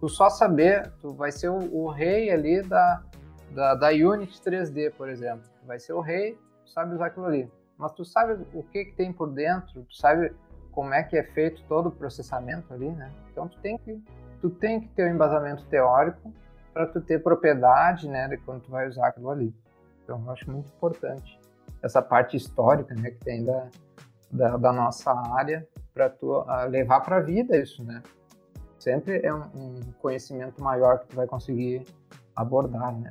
tu 0.00 0.08
só 0.08 0.30
saber, 0.30 0.90
tu 1.00 1.12
vai 1.12 1.30
ser 1.32 1.48
o, 1.48 1.58
o 1.74 1.90
rei 1.90 2.30
ali 2.30 2.62
da, 2.62 3.02
da, 3.50 3.74
da 3.74 3.88
Unity 3.88 4.40
3D, 4.40 4.92
por 4.94 5.08
exemplo. 5.08 5.42
Tu 5.60 5.66
vai 5.66 5.78
ser 5.78 5.92
o 5.92 6.00
rei, 6.00 6.38
tu 6.64 6.70
sabe 6.70 6.94
usar 6.94 7.06
aquilo 7.06 7.26
ali. 7.26 7.50
Mas 7.76 7.92
tu 7.92 8.04
sabe 8.04 8.44
o 8.52 8.62
que, 8.62 8.86
que 8.86 8.92
tem 8.92 9.12
por 9.12 9.30
dentro, 9.30 9.84
tu 9.84 9.94
sabe 9.94 10.32
como 10.78 10.94
é 10.94 11.02
que 11.02 11.16
é 11.16 11.24
feito 11.24 11.60
todo 11.64 11.88
o 11.88 11.90
processamento 11.90 12.72
ali, 12.72 12.88
né? 12.88 13.10
Então 13.32 13.48
tu 13.48 13.58
tem 13.58 13.76
que, 13.78 14.00
tu 14.40 14.48
tem 14.48 14.80
que 14.80 14.86
ter 14.90 15.10
um 15.10 15.12
embasamento 15.12 15.66
teórico 15.66 16.32
para 16.72 16.86
tu 16.86 17.00
ter 17.00 17.20
propriedade, 17.20 18.08
né, 18.08 18.28
de 18.28 18.36
quando 18.36 18.62
tu 18.62 18.70
vai 18.70 18.86
usar 18.86 19.08
aquilo 19.08 19.28
ali. 19.28 19.52
Então 20.04 20.22
eu 20.24 20.30
acho 20.30 20.48
muito 20.48 20.68
importante 20.68 21.36
essa 21.82 22.00
parte 22.00 22.36
histórica, 22.36 22.94
né, 22.94 23.10
que 23.10 23.18
tem 23.18 23.44
da, 23.44 23.66
da, 24.30 24.56
da 24.56 24.72
nossa 24.72 25.12
área 25.34 25.66
para 25.92 26.08
tu 26.10 26.44
ah, 26.46 26.62
levar 26.66 27.00
para 27.00 27.16
a 27.16 27.20
vida 27.22 27.56
isso, 27.56 27.82
né? 27.82 28.00
Sempre 28.78 29.20
é 29.26 29.34
um, 29.34 29.48
um 29.56 29.80
conhecimento 30.00 30.62
maior 30.62 31.00
que 31.00 31.08
tu 31.08 31.16
vai 31.16 31.26
conseguir 31.26 31.82
abordar, 32.36 32.96
né? 32.96 33.10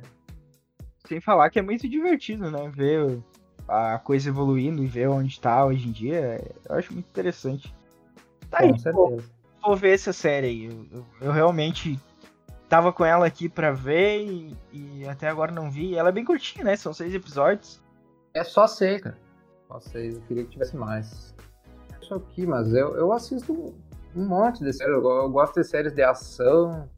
Sem 1.06 1.20
falar 1.20 1.50
que 1.50 1.58
é 1.58 1.62
muito 1.62 1.86
divertido, 1.86 2.50
né? 2.50 2.72
Ver 2.74 3.22
a 3.68 3.98
coisa 3.98 4.28
evoluindo 4.28 4.82
e 4.82 4.86
ver 4.86 5.08
onde 5.08 5.38
tá 5.40 5.64
hoje 5.64 5.88
em 5.88 5.92
dia. 5.92 6.40
Eu 6.68 6.76
acho 6.76 6.92
muito 6.92 7.06
interessante. 7.06 7.74
Tá 8.50 8.60
aí, 8.60 8.70
Com 8.72 8.78
certeza. 8.78 9.30
vou 9.62 9.76
ver 9.76 9.94
essa 9.94 10.12
série 10.12 10.46
aí. 10.46 10.64
Eu, 10.66 10.86
eu- 10.92 11.06
eu 11.20 11.32
realmente 11.32 12.00
tava 12.68 12.92
com 12.92 13.04
ela 13.04 13.26
aqui 13.26 13.48
pra 13.48 13.70
ver 13.72 14.24
e, 14.26 14.56
e 14.72 15.08
até 15.08 15.28
agora 15.28 15.52
não 15.52 15.70
vi. 15.70 15.94
Ela 15.96 16.08
é 16.08 16.12
bem 16.12 16.24
curtinha, 16.24 16.64
né? 16.64 16.76
São 16.76 16.92
seis 16.92 17.12
episódios. 17.14 17.80
É 18.34 18.42
só 18.44 18.66
seis, 18.66 19.02
cara. 19.02 19.18
Só 19.68 19.80
seis. 19.80 20.14
Eu 20.14 20.20
queria 20.22 20.44
que 20.44 20.50
tivesse 20.50 20.76
mais. 20.76 21.34
Isso 22.00 22.14
aqui, 22.14 22.46
mas 22.46 22.72
eu, 22.72 22.96
eu 22.96 23.12
assisto 23.12 23.52
um, 23.52 23.74
um 24.16 24.26
monte 24.26 24.64
de 24.64 24.72
séries. 24.72 24.94
Eu, 24.96 25.04
eu 25.04 25.28
gosto 25.30 25.60
de 25.60 25.64
séries 25.66 25.92
de 25.92 26.02
ação, 26.02 26.88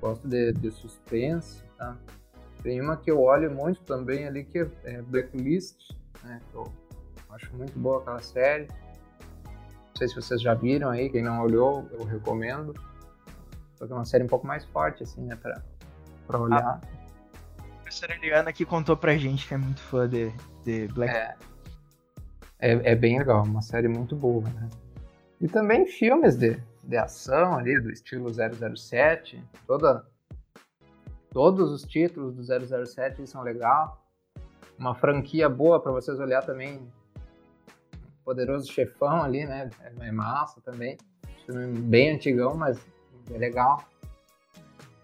gosto 0.00 0.26
de, 0.26 0.52
de 0.54 0.70
suspense, 0.70 1.62
tá? 1.76 1.96
Tem 2.62 2.80
uma 2.80 2.96
que 2.96 3.10
eu 3.10 3.20
olho 3.20 3.50
muito 3.50 3.82
também 3.82 4.26
ali, 4.26 4.42
que 4.44 4.60
é- 4.60 4.70
é 4.84 5.02
Blacklist, 5.02 5.90
né? 6.24 6.40
Que 6.50 6.56
eu 6.56 6.72
acho 7.30 7.54
muito 7.56 7.78
boa 7.78 8.00
aquela 8.00 8.20
série. 8.20 8.68
Não 9.46 9.96
sei 9.96 10.08
se 10.08 10.14
vocês 10.16 10.42
já 10.42 10.54
viram 10.54 10.90
aí, 10.90 11.08
quem 11.08 11.22
não 11.22 11.42
olhou, 11.42 11.88
eu 11.92 12.04
recomendo. 12.04 12.74
Só 13.76 13.86
que 13.86 13.92
é 13.92 13.96
uma 13.96 14.04
série 14.04 14.24
um 14.24 14.28
pouco 14.28 14.46
mais 14.46 14.64
forte, 14.64 15.02
assim, 15.02 15.22
né? 15.22 15.36
Pra, 15.36 15.62
pra 16.26 16.38
olhar. 16.40 16.80
A 17.58 17.62
professora 17.82 18.14
Eliana 18.16 18.50
aqui 18.50 18.64
contou 18.64 18.96
pra 18.96 19.16
gente 19.16 19.46
que 19.46 19.54
é 19.54 19.56
muito 19.56 19.80
fã 19.80 20.08
de, 20.08 20.32
de 20.64 20.88
Black 20.88 21.14
É, 21.14 21.36
é, 22.58 22.92
é 22.92 22.94
bem 22.96 23.18
legal, 23.18 23.44
uma 23.44 23.62
série 23.62 23.88
muito 23.88 24.16
boa, 24.16 24.42
né? 24.42 24.70
E 25.40 25.46
também 25.46 25.86
filmes 25.86 26.36
de, 26.36 26.60
de 26.82 26.96
ação 26.96 27.58
ali, 27.58 27.78
do 27.80 27.90
estilo 27.90 28.30
007, 28.32 29.42
toda, 29.66 30.06
todos 31.30 31.70
os 31.70 31.82
títulos 31.82 32.34
do 32.34 32.86
007 32.86 33.26
são 33.26 33.42
legal. 33.42 34.03
Uma 34.78 34.94
franquia 34.94 35.48
boa 35.48 35.80
para 35.80 35.92
vocês 35.92 36.18
olhar 36.18 36.42
também, 36.42 36.80
Poderoso 38.24 38.72
Chefão 38.72 39.22
ali, 39.22 39.44
né? 39.44 39.70
É 40.00 40.10
massa 40.10 40.60
também. 40.60 40.96
Filme 41.46 41.78
bem 41.80 42.14
antigão, 42.14 42.54
mas 42.56 42.78
é 43.32 43.38
legal. 43.38 43.84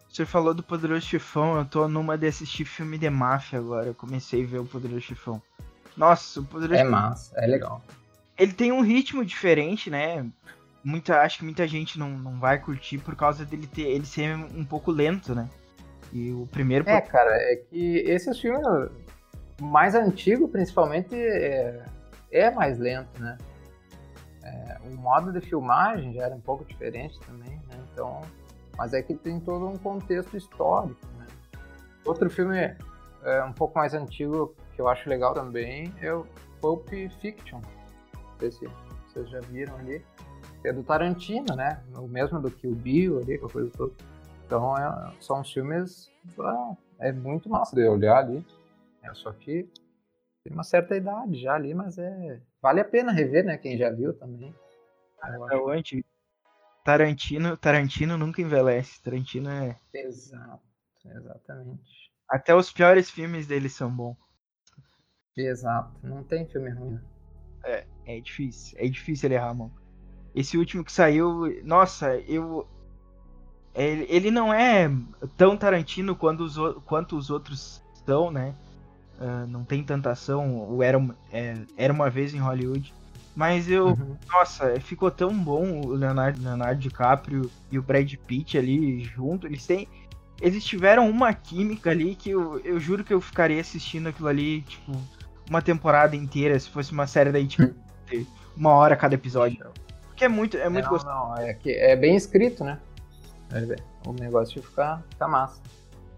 Você 0.09 0.27
falou 0.27 0.53
do 0.53 0.62
Poderoso 0.62 1.07
Chefão, 1.07 1.59
eu 1.59 1.64
tô 1.64 1.87
numa 1.87 2.18
de 2.18 2.27
assistir 2.27 2.64
filme 2.64 2.99
de 2.99 3.09
máfia 3.09 3.59
agora. 3.59 3.87
Eu 3.87 3.95
comecei 3.95 4.43
a 4.43 4.47
ver 4.47 4.59
o 4.59 4.64
Poderoso 4.64 5.03
Chefão. 5.03 5.41
Nossa, 5.97 6.41
o 6.41 6.45
Poderoso 6.45 6.81
É 6.81 6.85
massa, 6.85 7.35
é 7.39 7.47
legal. 7.47 7.83
ele 8.39 8.53
tem 8.53 8.73
um 8.73 8.81
ritmo 8.81 9.25
diferente, 9.25 9.89
né? 9.91 10.27
Muita, 10.83 11.21
acho 11.21 11.39
que 11.39 11.45
muita 11.45 11.68
gente 11.68 11.99
não, 11.99 12.11
não 12.11 12.41
vai 12.41 12.59
curtir 12.59 12.99
por 12.99 13.14
causa 13.14 13.45
dele 13.45 13.66
ter 13.66 13.83
ele 13.83 14.07
ser 14.07 14.35
um 14.35 14.64
pouco 14.64 14.91
lento, 14.91 15.35
né? 15.35 15.49
E 16.12 16.33
o 16.33 16.47
primeiro 16.51 16.89
É, 16.89 17.01
cara, 17.03 17.31
é 17.37 17.57
que 17.57 17.99
esses 17.99 18.41
filmes 18.41 18.62
mais 19.61 19.95
antigos, 19.95 20.51
principalmente, 20.51 21.15
é, 21.15 21.85
é 22.31 22.51
mais 22.51 22.79
lento, 22.79 23.21
né? 23.21 23.37
É, 24.43 24.79
o 24.91 24.97
modo 24.97 25.33
de 25.33 25.41
filmagem 25.41 26.15
já 26.15 26.25
era 26.25 26.35
um 26.35 26.41
pouco 26.41 26.65
diferente 26.65 27.19
também, 27.21 27.61
né? 27.69 27.85
Então, 27.93 28.23
mas 28.77 28.95
é 28.95 29.03
que 29.03 29.15
tem 29.15 29.39
todo 29.39 29.67
um 29.67 29.77
contexto 29.77 30.37
histórico, 30.37 31.07
né? 31.19 31.27
Outro 32.05 32.31
filme 32.31 32.75
é, 33.23 33.45
um 33.45 33.53
pouco 33.53 33.79
mais 33.79 33.93
antigo 33.95 34.55
que 34.75 34.81
eu 34.81 34.89
acho 34.89 35.09
legal 35.09 35.35
também 35.35 35.93
é 36.01 36.13
o 36.13 36.27
Pulp 36.61 36.89
Fiction. 37.21 37.61
Não 38.15 38.39
sei 38.39 38.51
se 38.51 38.71
vocês 39.09 39.29
já 39.29 39.41
viram 39.41 39.77
ali. 39.77 40.03
É 40.65 40.73
do 40.73 40.83
Tarantino, 40.83 41.55
né? 41.57 41.81
O 41.97 42.07
mesmo 42.07 42.41
do 42.41 42.51
que 42.51 42.67
o 42.67 42.75
Bill 42.75 43.19
ali, 43.19 43.35
aquela 43.35 43.51
coisa 43.51 43.71
toda. 43.77 43.93
Então 44.47 44.77
é, 44.77 45.13
são 45.21 45.45
filmes. 45.45 46.11
ah, 46.39 46.73
é 46.99 47.13
muito 47.13 47.49
massa 47.49 47.75
de 47.75 47.87
olhar 47.87 48.19
ali. 48.19 48.45
É, 49.03 49.14
só 49.14 49.32
que 49.32 49.64
tem 50.44 50.53
uma 50.53 50.64
certa 50.64 50.96
idade 50.96 51.40
já 51.40 51.55
ali, 51.55 51.74
mas 51.74 51.98
é. 51.98 52.40
Vale 52.62 52.80
a 52.80 52.84
pena 52.84 53.12
rever, 53.12 53.44
né? 53.44 53.57
Quem 53.59 53.76
já 53.78 53.90
viu 53.90 54.12
também. 54.18 54.55
É 55.22 55.76
antes. 55.76 56.03
Tarantino, 56.84 57.57
Tarantino 57.57 58.16
nunca 58.16 58.40
envelhece. 58.40 59.03
Tarantino 59.03 59.51
é. 59.51 59.78
Exato, 59.92 60.62
exatamente. 61.05 62.11
Até 62.28 62.55
os 62.55 62.72
piores 62.72 63.11
filmes 63.11 63.46
dele 63.46 63.68
são 63.68 63.90
bons. 63.94 64.16
Exato. 65.36 65.94
Não 66.03 66.22
tem 66.24 66.46
filme 66.46 66.70
ruim. 66.70 66.92
né? 66.94 67.03
É, 67.64 67.86
é 68.07 68.20
difícil. 68.20 68.78
É 68.78 68.88
difícil 68.88 69.26
ele 69.28 69.34
errar, 69.34 69.55
mano. 69.55 69.72
Esse 70.34 70.57
último 70.57 70.84
que 70.84 70.92
saiu, 70.92 71.62
nossa, 71.64 72.16
eu. 72.20 72.66
Ele, 73.74 74.07
ele 74.09 74.30
não 74.30 74.53
é 74.53 74.88
tão 75.36 75.57
Tarantino 75.57 76.16
quanto 76.16 76.42
os, 76.44 76.57
o- 76.59 76.80
quanto 76.82 77.16
os 77.16 77.30
outros 77.30 77.82
são, 78.05 78.30
né? 78.30 78.55
Uh, 79.21 79.47
não 79.47 79.64
tem 79.64 79.83
tanta 79.85 80.11
ação, 80.11 80.68
o 80.71 80.83
Era, 80.83 80.99
Uma- 80.99 81.16
é, 81.33 81.57
Era 81.77 81.93
Uma 81.93 82.09
Vez 82.11 82.35
em 82.35 82.39
Hollywood. 82.39 82.93
Mas 83.35 83.71
eu, 83.71 83.89
Uhum. 83.89 84.16
nossa, 84.33 84.79
ficou 84.81 85.11
tão 85.11 85.33
bom 85.33 85.81
o 85.83 85.93
Leonardo, 85.93 86.43
Leonardo 86.43 86.81
DiCaprio 86.81 87.51
e 87.71 87.79
o 87.79 87.83
Brad 87.83 88.12
Pitt 88.27 88.59
ali 88.59 89.01
junto. 89.05 89.47
Eles 89.47 89.64
têm. 89.66 89.89
Eles 90.41 90.64
tiveram 90.64 91.09
uma 91.09 91.33
química 91.33 91.91
ali 91.91 92.14
que 92.14 92.31
eu, 92.31 92.59
eu 92.61 92.81
juro 92.81 93.05
que 93.05 93.12
eu 93.14 93.21
ficaria 93.21 93.61
assistindo 93.61 94.09
aquilo 94.09 94.27
ali, 94.29 94.62
tipo, 94.62 94.93
uma 95.49 95.61
temporada 95.62 96.16
inteira, 96.16 96.59
se 96.59 96.68
fosse 96.71 96.93
uma 96.93 97.07
série 97.07 97.31
daí, 97.31 97.47
tipo, 97.47 97.73
de 98.11 98.27
uma 98.57 98.71
hora 98.73 98.97
cada 98.97 99.14
episódio. 99.14 99.64
Porque 100.07 100.25
é 100.25 100.29
muito, 100.29 100.57
é 100.57 100.68
muito 100.68 100.85
não, 100.85 100.91
gostoso. 100.91 101.14
não, 101.14 101.37
é, 101.37 101.55
que 101.55 101.71
é 101.71 101.95
bem 101.95 102.16
escrito, 102.16 102.64
né? 102.64 102.79
É, 103.53 103.77
O 104.09 104.12
negócio 104.12 104.62
fica, 104.62 105.03
fica 105.11 105.29
massa. 105.29 105.61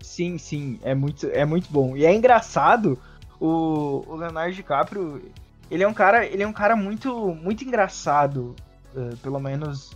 Sim, 0.02 0.36
sim, 0.36 0.78
é 0.82 0.94
muito, 0.94 1.26
é 1.28 1.44
muito 1.44 1.72
bom. 1.72 1.96
E 1.96 2.04
é 2.04 2.14
engraçado, 2.14 2.98
o, 3.40 4.04
o 4.06 4.16
Leonardo 4.16 4.54
DiCaprio, 4.54 5.22
ele 5.70 5.82
é 5.82 5.88
um 5.88 5.94
cara, 5.94 6.26
ele 6.26 6.42
é 6.42 6.46
um 6.46 6.52
cara 6.52 6.76
muito, 6.76 7.34
muito 7.34 7.64
engraçado, 7.64 8.54
eh, 8.94 9.14
pelo 9.22 9.40
menos 9.40 9.92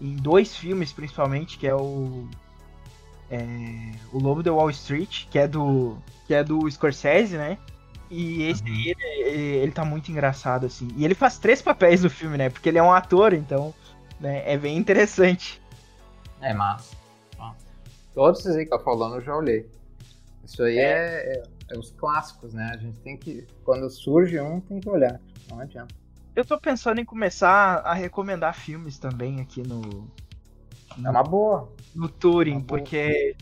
em 0.00 0.14
dois 0.14 0.56
filmes 0.56 0.92
principalmente, 0.92 1.58
que 1.58 1.66
é 1.66 1.74
o 1.74 2.28
é, 3.30 3.38
o 4.12 4.18
Lobo 4.18 4.42
de 4.42 4.50
Wall 4.50 4.70
Street, 4.70 5.26
que 5.30 5.38
é 5.38 5.46
do 5.46 5.96
que 6.26 6.34
é 6.34 6.44
do 6.44 6.70
Scorsese, 6.70 7.36
né? 7.36 7.58
E 8.10 8.44
esse 8.44 8.62
Uhum. 8.62 8.68
aí, 8.68 8.94
ele, 8.98 9.40
ele 9.62 9.72
tá 9.72 9.84
muito 9.84 10.10
engraçado 10.10 10.66
assim. 10.66 10.88
E 10.96 11.04
ele 11.04 11.14
faz 11.14 11.38
três 11.38 11.60
papéis 11.60 12.02
no 12.02 12.10
filme, 12.10 12.38
né? 12.38 12.48
Porque 12.48 12.68
ele 12.68 12.78
é 12.78 12.82
um 12.82 12.92
ator, 12.92 13.34
então, 13.34 13.74
né, 14.20 14.42
é 14.50 14.56
bem 14.56 14.76
interessante. 14.76 15.60
É 16.40 16.54
massa. 16.54 16.97
Todos 18.18 18.40
esses 18.40 18.56
aí 18.56 18.64
que 18.64 18.70
tá 18.70 18.80
falando 18.80 19.14
eu 19.14 19.20
já 19.20 19.36
olhei. 19.36 19.70
Isso 20.44 20.60
aí 20.64 20.76
é, 20.76 21.36
é- 21.36 21.42
é 21.70 21.78
os 21.78 21.92
clássicos, 21.92 22.52
né? 22.52 22.72
A 22.74 22.76
gente 22.76 22.98
tem 22.98 23.16
que. 23.16 23.46
Quando 23.62 23.88
surge 23.88 24.40
um, 24.40 24.60
tem 24.60 24.80
que 24.80 24.88
olhar. 24.88 25.20
Não 25.48 25.60
adianta. 25.60 25.94
Eu 26.34 26.44
tô 26.44 26.58
pensando 26.58 27.00
em 27.00 27.04
começar 27.04 27.76
a 27.84 27.94
recomendar 27.94 28.54
filmes 28.56 28.98
também 28.98 29.40
aqui 29.40 29.62
no, 29.62 30.10
É 31.04 31.08
uma 31.08 31.22
boa. 31.22 31.72
no 31.94 32.08
Turing, 32.08 32.60
porque 32.60 33.36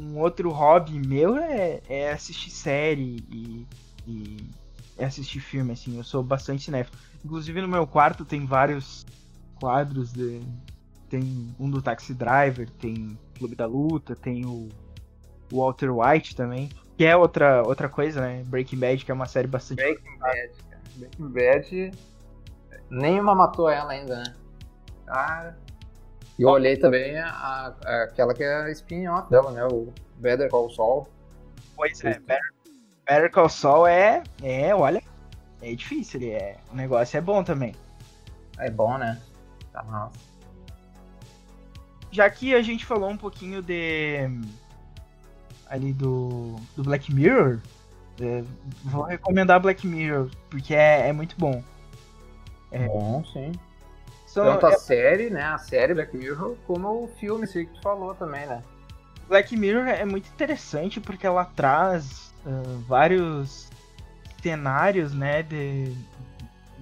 um 0.00 0.18
outro 0.18 0.50
hobby 0.50 0.98
meu 0.98 1.36
é, 1.36 1.82
é 1.90 2.10
assistir 2.10 2.50
série 2.50 3.22
e, 3.30 3.66
e 4.06 4.50
é 4.96 5.04
assistir 5.04 5.40
filme, 5.40 5.72
assim. 5.72 5.98
Eu 5.98 6.04
sou 6.04 6.22
bastante 6.22 6.62
cinéfilo. 6.62 6.96
Inclusive 7.22 7.60
no 7.60 7.68
meu 7.68 7.86
quarto 7.86 8.24
tem 8.24 8.46
vários 8.46 9.04
quadros 9.60 10.10
de. 10.10 10.40
Tem 11.08 11.54
um 11.58 11.70
do 11.70 11.80
Taxi 11.80 12.12
Driver, 12.14 12.68
tem 12.70 13.18
Clube 13.38 13.54
da 13.56 13.66
Luta, 13.66 14.14
tem 14.14 14.44
o 14.44 14.68
Walter 15.52 15.90
White 15.90 16.36
também. 16.36 16.68
Que 16.96 17.04
é 17.04 17.16
outra, 17.16 17.62
outra 17.62 17.88
coisa, 17.88 18.20
né? 18.20 18.42
Breaking 18.44 18.78
Bad, 18.78 19.04
que 19.04 19.10
é 19.10 19.14
uma 19.14 19.26
série 19.26 19.46
bastante. 19.46 19.76
Breaking 19.78 20.18
Bad, 20.18 20.50
cara. 20.68 20.82
Breaking 20.96 21.28
Bad. 21.28 21.90
Nenhuma 22.90 23.34
matou 23.34 23.68
ela 23.70 23.92
ainda, 23.92 24.16
né? 24.18 24.34
Cara. 25.06 25.58
E 26.38 26.42
eu 26.42 26.48
olhei 26.50 26.76
também 26.76 27.16
a, 27.18 27.28
a- 27.84 28.02
aquela 28.04 28.34
que 28.34 28.42
é 28.42 28.54
a 28.54 28.70
spin-off 28.70 29.30
dela, 29.30 29.50
né? 29.52 29.64
O 29.64 29.92
Better 30.16 30.48
Call 30.50 30.70
Saul. 30.70 31.08
Pois 31.76 32.02
é, 32.04 32.18
Better, 32.18 32.52
Better 33.06 33.30
Call 33.30 33.48
Saul 33.48 33.86
é, 33.86 34.22
é, 34.42 34.74
olha, 34.74 35.02
é 35.62 35.74
difícil, 35.74 36.20
ele 36.20 36.30
é, 36.32 36.56
o 36.72 36.76
negócio 36.76 37.16
é 37.16 37.20
bom 37.20 37.42
também. 37.42 37.74
É 38.58 38.70
bom, 38.70 38.98
né? 38.98 39.20
Tá 39.72 39.82
massa. 39.84 40.18
Já 42.18 42.28
que 42.28 42.52
a 42.52 42.60
gente 42.62 42.84
falou 42.84 43.08
um 43.08 43.16
pouquinho 43.16 43.62
de 43.62 44.28
ali 45.70 45.92
do, 45.92 46.56
do 46.74 46.82
Black 46.82 47.14
Mirror, 47.14 47.60
é, 48.20 48.42
vou 48.82 49.04
recomendar 49.04 49.60
Black 49.60 49.86
Mirror, 49.86 50.28
porque 50.50 50.74
é, 50.74 51.10
é 51.10 51.12
muito 51.12 51.36
bom. 51.38 51.62
É. 52.72 52.88
Bom, 52.88 53.24
sim. 53.32 53.52
São- 54.26 54.46
Tanto 54.46 54.66
a 54.66 54.72
é- 54.72 54.78
série, 54.78 55.30
né? 55.30 55.44
A 55.44 55.58
série 55.58 55.94
Black 55.94 56.16
Mirror, 56.16 56.56
como 56.66 57.04
o 57.04 57.06
filme 57.06 57.44
aí 57.54 57.66
que 57.66 57.74
tu 57.74 57.82
falou 57.82 58.12
também, 58.16 58.48
né? 58.48 58.64
Black 59.28 59.56
Mirror 59.56 59.86
é 59.86 60.04
muito 60.04 60.28
interessante 60.28 61.00
porque 61.00 61.24
ela 61.24 61.44
traz 61.44 62.34
ah, 62.44 62.80
vários 62.88 63.68
cenários, 64.42 65.14
né, 65.14 65.44
de, 65.44 65.94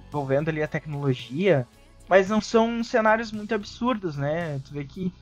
envolvendo 0.07 0.49
ali 0.49 0.63
a 0.63 0.67
tecnologia, 0.67 1.67
mas 2.09 2.27
não 2.27 2.41
são 2.41 2.83
cenários 2.83 3.31
muito 3.31 3.53
absurdos, 3.53 4.17
né? 4.17 4.59
Tu 4.65 4.73
vê 4.73 4.83
que 4.83 5.13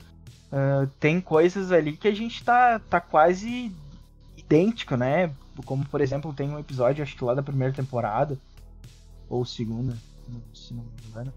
ah, 0.52 0.86
tem 1.00 1.20
coisas 1.20 1.72
ali 1.72 1.96
que 1.96 2.08
a 2.08 2.14
gente 2.14 2.42
tá, 2.44 2.78
tá 2.78 3.00
quase 3.00 3.72
idêntico, 4.36 4.96
né? 4.96 5.32
Como, 5.64 5.84
por 5.88 6.00
exemplo, 6.00 6.32
tem 6.34 6.48
um 6.50 6.58
episódio, 6.58 7.02
acho 7.02 7.16
que 7.16 7.24
lá 7.24 7.34
da 7.34 7.42
primeira 7.42 7.72
temporada, 7.72 8.38
ou 9.28 9.44
segunda, 9.44 9.96
se 10.54 10.74
não 10.74 10.82
me 10.84 10.90
engano, 11.08 11.32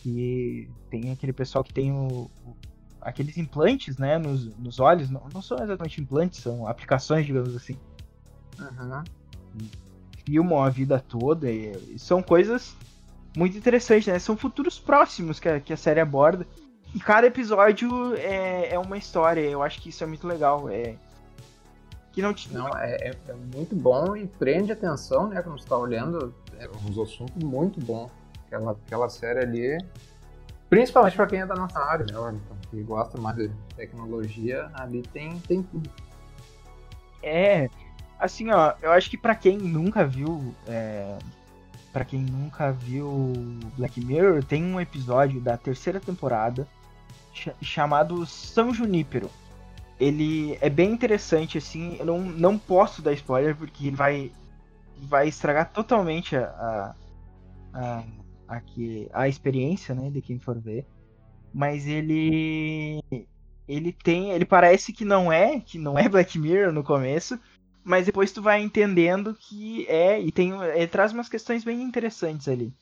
que 0.00 0.68
tem 0.90 1.10
aquele 1.12 1.32
pessoal 1.32 1.62
que 1.64 1.72
tem 1.72 1.92
o, 1.92 2.28
o- 2.44 2.56
aqueles 3.00 3.36
implantes, 3.38 3.96
né, 3.98 4.18
nos, 4.18 4.46
nos 4.58 4.80
olhos, 4.80 5.08
não, 5.08 5.22
não 5.32 5.40
são 5.40 5.62
exatamente 5.62 6.00
implantes, 6.00 6.40
são 6.40 6.66
aplicações, 6.66 7.24
digamos 7.24 7.54
assim, 7.54 7.76
Uhum. 8.58 9.02
filmam 10.24 10.62
a 10.62 10.68
vida 10.70 10.98
toda 10.98 11.50
e, 11.50 11.72
e 11.94 11.98
são 11.98 12.20
coisas 12.22 12.74
muito 13.36 13.56
interessantes, 13.56 14.06
né? 14.08 14.18
São 14.18 14.36
futuros 14.36 14.78
próximos 14.78 15.38
que 15.38 15.48
a, 15.48 15.60
que 15.60 15.72
a 15.72 15.76
série 15.76 16.00
aborda. 16.00 16.46
E 16.96 16.98
cada 16.98 17.26
episódio 17.26 18.14
é, 18.14 18.70
é 18.72 18.78
uma 18.78 18.96
história, 18.96 19.42
eu 19.42 19.62
acho 19.62 19.82
que 19.82 19.90
isso 19.90 20.02
é 20.02 20.06
muito 20.06 20.26
legal. 20.26 20.66
É, 20.70 20.96
que 22.10 22.22
não 22.22 22.32
te, 22.32 22.50
Não, 22.50 22.68
é, 22.78 23.10
é- 23.10 23.16
é 23.28 23.34
muito 23.54 23.76
bom 23.76 24.16
e 24.16 24.26
prende 24.26 24.72
atenção, 24.72 25.28
né? 25.28 25.42
Quando 25.42 25.60
você 25.60 25.68
tá 25.68 25.76
olhando, 25.76 26.34
é 26.58 26.66
uns 26.70 26.98
assuntos 26.98 27.44
muito 27.44 27.78
bons. 27.80 28.10
Aquela, 28.46 28.70
aquela 28.70 29.10
série 29.10 29.40
ali, 29.40 29.78
principalmente 30.70 31.16
para 31.16 31.26
quem 31.26 31.40
é 31.40 31.46
da 31.46 31.54
nossa 31.54 31.78
área, 31.78 32.06
né, 32.10 32.18
Wellington? 32.18 32.56
Que 32.70 32.82
gosta 32.82 33.20
mais 33.20 33.36
de 33.36 33.50
tecnologia, 33.76 34.70
ali 34.72 35.02
tem, 35.02 35.38
tem 35.40 35.62
tudo. 35.64 35.90
É, 37.22 37.68
assim, 38.18 38.50
ó, 38.52 38.72
eu 38.80 38.90
acho 38.92 39.10
que 39.10 39.18
pra 39.18 39.34
quem 39.34 39.58
nunca 39.58 40.06
viu, 40.06 40.54
é, 40.66 41.18
para 41.92 42.06
quem 42.06 42.20
nunca 42.20 42.72
viu 42.72 43.34
Black 43.76 44.02
Mirror, 44.02 44.42
tem 44.42 44.64
um 44.64 44.80
episódio 44.80 45.42
da 45.42 45.58
terceira 45.58 46.00
temporada 46.00 46.66
cha- 47.36 47.54
chamado 47.62 48.24
São 48.26 48.72
Junípero. 48.72 49.30
Ele 49.98 50.58
é 50.60 50.68
bem 50.68 50.90
interessante, 50.92 51.56
assim, 51.58 51.96
eu 51.98 52.04
não, 52.06 52.20
não 52.20 52.58
posso 52.58 53.00
dar 53.00 53.12
spoiler 53.14 53.56
porque 53.56 53.86
ele 53.86 53.96
vai, 53.96 54.32
vai 54.98 55.28
estragar 55.28 55.72
totalmente 55.72 56.36
a, 56.36 56.94
a, 57.72 58.04
a, 58.48 58.60
que- 58.60 59.08
a 59.12 59.28
experiência, 59.28 59.94
né, 59.94 60.10
de 60.10 60.20
quem 60.20 60.38
for 60.38 60.58
ver. 60.58 60.86
Mas 61.52 61.86
ele 61.86 63.00
ele 63.66 63.92
tem, 63.92 64.30
ele 64.30 64.44
parece 64.44 64.92
que 64.92 65.04
não 65.04 65.32
é, 65.32 65.58
que 65.58 65.78
não 65.78 65.98
é 65.98 66.08
Black 66.08 66.38
Mirror 66.38 66.72
no 66.72 66.84
começo, 66.84 67.40
mas 67.82 68.06
depois 68.06 68.30
tu 68.32 68.42
vai 68.42 68.62
entendendo 68.62 69.34
que 69.34 69.86
é 69.88 70.20
e 70.20 70.30
tem, 70.30 70.52
ele 70.62 70.86
traz 70.86 71.12
umas 71.12 71.28
questões 71.28 71.64
bem 71.64 71.82
interessantes 71.82 72.46
ali. 72.48 72.72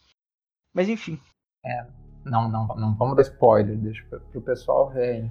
Mas 0.75 0.89
enfim, 0.89 1.19
Não, 2.25 2.49
não, 2.49 2.66
não 2.68 2.95
vamos 2.95 3.16
dar 3.16 3.22
spoiler, 3.22 3.77
deixa 3.77 4.05
pro, 4.09 4.20
pro 4.20 4.41
pessoal 4.41 4.91
ver. 4.91 5.31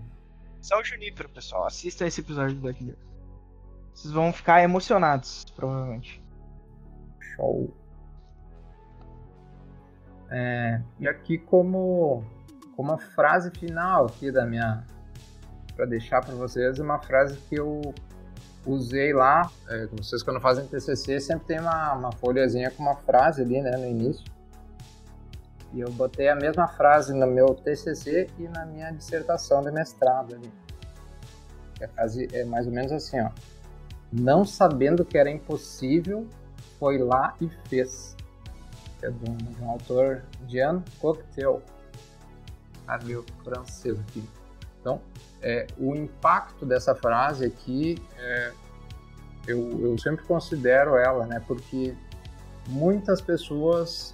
São 0.62 0.84
Junípero, 0.84 1.28
pessoal, 1.30 1.66
assista 1.66 2.06
esse 2.06 2.22
episódio 2.22 2.56
do 2.56 2.62
Black 2.62 2.84
Mirror. 2.84 3.00
Vocês 3.94 4.14
vão 4.14 4.32
ficar 4.32 4.64
emocionados, 4.64 5.46
provavelmente. 5.56 6.22
Show. 7.36 7.74
É, 10.30 10.82
e 11.00 11.08
aqui 11.08 11.38
como 11.38 12.24
como 12.76 12.92
a 12.92 12.98
frase 12.98 13.52
final 13.52 14.08
aqui 14.08 14.32
da 14.32 14.46
minha 14.46 14.84
para 15.76 15.86
deixar 15.86 16.22
para 16.26 16.34
vocês 16.34 16.80
uma 16.80 17.00
frase 17.00 17.38
que 17.50 17.56
eu 17.56 17.94
usei 18.66 19.14
lá. 19.14 19.50
É, 19.68 19.88
vocês 19.88 20.24
quando 20.24 20.40
fazem 20.40 20.66
TCC 20.68 21.20
sempre 21.20 21.46
tem 21.48 21.60
uma, 21.60 21.94
uma 21.94 22.12
folhazinha 22.14 22.72
com 22.72 22.84
uma 22.84 22.96
frase 22.96 23.42
ali, 23.42 23.62
né, 23.62 23.72
no 23.72 23.86
início. 23.86 24.24
E 25.74 25.82
eu 25.82 25.92
botei 25.92 26.30
a 26.30 26.36
mesma 26.36 26.68
frase 26.68 27.14
no 27.14 27.26
meu 27.26 27.48
TCC 27.48 28.30
e 28.38 28.44
na 28.44 28.66
minha 28.66 28.92
dissertação 28.92 29.62
de 29.64 29.72
mestrado 29.72 30.36
ali. 30.36 30.52
A 31.84 31.88
frase 31.88 32.30
é 32.32 32.46
mais 32.46 32.68
ou 32.68 32.72
menos 32.72 32.92
assim, 32.92 33.20
ó. 33.20 33.32
Não 34.12 34.46
sabendo 34.46 35.04
que 35.04 35.18
era 35.18 35.30
impossível, 35.30 36.28
foi 36.80 37.00
lá 37.00 37.36
e 37.42 37.50
fez. 37.68 38.16
É 39.02 39.10
de 39.10 39.30
um, 39.30 39.36
de 39.36 39.62
um 39.62 39.72
autor, 39.72 40.24
Jean 40.48 40.84
Cocteau. 41.00 41.62
Meu 43.04 43.26
francês 43.44 44.00
aqui. 44.00 44.24
Então, 44.80 45.02
é, 45.42 45.66
o 45.80 45.96
impacto 45.96 46.66
dessa 46.66 46.94
frase 46.94 47.46
aqui, 47.46 47.98
é, 48.18 48.52
eu, 49.48 49.70
eu 49.82 49.98
sempre 49.98 50.24
considero 50.26 50.96
ela, 50.96 51.26
né? 51.26 51.42
Porque 51.48 51.96
muitas 52.68 53.20
pessoas 53.20 54.14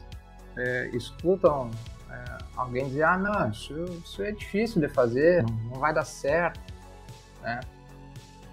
é, 0.60 0.90
escutam 0.94 1.72
é, 2.10 2.38
alguém 2.56 2.88
dizer, 2.88 3.04
ah, 3.04 3.18
não, 3.18 3.50
isso, 3.50 3.74
isso 4.04 4.22
é 4.22 4.32
difícil 4.32 4.82
de 4.82 4.90
fazer, 4.90 5.44
não, 5.44 5.80
vai 5.80 5.94
dar 5.94 6.06
certo, 6.06 6.60
né? 7.42 7.60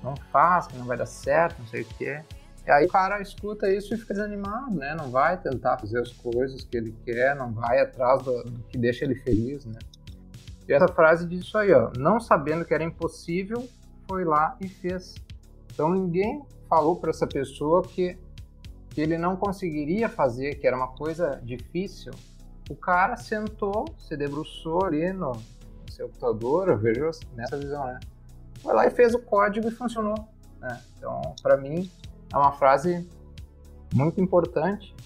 Não 0.03 0.15
faz, 0.31 0.69
não 0.75 0.85
vai 0.85 0.97
dar 0.97 1.07
certo, 1.07 1.59
não 1.59 1.67
sei 1.67 1.83
o 1.83 1.87
quê. 1.99 2.23
E 2.67 2.71
aí 2.71 2.87
o 2.87 2.89
cara 2.89 3.21
escuta 3.21 3.71
isso 3.71 3.95
e 3.95 3.97
fica 3.97 4.15
desanimado, 4.15 4.75
né? 4.75 4.95
Não 4.95 5.11
vai 5.11 5.37
tentar 5.37 5.79
fazer 5.79 6.01
as 6.01 6.13
coisas 6.13 6.65
que 6.65 6.77
ele 6.77 6.95
quer, 7.05 7.35
não 7.35 7.53
vai 7.53 7.81
atrás 7.81 8.23
do, 8.23 8.43
do 8.45 8.63
que 8.65 8.77
deixa 8.77 9.05
ele 9.05 9.15
feliz, 9.15 9.65
né? 9.65 9.79
E 10.69 10.73
essa 10.73 10.89
frase 10.89 11.27
diz 11.27 11.41
isso 11.43 11.57
aí, 11.57 11.73
ó. 11.73 11.93
Não 11.97 12.19
sabendo 12.19 12.65
que 12.65 12.75
era 12.75 12.83
impossível, 12.83 13.69
foi 14.09 14.25
lá 14.25 14.57
e 14.61 14.69
fez. 14.69 15.15
Então 15.73 15.91
ninguém 15.91 16.45
falou 16.69 16.97
para 16.97 17.11
essa 17.11 17.27
pessoa 17.27 17.83
que, 17.83 18.19
que 18.97 19.03
ele 19.03 19.19
não 19.19 19.37
conseguiria 19.37 20.09
fazer, 20.09 20.55
que 20.55 20.67
era 20.67 20.75
uma 20.75 20.89
coisa 20.89 21.39
difícil. 21.45 22.15
O 22.71 22.75
cara 22.75 23.15
sentou, 23.19 23.85
se 23.99 24.17
debruçou 24.17 24.87
ali 24.87 25.13
no, 25.13 25.33
no 25.33 25.93
seu 25.93 26.09
computador, 26.09 26.71
eu 26.71 26.79
vejo 26.79 27.11
nessa 27.35 27.59
visão, 27.59 27.85
né? 27.85 28.01
Foi 28.63 28.73
lá 28.73 28.87
e 28.87 28.91
fez 28.91 29.15
o 29.15 29.19
código 29.19 29.69
e 29.69 29.71
funcionou. 29.71 30.17
Né? 30.59 30.81
Então, 30.97 31.21
para 31.43 31.59
mim, 31.59 31.91
é 32.33 32.39
uma 32.39 32.53
frase 32.53 33.07
muito 33.95 34.19
importante 34.19 34.97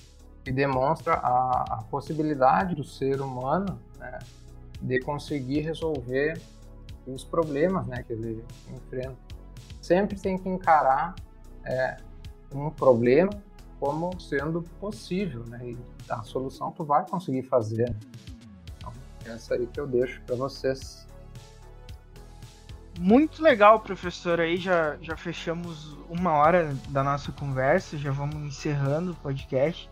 que 0.44 0.52
demonstra 0.52 1.14
a, 1.14 1.80
a 1.80 1.82
possibilidade 1.90 2.76
do 2.76 2.84
ser 2.84 3.20
humano 3.20 3.76
né, 3.98 4.20
de 4.80 5.00
conseguir 5.00 5.62
resolver 5.62 6.40
os 7.08 7.24
problemas 7.24 7.88
né, 7.88 8.04
que 8.04 8.12
ele 8.12 8.44
enfrenta. 8.72 9.16
Sempre 9.82 10.16
tem 10.16 10.38
que 10.38 10.48
encarar 10.48 11.16
é, 11.64 11.96
um 12.54 12.70
problema 12.70 13.32
como 13.80 14.20
sendo 14.20 14.62
possível, 14.78 15.42
né? 15.46 15.58
E 15.70 15.78
a 16.08 16.22
solução 16.22 16.70
tu 16.70 16.84
vai 16.84 17.04
conseguir 17.08 17.42
fazer. 17.42 17.96
Então, 18.76 18.92
essa 19.24 19.54
aí 19.54 19.66
que 19.66 19.80
eu 19.80 19.86
deixo 19.86 20.20
para 20.26 20.36
vocês. 20.36 21.06
Muito 22.98 23.42
legal, 23.42 23.80
professor. 23.80 24.38
Aí 24.38 24.58
já, 24.58 24.98
já 25.00 25.16
fechamos 25.16 25.96
uma 26.10 26.32
hora 26.32 26.76
da 26.90 27.02
nossa 27.02 27.32
conversa, 27.32 27.96
já 27.96 28.12
vamos 28.12 28.36
encerrando 28.36 29.12
o 29.12 29.16
podcast. 29.16 29.88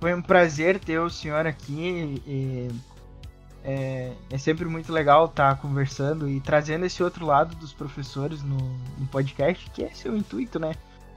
Foi 0.00 0.14
um 0.14 0.22
prazer 0.22 0.80
ter 0.80 0.98
o 0.98 1.10
senhor 1.10 1.46
aqui 1.46 2.22
e 2.26 2.68
é, 3.62 4.12
é 4.30 4.38
sempre 4.38 4.64
muito 4.64 4.92
legal 4.92 5.26
estar 5.26 5.56
tá 5.56 5.60
conversando 5.60 6.28
e 6.28 6.40
trazendo 6.40 6.86
esse 6.86 7.02
outro 7.02 7.26
lado 7.26 7.54
dos 7.56 7.72
professores 7.72 8.42
no, 8.42 8.56
no 8.56 9.06
podcast, 9.10 9.68
que 9.70 9.84
é 9.84 9.90
seu 9.90 10.16
intuito, 10.16 10.58
né? 10.58 10.72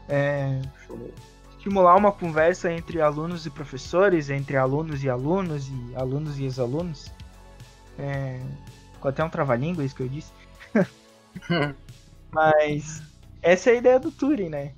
É, 0.09 0.59
estimular 1.60 1.95
uma 1.95 2.12
conversa 2.12 2.72
entre 2.72 3.01
alunos 3.01 3.45
e 3.45 3.49
professores, 3.49 4.30
entre 4.30 4.55
alunos 4.55 5.03
e 5.03 5.10
alunos 5.10 5.68
e 5.68 5.95
alunos 5.95 6.39
e 6.39 6.45
ex-alunos. 6.45 7.12
É, 7.97 8.39
ficou 8.93 9.10
até 9.10 9.22
um 9.24 9.30
trava-língua 9.30 9.84
isso 9.84 9.95
que 9.95 10.03
eu 10.03 10.07
disse. 10.07 10.32
Mas 12.32 13.03
essa 13.41 13.72
é 13.72 13.74
a 13.74 13.78
ideia 13.78 13.99
do 13.99 14.10
Turing, 14.10 14.49
né? 14.49 14.74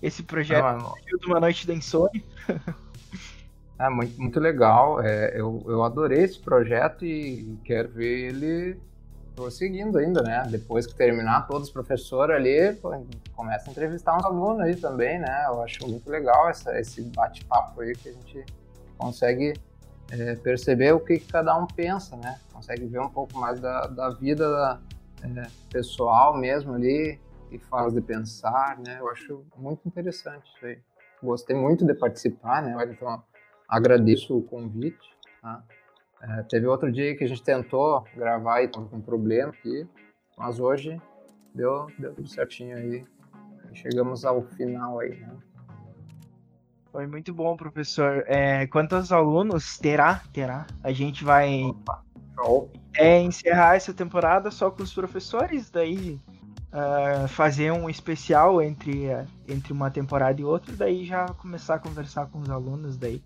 Esse 0.00 0.22
projeto 0.22 0.62
Não, 0.62 0.94
de 1.18 1.26
uma 1.26 1.40
noite 1.40 1.66
da 1.66 1.74
insônia. 1.74 2.22
É 3.78 3.88
muito, 3.88 4.20
muito 4.20 4.38
legal. 4.38 5.00
É, 5.02 5.32
eu, 5.34 5.60
eu 5.66 5.82
adorei 5.82 6.22
esse 6.22 6.38
projeto 6.38 7.04
e 7.04 7.58
quero 7.64 7.88
ver 7.88 8.28
ele 8.28 8.80
prosseguindo 9.34 9.98
ainda, 9.98 10.22
né? 10.22 10.44
Depois 10.50 10.86
que 10.86 10.94
terminar 10.94 11.46
todos 11.46 11.68
os 11.68 11.72
professores 11.72 12.36
ali, 12.36 12.74
pô, 12.74 12.90
começa 13.34 13.68
a 13.68 13.72
entrevistar 13.72 14.16
uns 14.16 14.24
alunos 14.24 14.60
aí 14.60 14.76
também, 14.76 15.18
né? 15.18 15.44
Eu 15.46 15.62
acho 15.62 15.86
muito 15.88 16.08
legal 16.08 16.48
essa, 16.48 16.78
esse 16.78 17.02
bate-papo 17.02 17.80
aí 17.80 17.94
que 17.94 18.08
a 18.08 18.12
gente 18.12 18.44
consegue 18.96 19.54
é, 20.10 20.34
perceber 20.36 20.92
o 20.92 21.00
que, 21.00 21.18
que, 21.18 21.26
cada 21.32 21.56
um 21.56 21.66
pensa, 21.66 22.16
né? 22.16 22.38
Consegue 22.52 22.86
ver 22.86 23.00
um 23.00 23.08
pouco 23.08 23.38
mais 23.38 23.58
da, 23.60 23.86
da 23.86 24.10
vida 24.10 24.48
da, 24.50 24.80
é, 25.22 25.46
pessoal 25.70 26.36
mesmo 26.36 26.74
ali, 26.74 27.18
e 27.52 27.58
formas 27.58 27.92
de 27.92 28.00
pensar, 28.00 28.78
né? 28.78 28.98
Eu 28.98 29.10
acho 29.10 29.44
muito 29.56 29.86
interessante 29.86 30.50
isso 30.56 30.66
aí. 30.66 30.78
Gostei 31.22 31.54
muito 31.54 31.84
de 31.84 31.94
participar, 31.94 32.62
né? 32.62 32.74
Então, 32.90 33.22
agradeço 33.68 34.36
o 34.36 34.42
convite, 34.42 35.14
tá? 35.40 35.62
É, 36.22 36.42
teve 36.44 36.66
outro 36.66 36.90
dia 36.90 37.16
que 37.16 37.24
a 37.24 37.26
gente 37.26 37.42
tentou 37.42 38.04
gravar 38.14 38.62
e 38.62 38.68
tava 38.68 38.86
com 38.86 38.96
um 38.96 39.00
problema 39.00 39.50
aqui, 39.50 39.86
mas 40.38 40.60
hoje 40.60 41.00
deu, 41.54 41.88
deu 41.98 42.14
tudo 42.14 42.28
certinho 42.28 42.76
aí. 42.76 43.04
Chegamos 43.74 44.24
ao 44.24 44.42
final 44.42 45.00
aí, 45.00 45.18
né? 45.18 45.34
Foi 46.92 47.06
muito 47.06 47.32
bom, 47.32 47.56
professor. 47.56 48.22
É, 48.26 48.66
quantos 48.66 49.10
alunos 49.10 49.78
terá? 49.78 50.22
Terá. 50.32 50.66
A 50.84 50.92
gente 50.92 51.24
vai 51.24 51.62
Opa, 51.64 52.04
é 52.94 53.18
encerrar 53.20 53.76
essa 53.76 53.94
temporada 53.94 54.50
só 54.50 54.70
com 54.70 54.82
os 54.82 54.92
professores, 54.92 55.70
daí 55.70 56.20
uh, 56.72 57.28
fazer 57.28 57.72
um 57.72 57.88
especial 57.88 58.60
entre, 58.60 59.06
uh, 59.06 59.26
entre 59.48 59.72
uma 59.72 59.90
temporada 59.90 60.40
e 60.40 60.44
outra, 60.44 60.74
daí 60.76 61.04
já 61.04 61.26
começar 61.28 61.76
a 61.76 61.78
conversar 61.78 62.26
com 62.26 62.40
os 62.40 62.50
alunos 62.50 62.96
daí. 62.96 63.22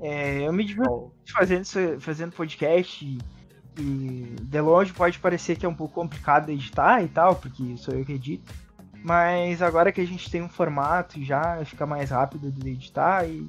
É, 0.00 0.46
eu 0.46 0.52
me 0.52 0.64
divirto 0.64 1.12
fazendo, 1.32 1.64
fazendo 2.00 2.32
podcast 2.32 3.04
e, 3.04 3.18
e, 3.78 4.36
de 4.40 4.60
longe 4.60 4.92
pode 4.92 5.18
parecer 5.18 5.56
que 5.56 5.64
é 5.64 5.68
um 5.68 5.74
pouco 5.74 5.94
complicado 5.94 6.50
editar 6.50 7.02
e 7.02 7.08
tal, 7.08 7.36
porque 7.36 7.76
sou 7.76 7.94
eu 7.94 8.04
que 8.04 8.12
edito. 8.12 8.52
Mas 9.02 9.62
agora 9.62 9.92
que 9.92 10.00
a 10.00 10.06
gente 10.06 10.30
tem 10.30 10.42
um 10.42 10.48
formato 10.48 11.22
já 11.22 11.64
fica 11.64 11.86
mais 11.86 12.10
rápido 12.10 12.50
de 12.50 12.70
editar 12.70 13.24
e 13.24 13.46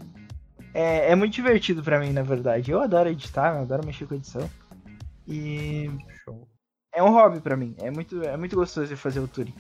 é, 0.74 1.12
é 1.12 1.16
muito 1.16 1.34
divertido 1.34 1.84
para 1.84 2.00
mim, 2.00 2.12
na 2.12 2.22
verdade. 2.22 2.72
Eu 2.72 2.82
adoro 2.82 3.10
editar, 3.10 3.56
eu 3.56 3.62
adoro 3.62 3.86
mexer 3.86 4.06
com 4.06 4.16
edição. 4.16 4.48
E 5.28 5.90
Show. 6.24 6.48
é 6.94 7.04
um 7.04 7.12
hobby 7.12 7.42
para 7.42 7.58
mim. 7.58 7.76
É 7.80 7.90
muito, 7.90 8.22
é 8.24 8.38
muito 8.38 8.56
gostoso 8.56 8.88
de 8.88 8.96
fazer 8.96 9.20
o 9.20 9.28
touring. 9.28 9.54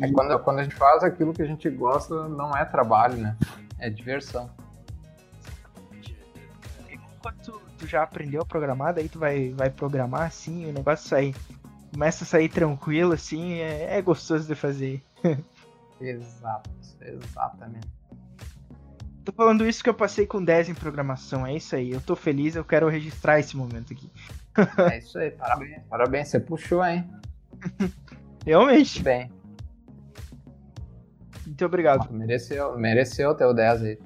É 0.00 0.10
quando, 0.12 0.38
quando 0.38 0.60
a 0.60 0.62
gente 0.62 0.76
faz 0.76 1.02
aquilo 1.02 1.32
que 1.32 1.42
a 1.42 1.46
gente 1.46 1.68
gosta, 1.68 2.28
não 2.28 2.56
é 2.56 2.64
trabalho, 2.64 3.16
né? 3.16 3.36
É 3.78 3.90
diversão 3.90 4.50
quando 7.26 7.42
tu, 7.42 7.60
tu, 7.76 7.86
já 7.88 8.04
aprendeu 8.04 8.42
a 8.42 8.44
programar, 8.44 8.94
daí 8.94 9.08
tu 9.08 9.18
vai, 9.18 9.50
vai 9.50 9.68
programar 9.68 10.22
assim, 10.22 10.70
o 10.70 10.72
negócio 10.72 11.08
sai. 11.08 11.34
Começa 11.92 12.24
a 12.24 12.26
sair 12.26 12.48
tranquilo, 12.48 13.14
assim, 13.14 13.54
é, 13.54 13.96
é 13.96 14.02
gostoso 14.02 14.46
de 14.46 14.54
fazer. 14.54 15.02
Exato, 16.00 16.70
exatamente. 17.00 17.88
Tô 19.24 19.32
falando 19.32 19.66
isso 19.66 19.82
que 19.82 19.88
eu 19.88 19.94
passei 19.94 20.26
com 20.26 20.44
10 20.44 20.68
em 20.68 20.74
programação, 20.74 21.46
é 21.46 21.56
isso 21.56 21.74
aí. 21.74 21.90
Eu 21.90 22.02
tô 22.02 22.14
feliz, 22.14 22.54
eu 22.54 22.64
quero 22.64 22.86
registrar 22.86 23.40
esse 23.40 23.56
momento 23.56 23.94
aqui. 23.94 24.10
é 24.92 24.98
isso 24.98 25.18
aí, 25.18 25.30
parabéns. 25.30 25.82
Parabéns, 25.88 26.28
você 26.28 26.38
puxou, 26.38 26.84
hein? 26.84 27.10
Realmente. 28.44 29.02
Bem. 29.02 29.32
Muito 31.46 31.64
obrigado. 31.64 32.12
Mereceu, 32.12 32.78
mereceu 32.78 33.34
teu 33.34 33.54
10 33.54 33.82
aí. 33.82 33.98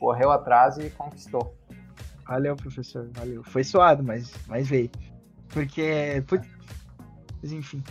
correu 0.00 0.32
atrás 0.32 0.78
e 0.78 0.88
conquistou. 0.88 1.54
Valeu, 2.32 2.56
professor. 2.56 3.10
Valeu. 3.12 3.44
Foi 3.44 3.62
suado, 3.62 4.02
mas, 4.02 4.32
mas 4.46 4.66
veio. 4.66 4.90
Porque. 5.50 6.24
Putz, 6.26 6.48
mas 7.42 7.52
enfim. 7.52 7.84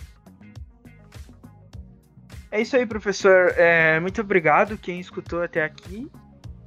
É 2.50 2.60
isso 2.60 2.76
aí, 2.76 2.88
professor. 2.88 3.54
É, 3.56 4.00
muito 4.00 4.20
obrigado 4.20 4.80
quem 4.80 5.00
escutou 5.00 5.44
até 5.44 5.64
aqui. 5.64 6.12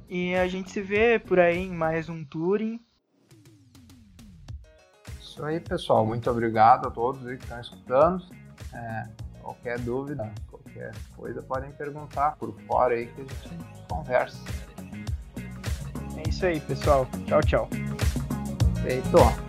E 0.07 0.33
a 0.35 0.47
gente 0.47 0.71
se 0.71 0.81
vê 0.81 1.19
por 1.19 1.37
aí 1.37 1.57
em 1.57 1.73
mais 1.73 2.07
um 2.07 2.23
Turing. 2.23 2.79
Isso 5.19 5.43
aí, 5.43 5.59
pessoal. 5.59 6.05
Muito 6.05 6.31
obrigado 6.31 6.87
a 6.87 6.91
todos 6.91 7.21
que 7.23 7.33
estão 7.33 7.59
escutando. 7.59 8.23
É, 8.73 9.03
qualquer 9.41 9.79
dúvida, 9.79 10.33
qualquer 10.49 10.93
coisa, 11.13 11.41
podem 11.41 11.73
perguntar 11.73 12.37
por 12.37 12.57
fora 12.61 12.93
aí 12.93 13.07
que 13.07 13.19
a 13.19 13.25
gente 13.25 13.85
conversa. 13.89 14.39
É 16.25 16.29
isso 16.29 16.45
aí, 16.45 16.59
pessoal. 16.59 17.07
Tchau, 17.27 17.41
tchau. 17.41 17.69
Feito. 18.83 19.44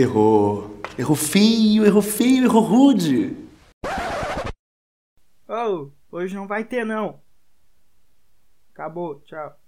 Errou. 0.00 0.80
Errou 0.98 1.14
feio, 1.14 1.84
errou 1.84 2.00
feio, 2.00 2.44
errou 2.44 2.62
rude. 2.62 3.36
Oh, 5.46 5.90
hoje 6.10 6.34
não 6.34 6.46
vai 6.46 6.64
ter 6.64 6.86
não. 6.86 7.20
Acabou, 8.72 9.20
tchau. 9.20 9.60